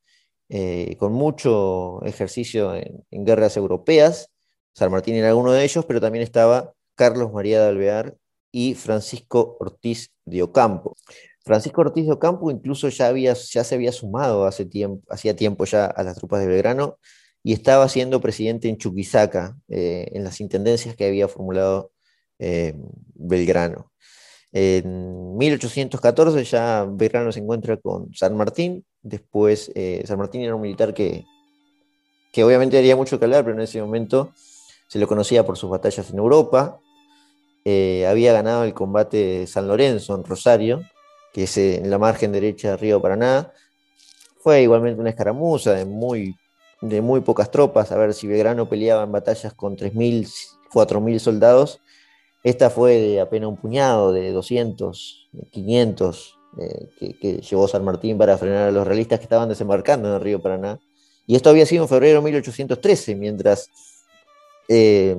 eh, 0.49 0.95
con 0.97 1.12
mucho 1.12 2.01
ejercicio 2.05 2.76
en, 2.76 3.24
guerras 3.24 3.57
europeas. 3.57 4.30
San 4.72 4.93
Martín 4.93 5.16
era 5.16 5.34
uno 5.34 5.51
de 5.51 5.64
ellos, 5.64 5.84
pero 5.84 6.01
también 6.01 6.22
estaba 6.22 6.74
Carlos 6.95 7.32
María 7.32 7.61
de 7.61 7.68
Alvear 7.70 8.16
y 8.53 8.74
Francisco 8.74 9.57
Ortiz 9.59 10.12
de 10.24 10.45
Ocampo. 10.45 10.95
Francisco 11.45 11.80
Ortiz 11.80 12.07
de 12.07 12.12
Ocampo 12.12 12.53
incluso 12.53 12.89
ya, 12.89 13.12
se 13.34 13.74
había 13.74 13.91
sumado 13.91 14.47
hace 14.47 14.64
tiempo, 14.64 15.05
hacía 15.11 15.34
tiempo 15.34 15.64
ya 15.64 15.87
a 15.87 16.05
las 16.05 16.18
tropas 16.18 16.39
de 16.41 16.47
Belgrano 16.47 16.99
y 17.43 17.53
estaba 17.53 17.89
siendo 17.89 18.20
presidente 18.20 18.68
en 18.68 18.76
Chuquisaca, 18.76 19.57
eh, 19.68 20.09
en 20.12 20.22
las 20.22 20.41
intendencias 20.41 20.95
que 20.95 21.07
había 21.07 21.26
formulado 21.26 21.91
eh, 22.39 22.74
Belgrano. 23.14 23.93
En 24.53 25.37
1814 25.37 26.45
ya 26.45 26.87
Belgrano 26.89 27.32
se 27.32 27.41
encuentra 27.41 27.76
con 27.76 28.14
San 28.14 28.37
Martín, 28.37 28.84
después 29.03 29.70
eh, 29.74 30.03
San 30.07 30.18
Martín 30.18 30.43
era 30.43 30.55
un 30.55 30.62
militar 30.62 30.95
que, 30.95 31.24
que 32.32 32.45
obviamente 32.45 32.78
haría 32.78 32.97
mucho 32.97 33.18
que 33.18 33.24
hablar, 33.26 33.45
pero 33.45 33.57
en 33.57 33.62
ese 33.62 33.80
momento 33.82 34.32
se 34.89 34.99
lo 34.99 35.07
conocía 35.07 35.45
por 35.45 35.57
sus 35.57 35.68
batallas 35.68 36.09
en 36.11 36.18
Europa, 36.18 36.80
eh, 37.64 38.07
había 38.07 38.32
ganado 38.32 38.64
el 38.64 38.72
combate 38.72 39.16
de 39.16 39.47
San 39.47 39.66
Lorenzo 39.66 40.14
en 40.14 40.24
Rosario, 40.24 40.82
que 41.32 41.43
es 41.43 41.59
en 41.59 41.91
la 41.91 41.99
margen 41.99 42.32
derecha 42.32 42.70
del 42.70 42.78
río 42.78 43.03
Paraná, 43.03 43.53
fue 44.39 44.62
igualmente 44.62 45.01
una 45.01 45.11
escaramuza 45.11 45.72
de 45.72 45.84
muy, 45.84 46.37
de 46.80 47.01
muy 47.01 47.20
pocas 47.20 47.51
tropas, 47.51 47.91
a 47.91 47.97
ver 47.97 48.14
si 48.14 48.28
Belgrano 48.28 48.68
peleaba 48.68 49.03
en 49.03 49.11
batallas 49.11 49.53
con 49.53 49.76
3.000, 49.76 50.32
4.000 50.72 51.18
soldados, 51.18 51.80
esta 52.47 52.71
fue 52.71 52.95
de 52.95 53.21
apenas 53.21 53.49
un 53.49 53.57
puñado, 53.57 54.13
de 54.13 54.31
200, 54.31 55.31
500, 55.51 56.39
eh, 56.61 57.17
que, 57.21 57.39
llevó 57.39 57.67
San 57.67 57.85
Martín 57.85 58.17
para 58.19 58.39
frenar 58.39 58.69
a 58.69 58.71
los 58.71 58.87
realistas 58.87 59.19
que 59.19 59.25
estaban 59.25 59.49
desembarcando 59.49 60.09
en 60.09 60.15
el 60.15 60.21
río 60.21 60.41
Paraná. 60.41 60.79
Y 61.27 61.35
esto 61.35 61.51
había 61.51 61.67
sido 61.67 61.83
en 61.83 61.89
febrero 61.89 62.21
de 62.21 62.25
1813, 62.25 63.17
mientras 63.17 63.69
eh, 64.69 65.17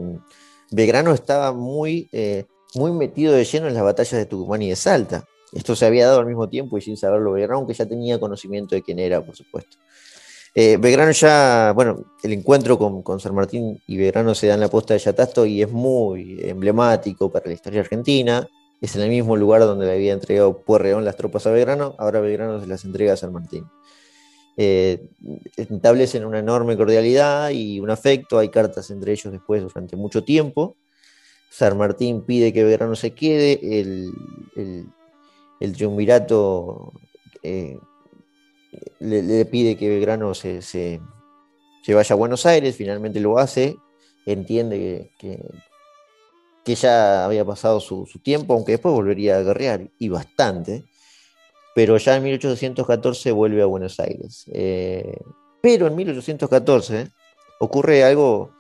Belgrano 0.72 1.14
estaba 1.14 1.52
muy, 1.52 2.08
eh, 2.14 2.46
muy 2.76 2.94
metido 2.94 3.34
de 3.34 3.44
lleno 3.44 3.68
en 3.68 3.74
las 3.74 3.84
batallas 3.84 4.14
de 4.14 4.26
Tucumán 4.26 4.62
y 4.62 4.70
de 4.70 4.78
Salta. 4.78 5.26
Esto 5.52 5.76
se 5.76 5.86
había 5.86 6.08
dado 6.08 6.20
al 6.20 6.28
mismo 6.28 6.48
tiempo 6.48 6.78
y 6.78 6.82
sin 6.82 6.96
saberlo 6.96 7.34
Belgrano, 7.34 7.58
aunque 7.58 7.74
ya 7.74 7.86
tenía 7.86 8.22
conocimiento 8.22 8.74
de 8.74 8.84
quién 8.84 9.00
era, 9.00 9.22
por 9.26 9.36
supuesto. 9.36 9.76
Eh, 10.60 10.78
Belgrano 10.78 11.12
ya, 11.12 11.72
bueno, 11.76 12.03
el 12.24 12.34
encuentro 12.34 12.80
con, 12.80 13.20
San 13.20 13.36
Martín 13.36 13.80
y 13.86 13.95
Belgrano 13.95 14.34
se 14.34 14.47
da 14.47 14.55
en 14.55 14.60
la 14.60 14.70
posta 14.70 14.95
de 14.95 14.99
Yatasto 14.99 15.45
y 15.45 15.62
es 15.62 15.70
muy 15.70 16.39
emblemático 16.41 17.32
para 17.32 17.45
la 17.45 17.53
historia 17.53 17.82
argentina. 17.82 18.47
Es 18.82 18.95
en 18.95 19.03
el 19.03 19.10
mismo 19.10 19.38
lugar 19.38 19.62
donde 19.62 19.86
le 19.86 19.91
había 19.91 20.14
entregado 20.14 20.64
Puerreón 20.64 21.05
las 21.05 21.16
tropas 21.16 21.45
a 21.45 21.51
Belgrano, 21.51 21.93
ahora 21.99 22.22
Belgrano 22.22 22.60
se 22.60 22.66
las 22.66 22.84
entrega 22.86 23.14
a 23.14 23.18
San 23.18 23.34
Martín. 23.34 23.66
Eh, 24.58 25.12
establecen 25.58 26.26
una 26.26 26.39
enorme 26.39 26.76
cordialidad 26.76 27.51
y 27.51 27.80
un 27.80 27.91
afecto, 27.91 28.39
hay 28.39 28.49
cartas 28.49 28.89
entre 28.89 29.12
ellos 29.12 29.32
después 29.32 29.62
durante 29.62 29.95
mucho 29.95 30.24
tiempo. 30.24 30.76
San 31.51 31.78
Martín 31.78 32.24
pide 32.24 32.51
que 32.51 32.64
Belgrano 32.64 32.95
se 32.95 33.12
quede, 33.12 33.60
el, 33.80 34.12
el, 35.60 35.74
triunvirato 35.74 36.93
eh, 37.43 37.78
le, 38.99 39.45
pide 39.45 39.78
que 39.78 39.89
Belgrano 39.89 40.34
se, 40.34 40.61
se, 40.61 40.99
vaya 41.88 42.13
a 42.13 42.18
Buenos 42.18 42.45
Aires, 42.45 42.76
finalmente 42.76 43.20
lo 43.20 43.38
hace, 43.38 43.78
entiende 44.26 45.11
que, 45.18 45.41
que, 46.63 46.76
ya 46.76 47.26
había 47.26 47.45
pasado 47.45 47.80
su, 47.80 48.05
tiempo, 48.22 48.53
aunque 48.53 48.74
después 48.74 48.93
volvería 48.93 49.38
a 49.38 49.43
guerrear, 49.43 49.89
y 49.97 50.09
bastante, 50.09 50.84
pero 51.74 51.97
ya 51.97 52.18
en 52.18 52.24
1814 52.24 53.32
vuelve 53.32 53.61
a 53.61 53.68
Buenos 53.68 53.99
Aires. 53.99 54.45
Eh, 54.51 55.18
pero 55.61 55.88
en 55.88 55.95
1814 55.95 57.09
ocurre 57.59 58.03
algo 58.03 58.51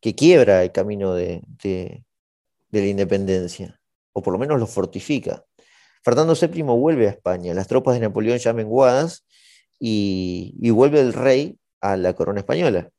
que 0.00 0.14
quiebra 0.14 0.62
el 0.62 0.72
camino 0.72 1.14
de, 1.14 1.42
de, 1.62 2.04
de 2.70 2.80
la 2.80 2.86
independencia, 2.86 3.80
o 4.12 4.22
por 4.22 4.32
lo 4.32 4.38
menos 4.38 4.58
lo 4.58 4.66
fortifica. 4.66 5.44
Fernando 6.02 6.34
VII 6.34 6.62
vuelve 6.62 7.06
a 7.06 7.10
España, 7.10 7.54
las 7.54 7.68
tropas 7.68 7.94
de 7.94 8.00
Napoleón 8.00 8.38
ya 8.38 8.52
menguadas, 8.52 9.24
y, 9.78 10.70
vuelve 10.70 11.00
el 11.00 11.12
rey 11.12 11.58
a 11.80 11.96
la 11.96 12.14
corona 12.14 12.40
española. 12.40 12.90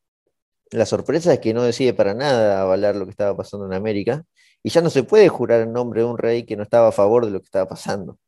La 0.71 0.85
sorpresa 0.85 1.33
es 1.33 1.39
que 1.39 1.53
no 1.53 1.63
decide 1.63 1.93
para 1.93 2.13
nada 2.13 2.61
avalar 2.61 2.95
lo 2.95 3.05
que 3.05 3.11
estaba 3.11 3.35
pasando 3.35 3.65
en 3.65 3.73
América 3.73 4.23
y 4.63 4.69
ya 4.69 4.81
no 4.81 4.89
se 4.89 5.03
puede 5.03 5.29
jurar 5.29 5.61
en 5.61 5.73
nombre 5.73 6.01
de 6.01 6.07
un 6.07 6.17
rey 6.17 6.45
que 6.45 6.55
no 6.55 6.63
estaba 6.63 6.89
a 6.89 6.91
favor 6.91 7.25
de 7.25 7.31
lo 7.31 7.39
que 7.39 7.45
estaba 7.45 7.67
pasando, 7.67 8.19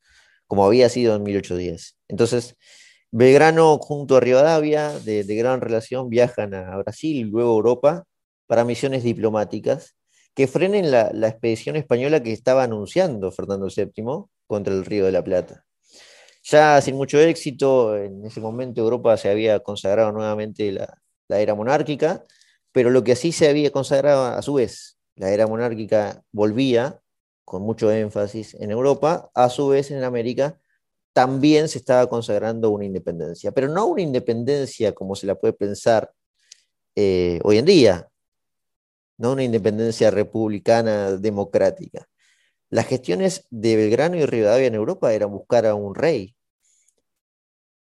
como 0.47 0.65
había 0.65 0.89
sido 0.89 1.15
en 1.15 1.23
1810. 1.23 1.97
Entonces, 2.07 2.55
Belgrano 3.11 3.77
junto 3.77 4.17
a 4.17 4.19
Rivadavia, 4.21 4.91
de, 4.99 5.23
gran 5.23 5.61
relación, 5.61 6.09
viajan 6.09 6.53
a 6.53 6.77
Brasil 6.77 7.17
y 7.17 7.23
luego 7.25 7.51
a 7.51 7.55
Europa 7.55 8.05
para 8.47 8.65
misiones 8.65 9.03
diplomáticas 9.03 9.95
que 10.33 10.47
frenen 10.47 10.91
la, 10.91 11.11
la 11.13 11.27
expedición 11.27 11.75
española 11.75 12.23
que 12.23 12.31
estaba 12.31 12.63
anunciando 12.63 13.31
Fernando 13.31 13.67
VII 13.67 14.25
contra 14.47 14.73
el 14.73 14.85
Río 14.85 15.05
de 15.05 15.11
la 15.11 15.23
Plata. 15.23 15.65
Ya 16.43 16.81
sin 16.81 16.95
mucho 16.95 17.19
éxito, 17.19 17.95
en 17.97 18.25
ese 18.25 18.41
momento 18.41 18.81
Europa 18.81 19.15
se 19.17 19.29
había 19.29 19.59
consagrado 19.59 20.11
nuevamente 20.11 20.71
la, 20.71 20.97
era 21.29 21.55
monárquica, 21.55 22.25
pero 22.71 22.89
lo 22.89 23.03
que 23.03 23.13
así 23.13 23.31
se 23.31 23.47
había 23.47 23.71
consagrado 23.71 24.25
a 24.25 24.41
su 24.41 24.55
vez, 24.55 24.97
la 25.15 25.29
era 25.31 25.47
monárquica 25.47 26.23
volvía 26.31 26.99
con 27.45 27.61
mucho 27.63 27.91
énfasis 27.91 28.55
en 28.55 28.71
Europa, 28.71 29.29
a 29.35 29.49
su 29.49 29.69
vez 29.69 29.91
en 29.91 30.03
América 30.03 30.57
también 31.13 31.67
se 31.67 31.77
estaba 31.77 32.07
consagrando 32.07 32.69
una 32.71 32.85
independencia, 32.85 33.51
pero 33.51 33.67
no 33.67 33.85
una 33.87 34.01
independencia 34.01 34.93
como 34.93 35.15
se 35.15 35.27
la 35.27 35.35
puede 35.35 35.53
pensar 35.53 36.11
eh, 36.95 37.39
hoy 37.43 37.57
en 37.57 37.65
día, 37.65 38.09
no 39.17 39.33
una 39.33 39.43
independencia 39.43 40.11
republicana 40.11 41.11
democrática, 41.17 42.07
las 42.71 42.87
gestiones 42.87 43.45
de 43.49 43.75
Belgrano 43.75 44.15
y 44.15 44.25
Rivadavia 44.25 44.67
en 44.67 44.75
Europa 44.75 45.13
eran 45.13 45.29
buscar 45.29 45.65
a 45.65 45.75
un 45.75 45.93
rey. 45.93 46.35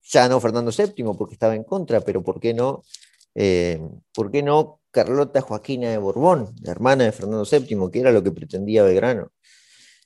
Ya 0.04 0.28
no 0.28 0.42
Fernando 0.42 0.72
VII, 0.78 1.16
porque 1.18 1.34
estaba 1.34 1.56
en 1.56 1.64
contra, 1.64 2.02
pero 2.02 2.22
¿por 2.22 2.42
qué 2.42 2.54
no, 2.54 2.84
eh, 3.34 3.82
¿por 4.14 4.30
qué 4.30 4.44
no 4.44 4.82
Carlota 4.92 5.40
Joaquina 5.40 5.90
de 5.90 5.98
Borbón, 5.98 6.54
la 6.62 6.72
hermana 6.72 7.06
de 7.06 7.14
Fernando 7.14 7.46
VII, 7.50 7.90
que 7.92 8.00
era 8.02 8.12
lo 8.12 8.22
que 8.22 8.32
pretendía 8.32 8.84
Belgrano? 8.84 9.32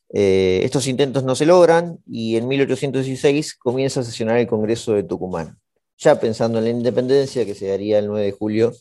Eh, 0.09 0.61
estos 0.63 0.87
intentos 0.87 1.23
no 1.23 1.35
se 1.35 1.47
logran 1.47 1.99
y 2.05 2.37
en 2.37 2.47
1816 2.47 3.55
comienza 3.55 4.01
a 4.01 4.03
sesionar 4.03 4.37
el 4.37 4.47
Congreso 4.47 4.93
de 4.93 5.03
Tucumán, 5.03 5.59
ya 5.97 6.19
pensando 6.19 6.59
en 6.59 6.65
la 6.65 6.69
independencia 6.69 7.45
que 7.45 7.55
se 7.55 7.67
daría 7.67 7.97
el 7.97 8.07
9 8.07 8.25
de 8.27 8.31
julio 8.31 8.73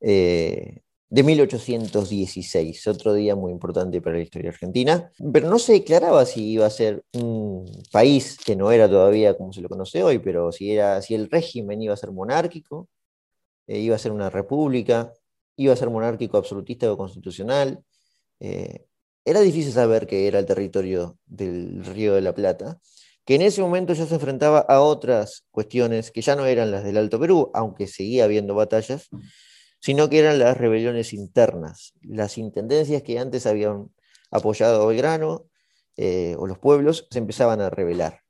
eh, 0.00 0.82
de 1.08 1.22
1816, 1.22 2.86
otro 2.88 3.14
día 3.14 3.36
muy 3.36 3.52
importante 3.52 4.00
para 4.00 4.16
la 4.16 4.22
historia 4.22 4.50
argentina, 4.50 5.10
pero 5.32 5.48
no 5.48 5.58
se 5.58 5.74
declaraba 5.74 6.26
si 6.26 6.50
iba 6.50 6.66
a 6.66 6.70
ser 6.70 7.04
un 7.12 7.64
país 7.92 8.36
que 8.44 8.56
no 8.56 8.72
era 8.72 8.88
todavía 8.88 9.36
como 9.36 9.52
se 9.52 9.60
lo 9.60 9.68
conoce 9.68 10.02
hoy, 10.02 10.18
pero 10.18 10.50
si, 10.50 10.72
era, 10.72 11.00
si 11.02 11.14
el 11.14 11.30
régimen 11.30 11.80
iba 11.80 11.94
a 11.94 11.96
ser 11.96 12.10
monárquico, 12.10 12.88
eh, 13.68 13.78
iba 13.78 13.94
a 13.94 14.00
ser 14.00 14.12
una 14.12 14.30
república, 14.30 15.12
iba 15.56 15.72
a 15.72 15.76
ser 15.76 15.90
monárquico 15.90 16.38
absolutista 16.38 16.92
o 16.92 16.96
constitucional. 16.96 17.82
Eh, 18.40 18.86
era 19.24 19.40
difícil 19.40 19.72
saber 19.72 20.06
qué 20.06 20.26
era 20.26 20.38
el 20.38 20.46
territorio 20.46 21.18
del 21.26 21.84
Río 21.84 22.14
de 22.14 22.20
la 22.20 22.34
Plata, 22.34 22.80
que 23.24 23.36
en 23.36 23.42
ese 23.42 23.60
momento 23.60 23.92
ya 23.92 24.06
se 24.06 24.14
enfrentaba 24.14 24.60
a 24.60 24.80
otras 24.80 25.44
cuestiones 25.50 26.10
que 26.10 26.22
ya 26.22 26.36
no 26.36 26.46
eran 26.46 26.70
las 26.70 26.84
del 26.84 26.96
Alto 26.96 27.18
Perú, 27.18 27.50
aunque 27.54 27.86
seguía 27.86 28.24
habiendo 28.24 28.54
batallas, 28.54 29.08
sino 29.80 30.08
que 30.08 30.18
eran 30.18 30.38
las 30.38 30.56
rebeliones 30.56 31.12
internas, 31.12 31.94
las 32.02 32.38
intendencias 32.38 33.02
que 33.02 33.18
antes 33.18 33.46
habían 33.46 33.90
apoyado 34.30 34.82
a 34.82 34.86
Belgrano 34.86 35.46
eh, 35.96 36.34
o 36.38 36.46
los 36.46 36.58
pueblos 36.58 37.06
se 37.10 37.18
empezaban 37.18 37.60
a 37.60 37.70
rebelar. 37.70 38.20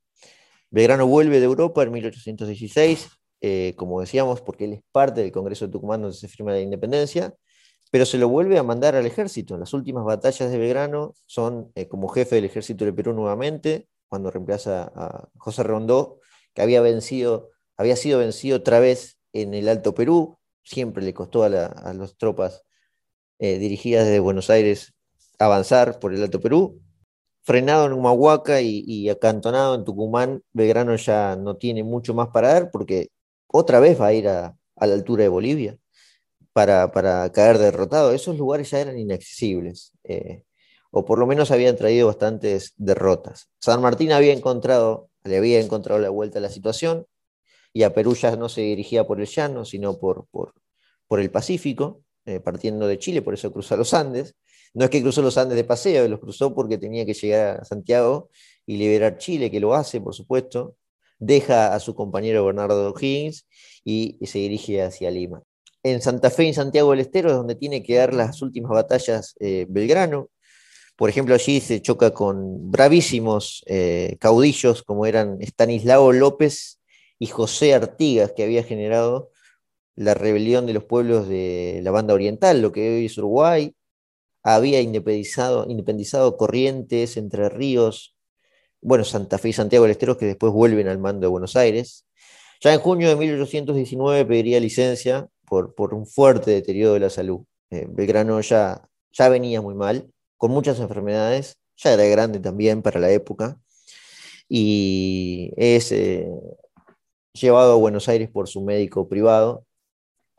Belgrano 0.70 1.07
vuelve 1.07 1.38
de 1.38 1.47
Europa 1.47 1.82
en 1.82 1.92
1816, 1.92 3.09
eh, 3.40 3.74
como 3.76 4.01
decíamos, 4.01 4.40
porque 4.40 4.64
él 4.64 4.72
es 4.74 4.82
parte 4.92 5.22
del 5.22 5.32
Congreso 5.32 5.66
de 5.66 5.72
Tucumán 5.72 6.03
donde 6.03 6.16
se 6.16 6.28
firma 6.28 6.53
la 6.53 6.61
independencia, 6.61 7.34
pero 7.90 8.05
se 8.05 8.18
lo 8.18 8.28
vuelve 8.28 8.59
a 8.59 8.62
mandar 8.62 8.97
al 8.97 9.07
ejército. 9.07 9.57
Las 9.57 9.72
últimas 9.72 10.05
batallas 10.05 10.51
de 10.51 10.59
Belgrano 10.59 11.14
son 11.26 11.70
eh, 11.74 11.88
como 11.88 12.09
jefe 12.09 12.36
del 12.36 12.44
ejército 12.44 12.84
del 12.84 12.94
Perú 12.94 13.12
nuevamente, 13.12 13.88
cuando 14.09 14.30
reemplaza 14.30 14.92
a 14.94 15.28
José 15.36 15.62
Rondó, 15.62 16.20
que 16.55 16.62
había 16.62 16.80
sido 17.01 18.18
vencido 18.18 18.57
otra 18.57 18.80
vez 18.80 19.18
en 19.32 19.55
el 19.55 19.68
Alto 19.68 19.94
Perú, 19.94 20.38
siempre 20.67 21.03
le 21.03 21.14
costó 21.14 21.45
a, 21.45 21.49
las 21.49 22.17
tropas 22.19 22.64
eh, 23.39 23.59
dirigidas 23.59 24.05
desde 24.05 24.21
Buenos 24.21 24.51
Aires 24.51 24.95
avanzar 25.39 25.99
por 25.99 26.12
el 26.12 26.23
Alto 26.23 26.41
Perú. 26.41 26.83
Frenado 27.43 27.87
en 27.87 27.93
Humahuaca 27.93 28.61
y, 28.61 29.09
acantonado 29.09 29.77
en 29.77 29.85
Tucumán, 29.85 30.43
Belgrano 30.53 30.97
ya 30.97 31.37
no 31.37 31.57
tiene 31.57 31.85
mucho 31.85 32.12
más 32.12 32.29
para 32.29 32.53
dar 32.53 32.71
porque 32.73 33.11
otra 33.47 33.79
vez 33.79 34.01
va 34.01 34.09
a 34.09 34.12
ir 34.12 34.29
a, 34.29 34.57
la 34.77 34.95
altura 34.95 35.23
de 35.23 35.29
Bolivia 35.29 35.79
para, 36.53 36.91
caer 37.33 37.59
derrotado. 37.59 38.12
Esos 38.12 38.37
lugares 38.37 38.71
ya 38.71 38.81
eran 38.81 38.99
inaccesibles. 38.99 39.93
Eh, 40.03 40.43
o 40.91 41.05
por 41.05 41.19
lo 41.19 41.27
menos 41.27 41.51
habían 41.51 41.77
traído 41.77 42.09
bastantes 42.09 42.73
derrotas. 42.77 43.49
San 43.61 43.81
Martín 43.81 44.12
había 44.12 44.33
encontrado, 44.33 45.11
le 45.25 45.37
había 45.37 45.61
encontrado 45.61 46.01
la 46.01 46.11
vuelta 46.11 46.39
a 46.39 46.43
la 46.43 46.49
situación, 46.49 47.07
y 47.77 47.83
a 47.83 47.93
Perú 47.93 48.14
ya 48.14 48.35
no 48.37 48.49
se 48.49 48.62
dirigía 48.62 49.07
por 49.07 49.20
el 49.20 49.27
llano, 49.27 49.66
sino 49.66 49.99
por, 49.99 50.27
por, 50.31 51.20
el 51.20 51.31
Pacífico, 51.31 52.01
eh, 52.24 52.41
partiendo 52.41 52.87
de 52.87 52.99
Chile, 52.99 53.20
por 53.20 53.35
eso 53.35 53.53
cruzó 53.53 53.77
los 53.77 53.93
Andes. 53.93 54.35
No 54.72 54.87
es 54.87 54.91
que 54.91 55.03
cruzó 55.03 55.20
los 55.20 55.37
Andes 55.37 55.57
de 55.57 55.64
paseo, 55.64 56.09
los 56.09 56.18
cruzó 56.18 56.55
porque 56.55 56.79
tenía 56.79 57.05
que 57.05 57.12
llegar 57.12 57.61
a 57.61 57.64
Santiago 57.66 58.31
y 58.64 58.79
liberar 58.79 59.18
Chile, 59.18 59.51
que 59.51 59.61
lo 59.61 59.74
hace, 59.74 60.01
por 60.01 60.14
supuesto. 60.14 60.74
Deja 61.18 61.74
a 61.74 61.79
su 61.79 61.95
compañero 61.95 62.47
Bernardo 62.47 62.95
Higgins 62.99 63.47
y, 63.85 64.16
se 64.24 64.39
dirige 64.39 64.81
hacia 64.81 65.11
Lima. 65.11 65.43
En 65.83 66.01
Santa 66.01 66.31
Fe 66.31 66.45
y 66.45 66.55
Santiago 66.55 66.93
del 66.93 67.01
Estero 67.01 67.29
es 67.29 67.37
donde 67.37 67.57
tiene 67.57 67.83
que 67.83 67.97
dar 67.97 68.14
las 68.14 68.41
últimas 68.41 68.70
batallas 68.70 69.35
eh, 69.39 69.66
Belgrano, 69.68 70.31
por 70.97 71.11
ejemplo, 71.11 71.35
allí 71.35 71.61
se 71.61 71.83
choca 71.83 72.12
con 72.12 72.70
bravísimos 72.70 73.62
eh, 73.66 74.16
caudillos 74.18 74.83
como 74.83 75.05
eran 75.05 75.37
Stanislao 75.43 76.11
López 76.12 76.81
y 77.19 77.27
José 77.27 77.75
Artigas, 77.75 78.33
que 78.33 78.45
había 78.45 78.62
generado 78.62 79.31
la 79.95 80.14
rebelión 80.14 80.67
de 80.67 80.75
los 80.75 80.85
pueblos 80.85 81.29
de 81.29 81.81
la 81.83 81.91
banda 81.91 82.14
oriental, 82.14 82.61
lo 82.61 82.73
que 82.73 82.97
hoy 82.97 83.07
es 83.07 83.19
Uruguay, 83.19 83.75
había 84.43 84.81
independizado, 84.81 85.67
independizado 85.69 86.37
Corrientes, 86.37 87.17
Entre 87.17 87.49
Ríos, 87.49 88.17
bueno, 88.81 89.05
Santa 89.05 89.39
Fe 89.39 89.49
y 89.49 89.53
Santiago 89.53 89.85
del 89.85 89.93
Estero, 89.93 90.19
que 90.19 90.27
después 90.27 90.53
vuelven 90.53 90.89
al 90.89 90.99
mando 90.99 91.23
de 91.23 91.29
Buenos 91.29 91.57
Aires. 91.57 92.07
Ya 92.61 92.73
en 92.73 92.81
junio 92.81 93.09
de 93.09 93.17
1819 93.17 94.25
pediría 94.25 94.61
licencia 94.61 95.29
por, 95.47 95.75
por 95.75 95.95
un 95.95 96.07
fuerte 96.07 96.53
deterioro 96.53 96.95
de 96.95 97.01
la 97.01 97.11
salud. 97.11 97.41
Eh, 97.71 97.87
Belgrano 97.89 98.41
ya, 98.41 98.89
ya 99.12 99.29
venía 99.29 99.61
muy 99.61 99.75
mal 99.75 100.09
con 100.37 100.51
muchas 100.51 100.79
enfermedades, 100.79 101.59
ya 101.77 101.95
era 101.95 102.05
grande 102.05 102.39
también 102.41 102.83
para 102.83 103.01
la 103.01 103.11
época, 103.11 103.59
y 104.49 105.53
es 105.57 105.91
eh, 105.93 106.29
llevado 107.37 107.74
a 107.74 107.76
Buenos 107.76 108.09
Aires 108.09 108.30
por 108.30 108.49
su 108.49 108.62
médico 108.62 109.09
privado, 109.09 109.64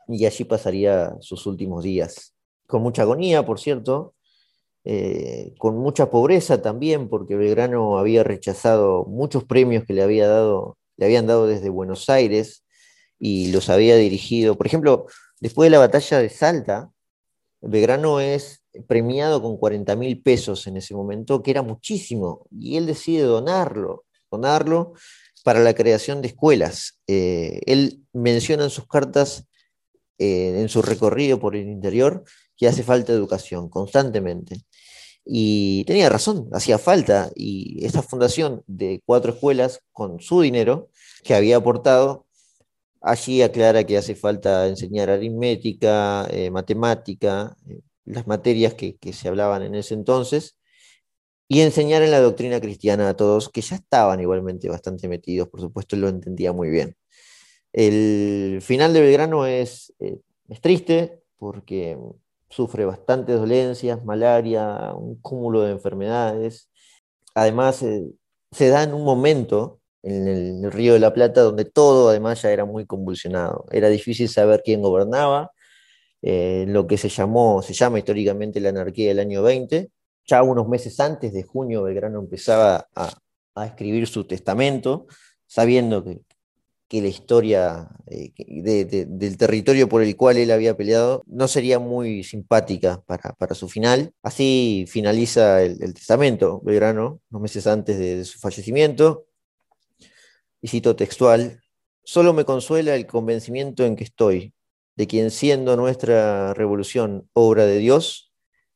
y 0.08 0.24
allí 0.24 0.44
pasaría 0.44 1.16
sus 1.20 1.46
últimos 1.46 1.84
días, 1.84 2.34
con 2.66 2.82
mucha 2.82 3.02
agonía, 3.02 3.44
por 3.44 3.60
cierto, 3.60 4.14
eh, 4.84 5.54
con 5.58 5.76
mucha 5.76 6.10
pobreza 6.10 6.62
también, 6.62 7.08
porque 7.08 7.36
Belgrano 7.36 7.98
había 7.98 8.24
rechazado 8.24 9.04
muchos 9.04 9.44
premios 9.44 9.84
que 9.84 9.92
le, 9.92 10.02
había 10.02 10.28
dado, 10.28 10.78
le 10.96 11.06
habían 11.06 11.26
dado 11.26 11.46
desde 11.46 11.68
Buenos 11.68 12.08
Aires 12.08 12.64
y 13.18 13.50
los 13.52 13.68
había 13.68 13.96
dirigido. 13.96 14.56
Por 14.56 14.66
ejemplo, 14.66 15.06
después 15.40 15.66
de 15.66 15.70
la 15.70 15.78
batalla 15.78 16.18
de 16.20 16.30
Salta, 16.30 16.90
Belgrano 17.60 18.20
es 18.20 18.64
premiado 18.86 19.42
con 19.42 19.56
40 19.56 19.94
mil 19.96 20.22
pesos 20.22 20.66
en 20.66 20.76
ese 20.76 20.94
momento, 20.94 21.42
que 21.42 21.50
era 21.50 21.62
muchísimo, 21.62 22.46
y 22.50 22.76
él 22.76 22.86
decide 22.86 23.22
donarlo, 23.22 24.04
donarlo 24.30 24.94
para 25.48 25.60
la 25.60 25.72
creación 25.72 26.20
de 26.20 26.28
escuelas. 26.28 27.00
Eh, 27.06 27.62
él 27.64 28.04
menciona 28.12 28.64
en 28.64 28.68
sus 28.68 28.86
cartas, 28.86 29.46
eh, 30.18 30.60
en 30.60 30.68
su 30.68 30.82
recorrido 30.82 31.40
por 31.40 31.56
el 31.56 31.66
interior, 31.66 32.22
que 32.54 32.68
hace 32.68 32.82
falta 32.82 33.14
educación 33.14 33.70
constantemente. 33.70 34.60
Y 35.24 35.84
tenía 35.86 36.10
razón, 36.10 36.50
hacía 36.52 36.76
falta, 36.76 37.30
y 37.34 37.82
esta 37.82 38.02
fundación 38.02 38.62
de 38.66 39.00
cuatro 39.06 39.32
escuelas 39.32 39.80
con 39.90 40.20
su 40.20 40.42
dinero 40.42 40.90
que 41.24 41.34
había 41.34 41.56
aportado, 41.56 42.26
allí 43.00 43.40
aclara 43.40 43.84
que 43.84 43.96
hace 43.96 44.14
falta 44.14 44.66
enseñar 44.66 45.08
aritmética, 45.08 46.26
eh, 46.30 46.50
matemática, 46.50 47.56
las 48.04 48.26
materias 48.26 48.74
que, 48.74 48.98
se 49.14 49.28
hablaban 49.28 49.62
en 49.62 49.76
ese 49.76 49.94
entonces 49.94 50.58
y 51.48 51.62
enseñar 51.62 52.02
en 52.02 52.10
la 52.10 52.20
doctrina 52.20 52.60
cristiana 52.60 53.08
a 53.08 53.16
todos, 53.16 53.48
que 53.48 53.62
ya 53.62 53.76
estaban 53.76 54.20
igualmente 54.20 54.68
bastante 54.68 55.08
metidos, 55.08 55.48
por 55.48 55.60
supuesto, 55.60 55.96
lo 55.96 56.08
entendía 56.08 56.52
muy 56.52 56.70
bien. 56.70 56.96
El 57.72 58.60
final 58.62 58.92
de 58.92 59.00
Belgrano 59.00 59.46
es, 59.46 59.94
eh, 60.00 60.18
es 60.48 60.60
triste 60.60 61.22
porque 61.38 61.98
sufre 62.50 62.84
bastantes 62.84 63.36
dolencias, 63.38 64.04
malaria, 64.04 64.92
un 64.94 65.20
cúmulo 65.20 65.62
de 65.62 65.72
enfermedades. 65.72 66.70
Además, 67.34 67.82
eh, 67.82 68.06
se 68.52 68.68
da 68.68 68.82
en 68.82 68.94
un 68.94 69.04
momento 69.04 69.80
en 70.02 70.28
el, 70.28 70.72
Río 70.72 70.94
de 70.94 71.00
la 71.00 71.12
Plata 71.14 71.42
donde 71.42 71.64
todo 71.64 72.08
además 72.10 72.42
ya 72.42 72.50
era 72.50 72.64
muy 72.64 72.86
convulsionado. 72.86 73.66
Era 73.70 73.88
difícil 73.88 74.28
saber 74.28 74.62
quién 74.64 74.82
gobernaba, 74.82 75.52
eh, 76.22 76.66
lo 76.68 76.86
que 76.86 76.98
se 76.98 77.08
llamó, 77.08 77.62
se 77.62 77.74
llama 77.74 77.98
históricamente 77.98 78.60
la 78.60 78.70
anarquía 78.70 79.08
del 79.08 79.20
año 79.20 79.42
20. 79.42 79.90
Ya 80.28 80.42
unos 80.42 80.68
meses 80.68 81.00
antes 81.00 81.32
de 81.32 81.42
junio, 81.42 81.84
Belgrano 81.84 82.20
empezaba 82.20 82.86
a, 82.94 83.18
escribir 83.64 84.06
su 84.06 84.24
testamento, 84.24 85.06
sabiendo 85.46 86.04
que, 86.04 86.20
que 86.86 87.02
la 87.02 87.08
historia 87.08 87.88
eh, 88.06 88.32
del 89.08 89.36
territorio 89.36 89.88
por 89.88 90.02
el 90.02 90.16
cual 90.16 90.36
él 90.36 90.50
había 90.50 90.76
peleado 90.76 91.24
no 91.26 91.48
sería 91.48 91.78
muy 91.78 92.22
simpática 92.24 93.02
para, 93.06 93.54
su 93.54 93.68
final. 93.68 94.12
Así 94.22 94.84
finaliza 94.86 95.62
el, 95.62 95.92
testamento 95.94 96.60
Belgrano, 96.62 97.20
unos 97.30 97.42
meses 97.42 97.66
antes 97.66 97.98
de, 97.98 98.24
su 98.24 98.38
fallecimiento. 98.38 99.26
Y 100.60 100.68
cito 100.68 100.94
textual, 100.94 101.60
solo 102.04 102.32
me 102.32 102.44
consuela 102.44 102.94
el 102.94 103.06
convencimiento 103.06 103.84
en 103.84 103.96
que 103.96 104.04
estoy 104.04 104.54
de 104.94 105.06
quien 105.06 105.30
siendo 105.30 105.76
nuestra 105.76 106.52
revolución 106.54 107.28
obra 107.32 107.64
de 107.64 107.78
Dios, 107.78 108.32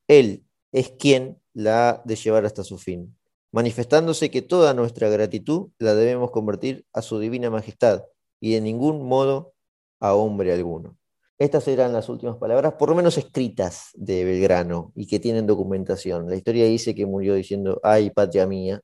Él 0.07 0.44
es 0.72 0.90
quien 0.90 1.38
la 1.54 1.90
ha 1.90 2.02
de 2.04 2.16
llevar 2.16 2.44
hasta 2.44 2.64
su 2.64 2.78
fin, 2.78 3.16
manifestándose 3.52 4.30
que 4.30 4.42
toda 4.42 4.74
nuestra 4.74 5.08
gratitud 5.08 5.68
la 5.78 5.94
debemos 5.94 6.30
convertir 6.30 6.86
a 6.92 7.02
su 7.02 7.18
divina 7.18 7.50
majestad 7.50 8.04
y 8.40 8.54
de 8.54 8.60
ningún 8.60 9.06
modo 9.06 9.52
a 10.00 10.14
hombre 10.14 10.52
alguno. 10.52 10.96
Estas 11.38 11.66
eran 11.68 11.92
las 11.92 12.08
últimas 12.08 12.36
palabras, 12.36 12.74
por 12.74 12.88
lo 12.88 12.94
menos 12.94 13.18
escritas 13.18 13.90
de 13.94 14.24
Belgrano 14.24 14.92
y 14.94 15.06
que 15.06 15.18
tienen 15.18 15.46
documentación. 15.46 16.28
La 16.28 16.36
historia 16.36 16.66
dice 16.66 16.94
que 16.94 17.04
murió 17.04 17.34
diciendo, 17.34 17.80
ay, 17.82 18.10
patria 18.10 18.46
mía, 18.46 18.80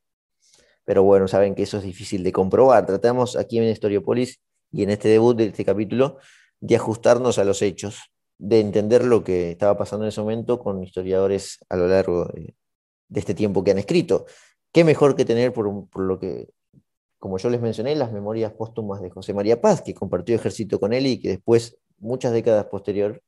pero 0.85 1.03
bueno, 1.03 1.29
saben 1.29 1.55
que 1.55 1.63
eso 1.63 1.79
es 1.79 1.85
difícil 1.85 2.23
de 2.25 2.33
comprobar. 2.33 2.87
Tratamos 2.87 3.37
aquí 3.37 3.59
en 3.59 3.65
Historiopolis 3.65 4.41
y 4.73 4.83
en 4.83 4.91
este 4.91 5.09
debut 5.09 5.37
de 5.37 5.47
este 5.47 5.65
capítulo 5.65 6.19
de 6.61 6.77
ajustarnos 6.77 7.39
a 7.39 7.45
los 7.45 7.63
hechos, 7.63 8.11
de 8.39 8.61
entender 8.61 9.05
lo 9.05 9.25
que 9.25 9.51
estaba 9.51 9.77
pasando 9.77 10.05
en 10.05 10.11
ese 10.11 10.21
momento 10.21 10.59
con 10.61 10.83
historiadores 10.83 11.59
a 11.69 11.77
lo 11.77 11.89
largo 11.89 12.27
de, 12.27 12.55
este 13.15 13.35
tiempo 13.35 13.65
que 13.65 13.73
han 13.73 13.79
escrito. 13.79 14.27
¿Qué 14.73 14.85
mejor 14.85 15.17
que 15.17 15.25
tener 15.25 15.53
por, 15.53 15.67
lo 15.99 16.19
que, 16.19 16.49
como 17.19 17.39
yo 17.39 17.51
les 17.51 17.61
mencioné, 17.61 17.97
las 17.97 18.13
memorias 18.13 18.53
póstumas 18.53 19.01
de 19.03 19.11
José 19.11 19.35
María 19.35 19.61
Paz, 19.61 19.83
que 19.83 19.95
compartió 19.95 20.37
ejército 20.37 20.79
con 20.79 20.93
él 20.93 21.07
y 21.07 21.21
que 21.21 21.31
después, 21.31 21.79
muchas 21.99 22.33
décadas 22.33 22.67
posterior, 22.67 23.23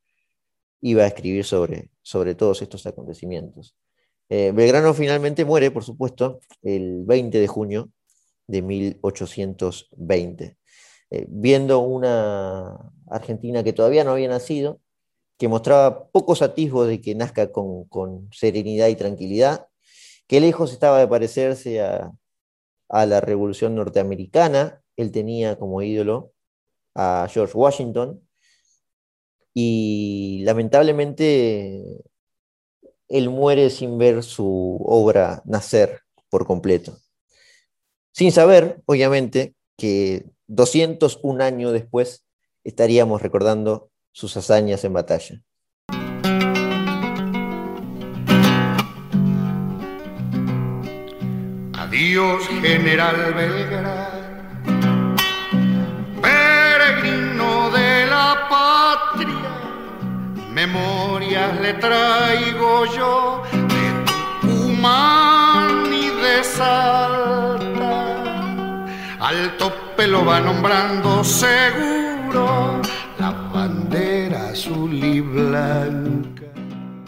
iba 0.81 1.03
a 1.03 1.07
escribir 1.07 1.45
sobre, 1.45 1.91
sobre 2.03 2.35
todos 2.35 2.63
estos 2.63 2.87
acontecimientos. 2.87 3.75
Eh, 4.29 4.53
Belgrano 4.55 4.95
finalmente 4.95 5.45
muere, 5.45 5.73
por 5.73 5.83
supuesto, 5.83 6.41
el 6.63 7.03
20 7.05 7.41
de 7.41 7.49
junio 7.49 7.91
de 8.47 8.63
1820. 8.63 10.57
Eh, 11.11 11.27
viendo 11.29 11.81
una 11.81 12.93
Argentina 13.09 13.65
que 13.65 13.73
todavía 13.73 14.05
no 14.05 14.13
había 14.13 14.29
nacido, 14.29 14.81
que 15.41 15.49
mostraba 15.49 16.11
pocos 16.11 16.43
atisbos 16.43 16.87
de 16.87 17.01
que 17.01 17.15
nazca 17.15 17.51
con, 17.51 18.29
serenidad 18.31 18.89
y 18.89 18.95
tranquilidad, 18.95 19.69
que 20.27 20.39
lejos 20.39 20.71
estaba 20.71 20.99
de 20.99 21.09
parecerse 21.09 21.81
a, 21.81 22.13
a 22.91 23.07
la 23.07 23.23
Revolución 23.23 23.75
Norteamericana. 23.75 24.83
Él 24.97 25.11
tenía 25.13 25.59
como 25.59 25.81
ídolo 25.81 26.35
a 26.95 27.27
George 27.33 27.57
Washington. 27.57 28.21
Y 29.55 30.43
lamentablemente 30.45 32.05
él 33.09 33.31
muere 33.31 33.71
sin 33.71 33.97
ver 33.97 34.23
su 34.23 34.79
obra 34.85 35.41
nacer 35.47 36.01
por 36.29 36.47
completo. 36.47 36.99
Sin 38.13 38.31
saber, 38.31 38.83
obviamente, 38.85 39.55
que 39.79 40.27
201 40.49 41.43
años 41.43 41.73
después 41.73 42.27
estaríamos 42.63 43.23
recordando 43.23 43.90
sus 44.13 44.37
hazañas 44.37 44.85
en 44.85 44.93
batalla. 44.93 45.43
Adiós, 51.75 52.47
general 52.63 53.35
Belgrano, 53.35 55.17
peregrino 56.23 57.71
de 57.71 58.07
la 58.07 58.47
patria, 58.49 59.53
memorias 60.53 61.61
le 61.61 61.75
traigo 61.75 62.87
yo 62.97 63.43
de 63.53 64.05
Tucumán 64.41 65.93
y 65.93 66.09
de 66.23 66.45
Salta. 66.45 68.07
Al 69.19 69.57
tope 69.57 70.07
lo 70.07 70.25
va 70.25 70.41
nombrando 70.41 71.25
seguro 71.25 72.81
la 73.19 73.31
bandera 73.53 73.70
azul 74.51 74.93
y 74.93 75.21
blanca. 75.21 76.43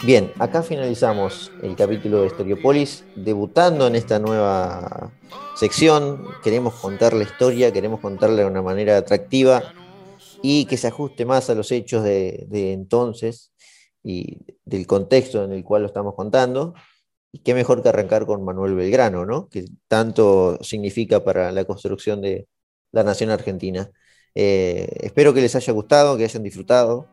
Bien, 0.04 0.30
acá 0.38 0.62
finalizamos 0.62 1.50
el 1.62 1.74
capítulo 1.74 2.20
de 2.20 2.28
Historiopolis, 2.28 3.04
debutando 3.16 3.88
en 3.88 3.96
esta 3.96 4.20
nueva 4.20 5.12
sección. 5.56 6.24
Queremos 6.44 6.74
contar 6.74 7.14
la 7.14 7.24
historia, 7.24 7.72
queremos 7.72 7.98
contarla 7.98 8.42
de 8.42 8.46
una 8.46 8.62
manera 8.62 8.96
atractiva 8.96 9.74
y 10.40 10.66
que 10.66 10.76
se 10.76 10.86
ajuste 10.86 11.24
más 11.24 11.50
a 11.50 11.56
los 11.56 11.72
hechos 11.72 12.04
de, 12.04 12.46
entonces 12.72 13.52
y 14.04 14.38
del 14.64 14.86
contexto 14.86 15.44
en 15.44 15.52
el 15.52 15.64
cual 15.64 15.82
lo 15.82 15.88
estamos 15.88 16.14
contando. 16.14 16.74
Y 17.32 17.40
qué 17.40 17.54
mejor 17.54 17.82
que 17.82 17.88
arrancar 17.88 18.24
con 18.24 18.44
Manuel 18.44 18.76
Belgrano, 18.76 19.26
¿no? 19.26 19.48
que 19.48 19.64
tanto 19.88 20.58
significa 20.62 21.24
para 21.24 21.50
la 21.50 21.64
construcción 21.64 22.20
de 22.20 22.46
la 22.92 23.02
nación 23.02 23.30
argentina. 23.30 23.90
Eh, 24.34 24.88
espero 25.00 25.34
que 25.34 25.40
les 25.40 25.56
haya 25.56 25.72
gustado, 25.72 26.16
que 26.16 26.24
hayan 26.24 26.44
disfrutado 26.44 27.08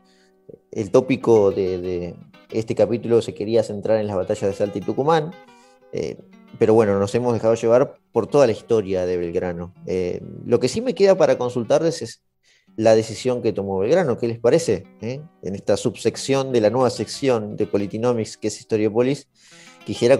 el 0.71 0.91
tópico 0.91 1.51
de, 1.51 2.15
este 2.51 2.75
capítulo 2.75 3.21
se 3.21 3.33
quería 3.33 3.63
centrar 3.63 3.99
en 3.99 4.07
las 4.07 4.15
batallas 4.15 4.49
de 4.49 4.53
Salta 4.53 4.77
y 4.77 4.81
Tucumán, 4.81 5.31
eh, 5.91 6.17
pero 6.57 6.73
bueno, 6.73 6.97
nos 6.99 7.13
hemos 7.15 7.33
dejado 7.33 7.53
llevar 7.55 7.99
por 8.11 8.27
toda 8.27 8.47
la 8.47 8.53
historia 8.53 9.05
de 9.05 9.17
Belgrano. 9.17 9.73
Eh, 9.85 10.21
lo 10.45 10.59
que 10.59 10.67
sí 10.67 10.81
me 10.81 10.95
queda 10.95 11.15
para 11.15 11.37
consultarles 11.37 12.01
es 12.01 12.23
la 12.75 12.95
decisión 12.95 13.41
que 13.41 13.53
tomó 13.53 13.79
Belgrano. 13.79 14.17
¿Qué 14.17 14.27
les 14.27 14.39
parece? 14.39 14.85
Eh? 15.01 15.21
En 15.43 15.55
esta 15.55 15.77
subsección 15.77 16.51
de 16.51 16.61
la 16.61 16.69
nueva 16.69 16.89
sección 16.89 17.55
de 17.55 17.67
Politinomics, 17.67 18.37
que 18.37 18.47
es 18.47 18.59
Historiopolis, 18.59 19.27
quisiera 19.85 20.19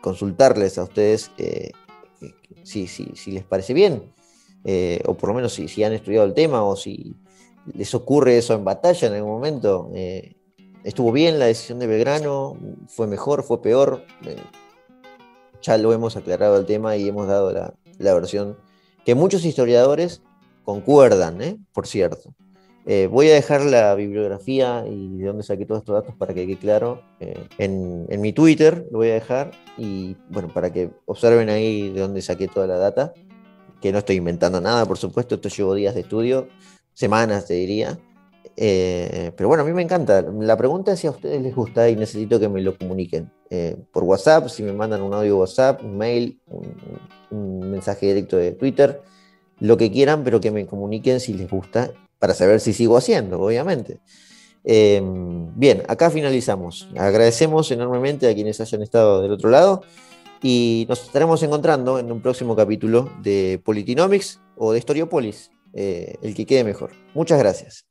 consultarles 0.00 0.78
a 0.78 0.84
ustedes 0.84 1.30
si, 2.64 2.86
si, 2.86 3.32
les 3.32 3.44
parece 3.44 3.74
bien, 3.74 4.12
o 5.06 5.14
por 5.14 5.28
lo 5.28 5.34
menos 5.34 5.54
si, 5.54 5.68
si 5.68 5.82
han 5.82 5.92
estudiado 5.92 6.26
el 6.26 6.34
tema 6.34 6.62
o 6.62 6.76
si 6.76 7.16
les 7.66 7.94
ocurre 7.94 8.38
eso 8.38 8.54
en 8.54 8.64
batalla 8.64 9.08
en 9.08 9.14
algún 9.14 9.32
momento. 9.32 9.90
Eh, 9.94 10.36
¿Estuvo 10.84 11.12
bien 11.12 11.38
la 11.38 11.46
decisión 11.46 11.78
de 11.78 11.86
Belgrano? 11.86 12.56
¿Fue 12.88 13.06
mejor? 13.06 13.44
¿Fue 13.44 13.62
peor? 13.62 14.04
Eh, 14.26 14.36
ya 15.60 15.78
lo 15.78 15.92
hemos 15.92 16.16
aclarado 16.16 16.58
el 16.58 16.66
tema 16.66 16.96
y 16.96 17.08
hemos 17.08 17.28
dado 17.28 17.52
la, 17.52 18.14
versión 18.14 18.56
que 19.04 19.14
muchos 19.14 19.44
historiadores 19.44 20.22
concuerdan, 20.64 21.40
¿eh? 21.40 21.56
por 21.72 21.86
cierto. 21.86 22.34
voy 22.84 23.30
a 23.30 23.34
dejar 23.34 23.62
la 23.62 23.94
bibliografía 23.94 24.84
y 24.88 25.18
de 25.18 25.26
dónde 25.26 25.44
saqué 25.44 25.64
todos 25.64 25.82
estos 25.82 25.94
datos 25.94 26.16
para 26.16 26.34
que 26.34 26.46
quede 26.46 26.58
claro 26.58 27.00
en, 27.20 28.06
en, 28.08 28.20
mi 28.20 28.32
Twitter, 28.32 28.88
lo 28.90 28.98
voy 28.98 29.10
a 29.10 29.14
dejar 29.14 29.52
y 29.78 30.16
bueno, 30.30 30.48
para 30.52 30.72
que 30.72 30.90
observen 31.06 31.48
ahí 31.48 31.90
de 31.90 32.00
dónde 32.00 32.22
saqué 32.22 32.48
toda 32.48 32.66
la 32.66 32.78
data, 32.78 33.12
que 33.82 33.92
no 33.92 33.98
estoy 33.98 34.16
inventando 34.16 34.60
nada, 34.60 34.86
por 34.86 34.96
supuesto, 34.96 35.34
esto 35.34 35.48
llevo 35.48 35.74
días 35.74 35.94
de 35.94 36.00
estudio, 36.00 36.48
semanas, 36.94 37.46
te 37.46 37.54
diría. 37.54 37.98
Eh, 38.56 39.32
pero 39.36 39.48
bueno, 39.48 39.62
a 39.62 39.66
mí 39.66 39.72
me 39.72 39.82
encanta. 39.82 40.22
La 40.22 40.56
pregunta 40.56 40.92
es 40.92 41.00
si 41.00 41.06
a 41.06 41.10
ustedes 41.10 41.40
les 41.42 41.54
gusta 41.54 41.88
y 41.88 41.96
necesito 41.96 42.38
que 42.38 42.48
me 42.48 42.60
lo 42.60 42.76
comuniquen. 42.76 43.30
Eh, 43.50 43.76
por 43.92 44.04
WhatsApp, 44.04 44.48
si 44.48 44.62
me 44.62 44.72
mandan 44.72 45.02
un 45.02 45.14
audio 45.14 45.38
WhatsApp, 45.38 45.82
un 45.82 45.96
mail, 45.96 46.40
un, 47.30 47.70
mensaje 47.70 48.06
directo 48.06 48.36
de 48.36 48.52
Twitter, 48.52 49.00
lo 49.58 49.76
que 49.76 49.90
quieran, 49.90 50.24
pero 50.24 50.40
que 50.40 50.50
me 50.50 50.66
comuniquen 50.66 51.20
si 51.20 51.32
les 51.32 51.50
gusta, 51.50 51.92
para 52.18 52.34
saber 52.34 52.60
si 52.60 52.72
sigo 52.72 52.96
haciendo, 52.96 53.40
obviamente. 53.40 54.00
Eh, 54.64 55.00
bien, 55.56 55.82
acá 55.88 56.10
finalizamos. 56.10 56.88
Agradecemos 56.96 57.70
enormemente 57.70 58.28
a 58.28 58.34
quienes 58.34 58.60
hayan 58.60 58.82
estado 58.82 59.22
del 59.22 59.32
otro 59.32 59.50
lado 59.50 59.82
y 60.42 60.86
nos 60.88 61.02
estaremos 61.02 61.42
encontrando 61.42 61.98
en 61.98 62.12
un 62.12 62.20
próximo 62.20 62.54
capítulo 62.54 63.10
de 63.22 63.60
Politinomics 63.64 64.40
o 64.56 64.72
de 64.72 64.78
Historiopolis. 64.78 65.50
Eh, 65.74 66.16
el 66.22 66.34
que 66.34 66.44
quede 66.44 66.64
mejor. 66.64 66.92
Muchas 67.14 67.38
gracias. 67.38 67.86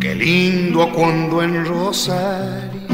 Qué 0.00 0.14
lindo 0.14 0.90
cuando 0.94 1.42
en 1.42 1.64
Rosario, 1.64 2.88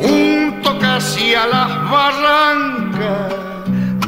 junto 0.00 0.78
casi 0.80 1.34
a 1.34 1.46
las 1.46 1.90
barrancas, 1.90 3.34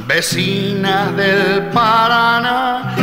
vecinas 0.08 1.16
del 1.16 1.68
Paraná, 1.70 2.96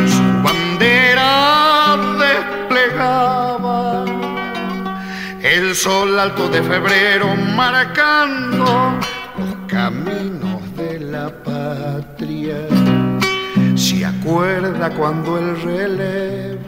sol 5.76 6.18
alto 6.18 6.48
de 6.48 6.64
febrero 6.64 7.36
marcando 7.36 8.98
los 9.38 9.56
caminos 9.68 10.62
de 10.78 11.00
la 11.02 11.30
patria. 11.44 12.56
Se 13.76 14.06
acuerda 14.06 14.90
cuando 14.92 15.38
el 15.38 15.62
relevo 15.62 16.60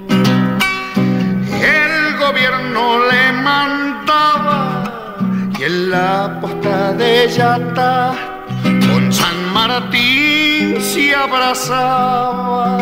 el 1.64 2.18
gobierno 2.18 2.99
le 3.10 3.32
mandaba 3.32 4.84
y 5.58 5.64
en 5.64 5.89
la 5.89 6.38
posta 6.41 6.91
de 6.91 7.30
Yata 7.30 8.14
con 8.62 9.14
San 9.14 9.53
Martín 9.53 10.82
se 10.82 11.16
abrazaba. 11.16 12.78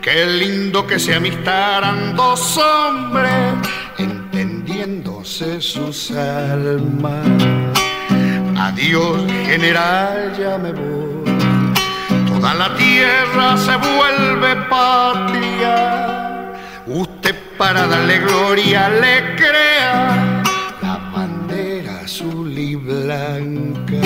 Qué 0.00 0.24
lindo 0.26 0.86
que 0.86 1.00
se 1.00 1.16
amistaran 1.16 2.14
dos 2.14 2.58
hombres 2.58 3.73
comiéndose 4.84 5.60
sus 5.62 6.10
almas. 6.10 7.26
Adiós 8.56 9.22
general, 9.46 10.32
ya 10.38 10.58
me 10.58 10.72
voy. 10.72 11.24
Toda 12.26 12.52
la 12.54 12.76
tierra 12.76 13.56
se 13.56 13.76
vuelve 13.76 14.56
patria. 14.68 15.76
Usted 16.86 17.34
para 17.56 17.86
darle 17.86 18.18
gloria 18.18 18.90
le 18.90 19.36
crea 19.36 20.42
la 20.82 20.98
bandera 21.14 22.00
azul 22.04 22.52
y 22.56 22.74
blanca. 22.74 24.02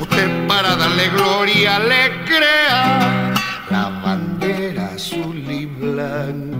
Usted 0.00 0.46
para 0.46 0.76
darle 0.76 1.08
gloria 1.16 1.80
le 1.80 2.24
crea 2.26 3.34
la 3.70 3.88
bandera 4.04 4.92
azul 4.94 5.36
y 5.50 5.66
blanca. 5.66 6.51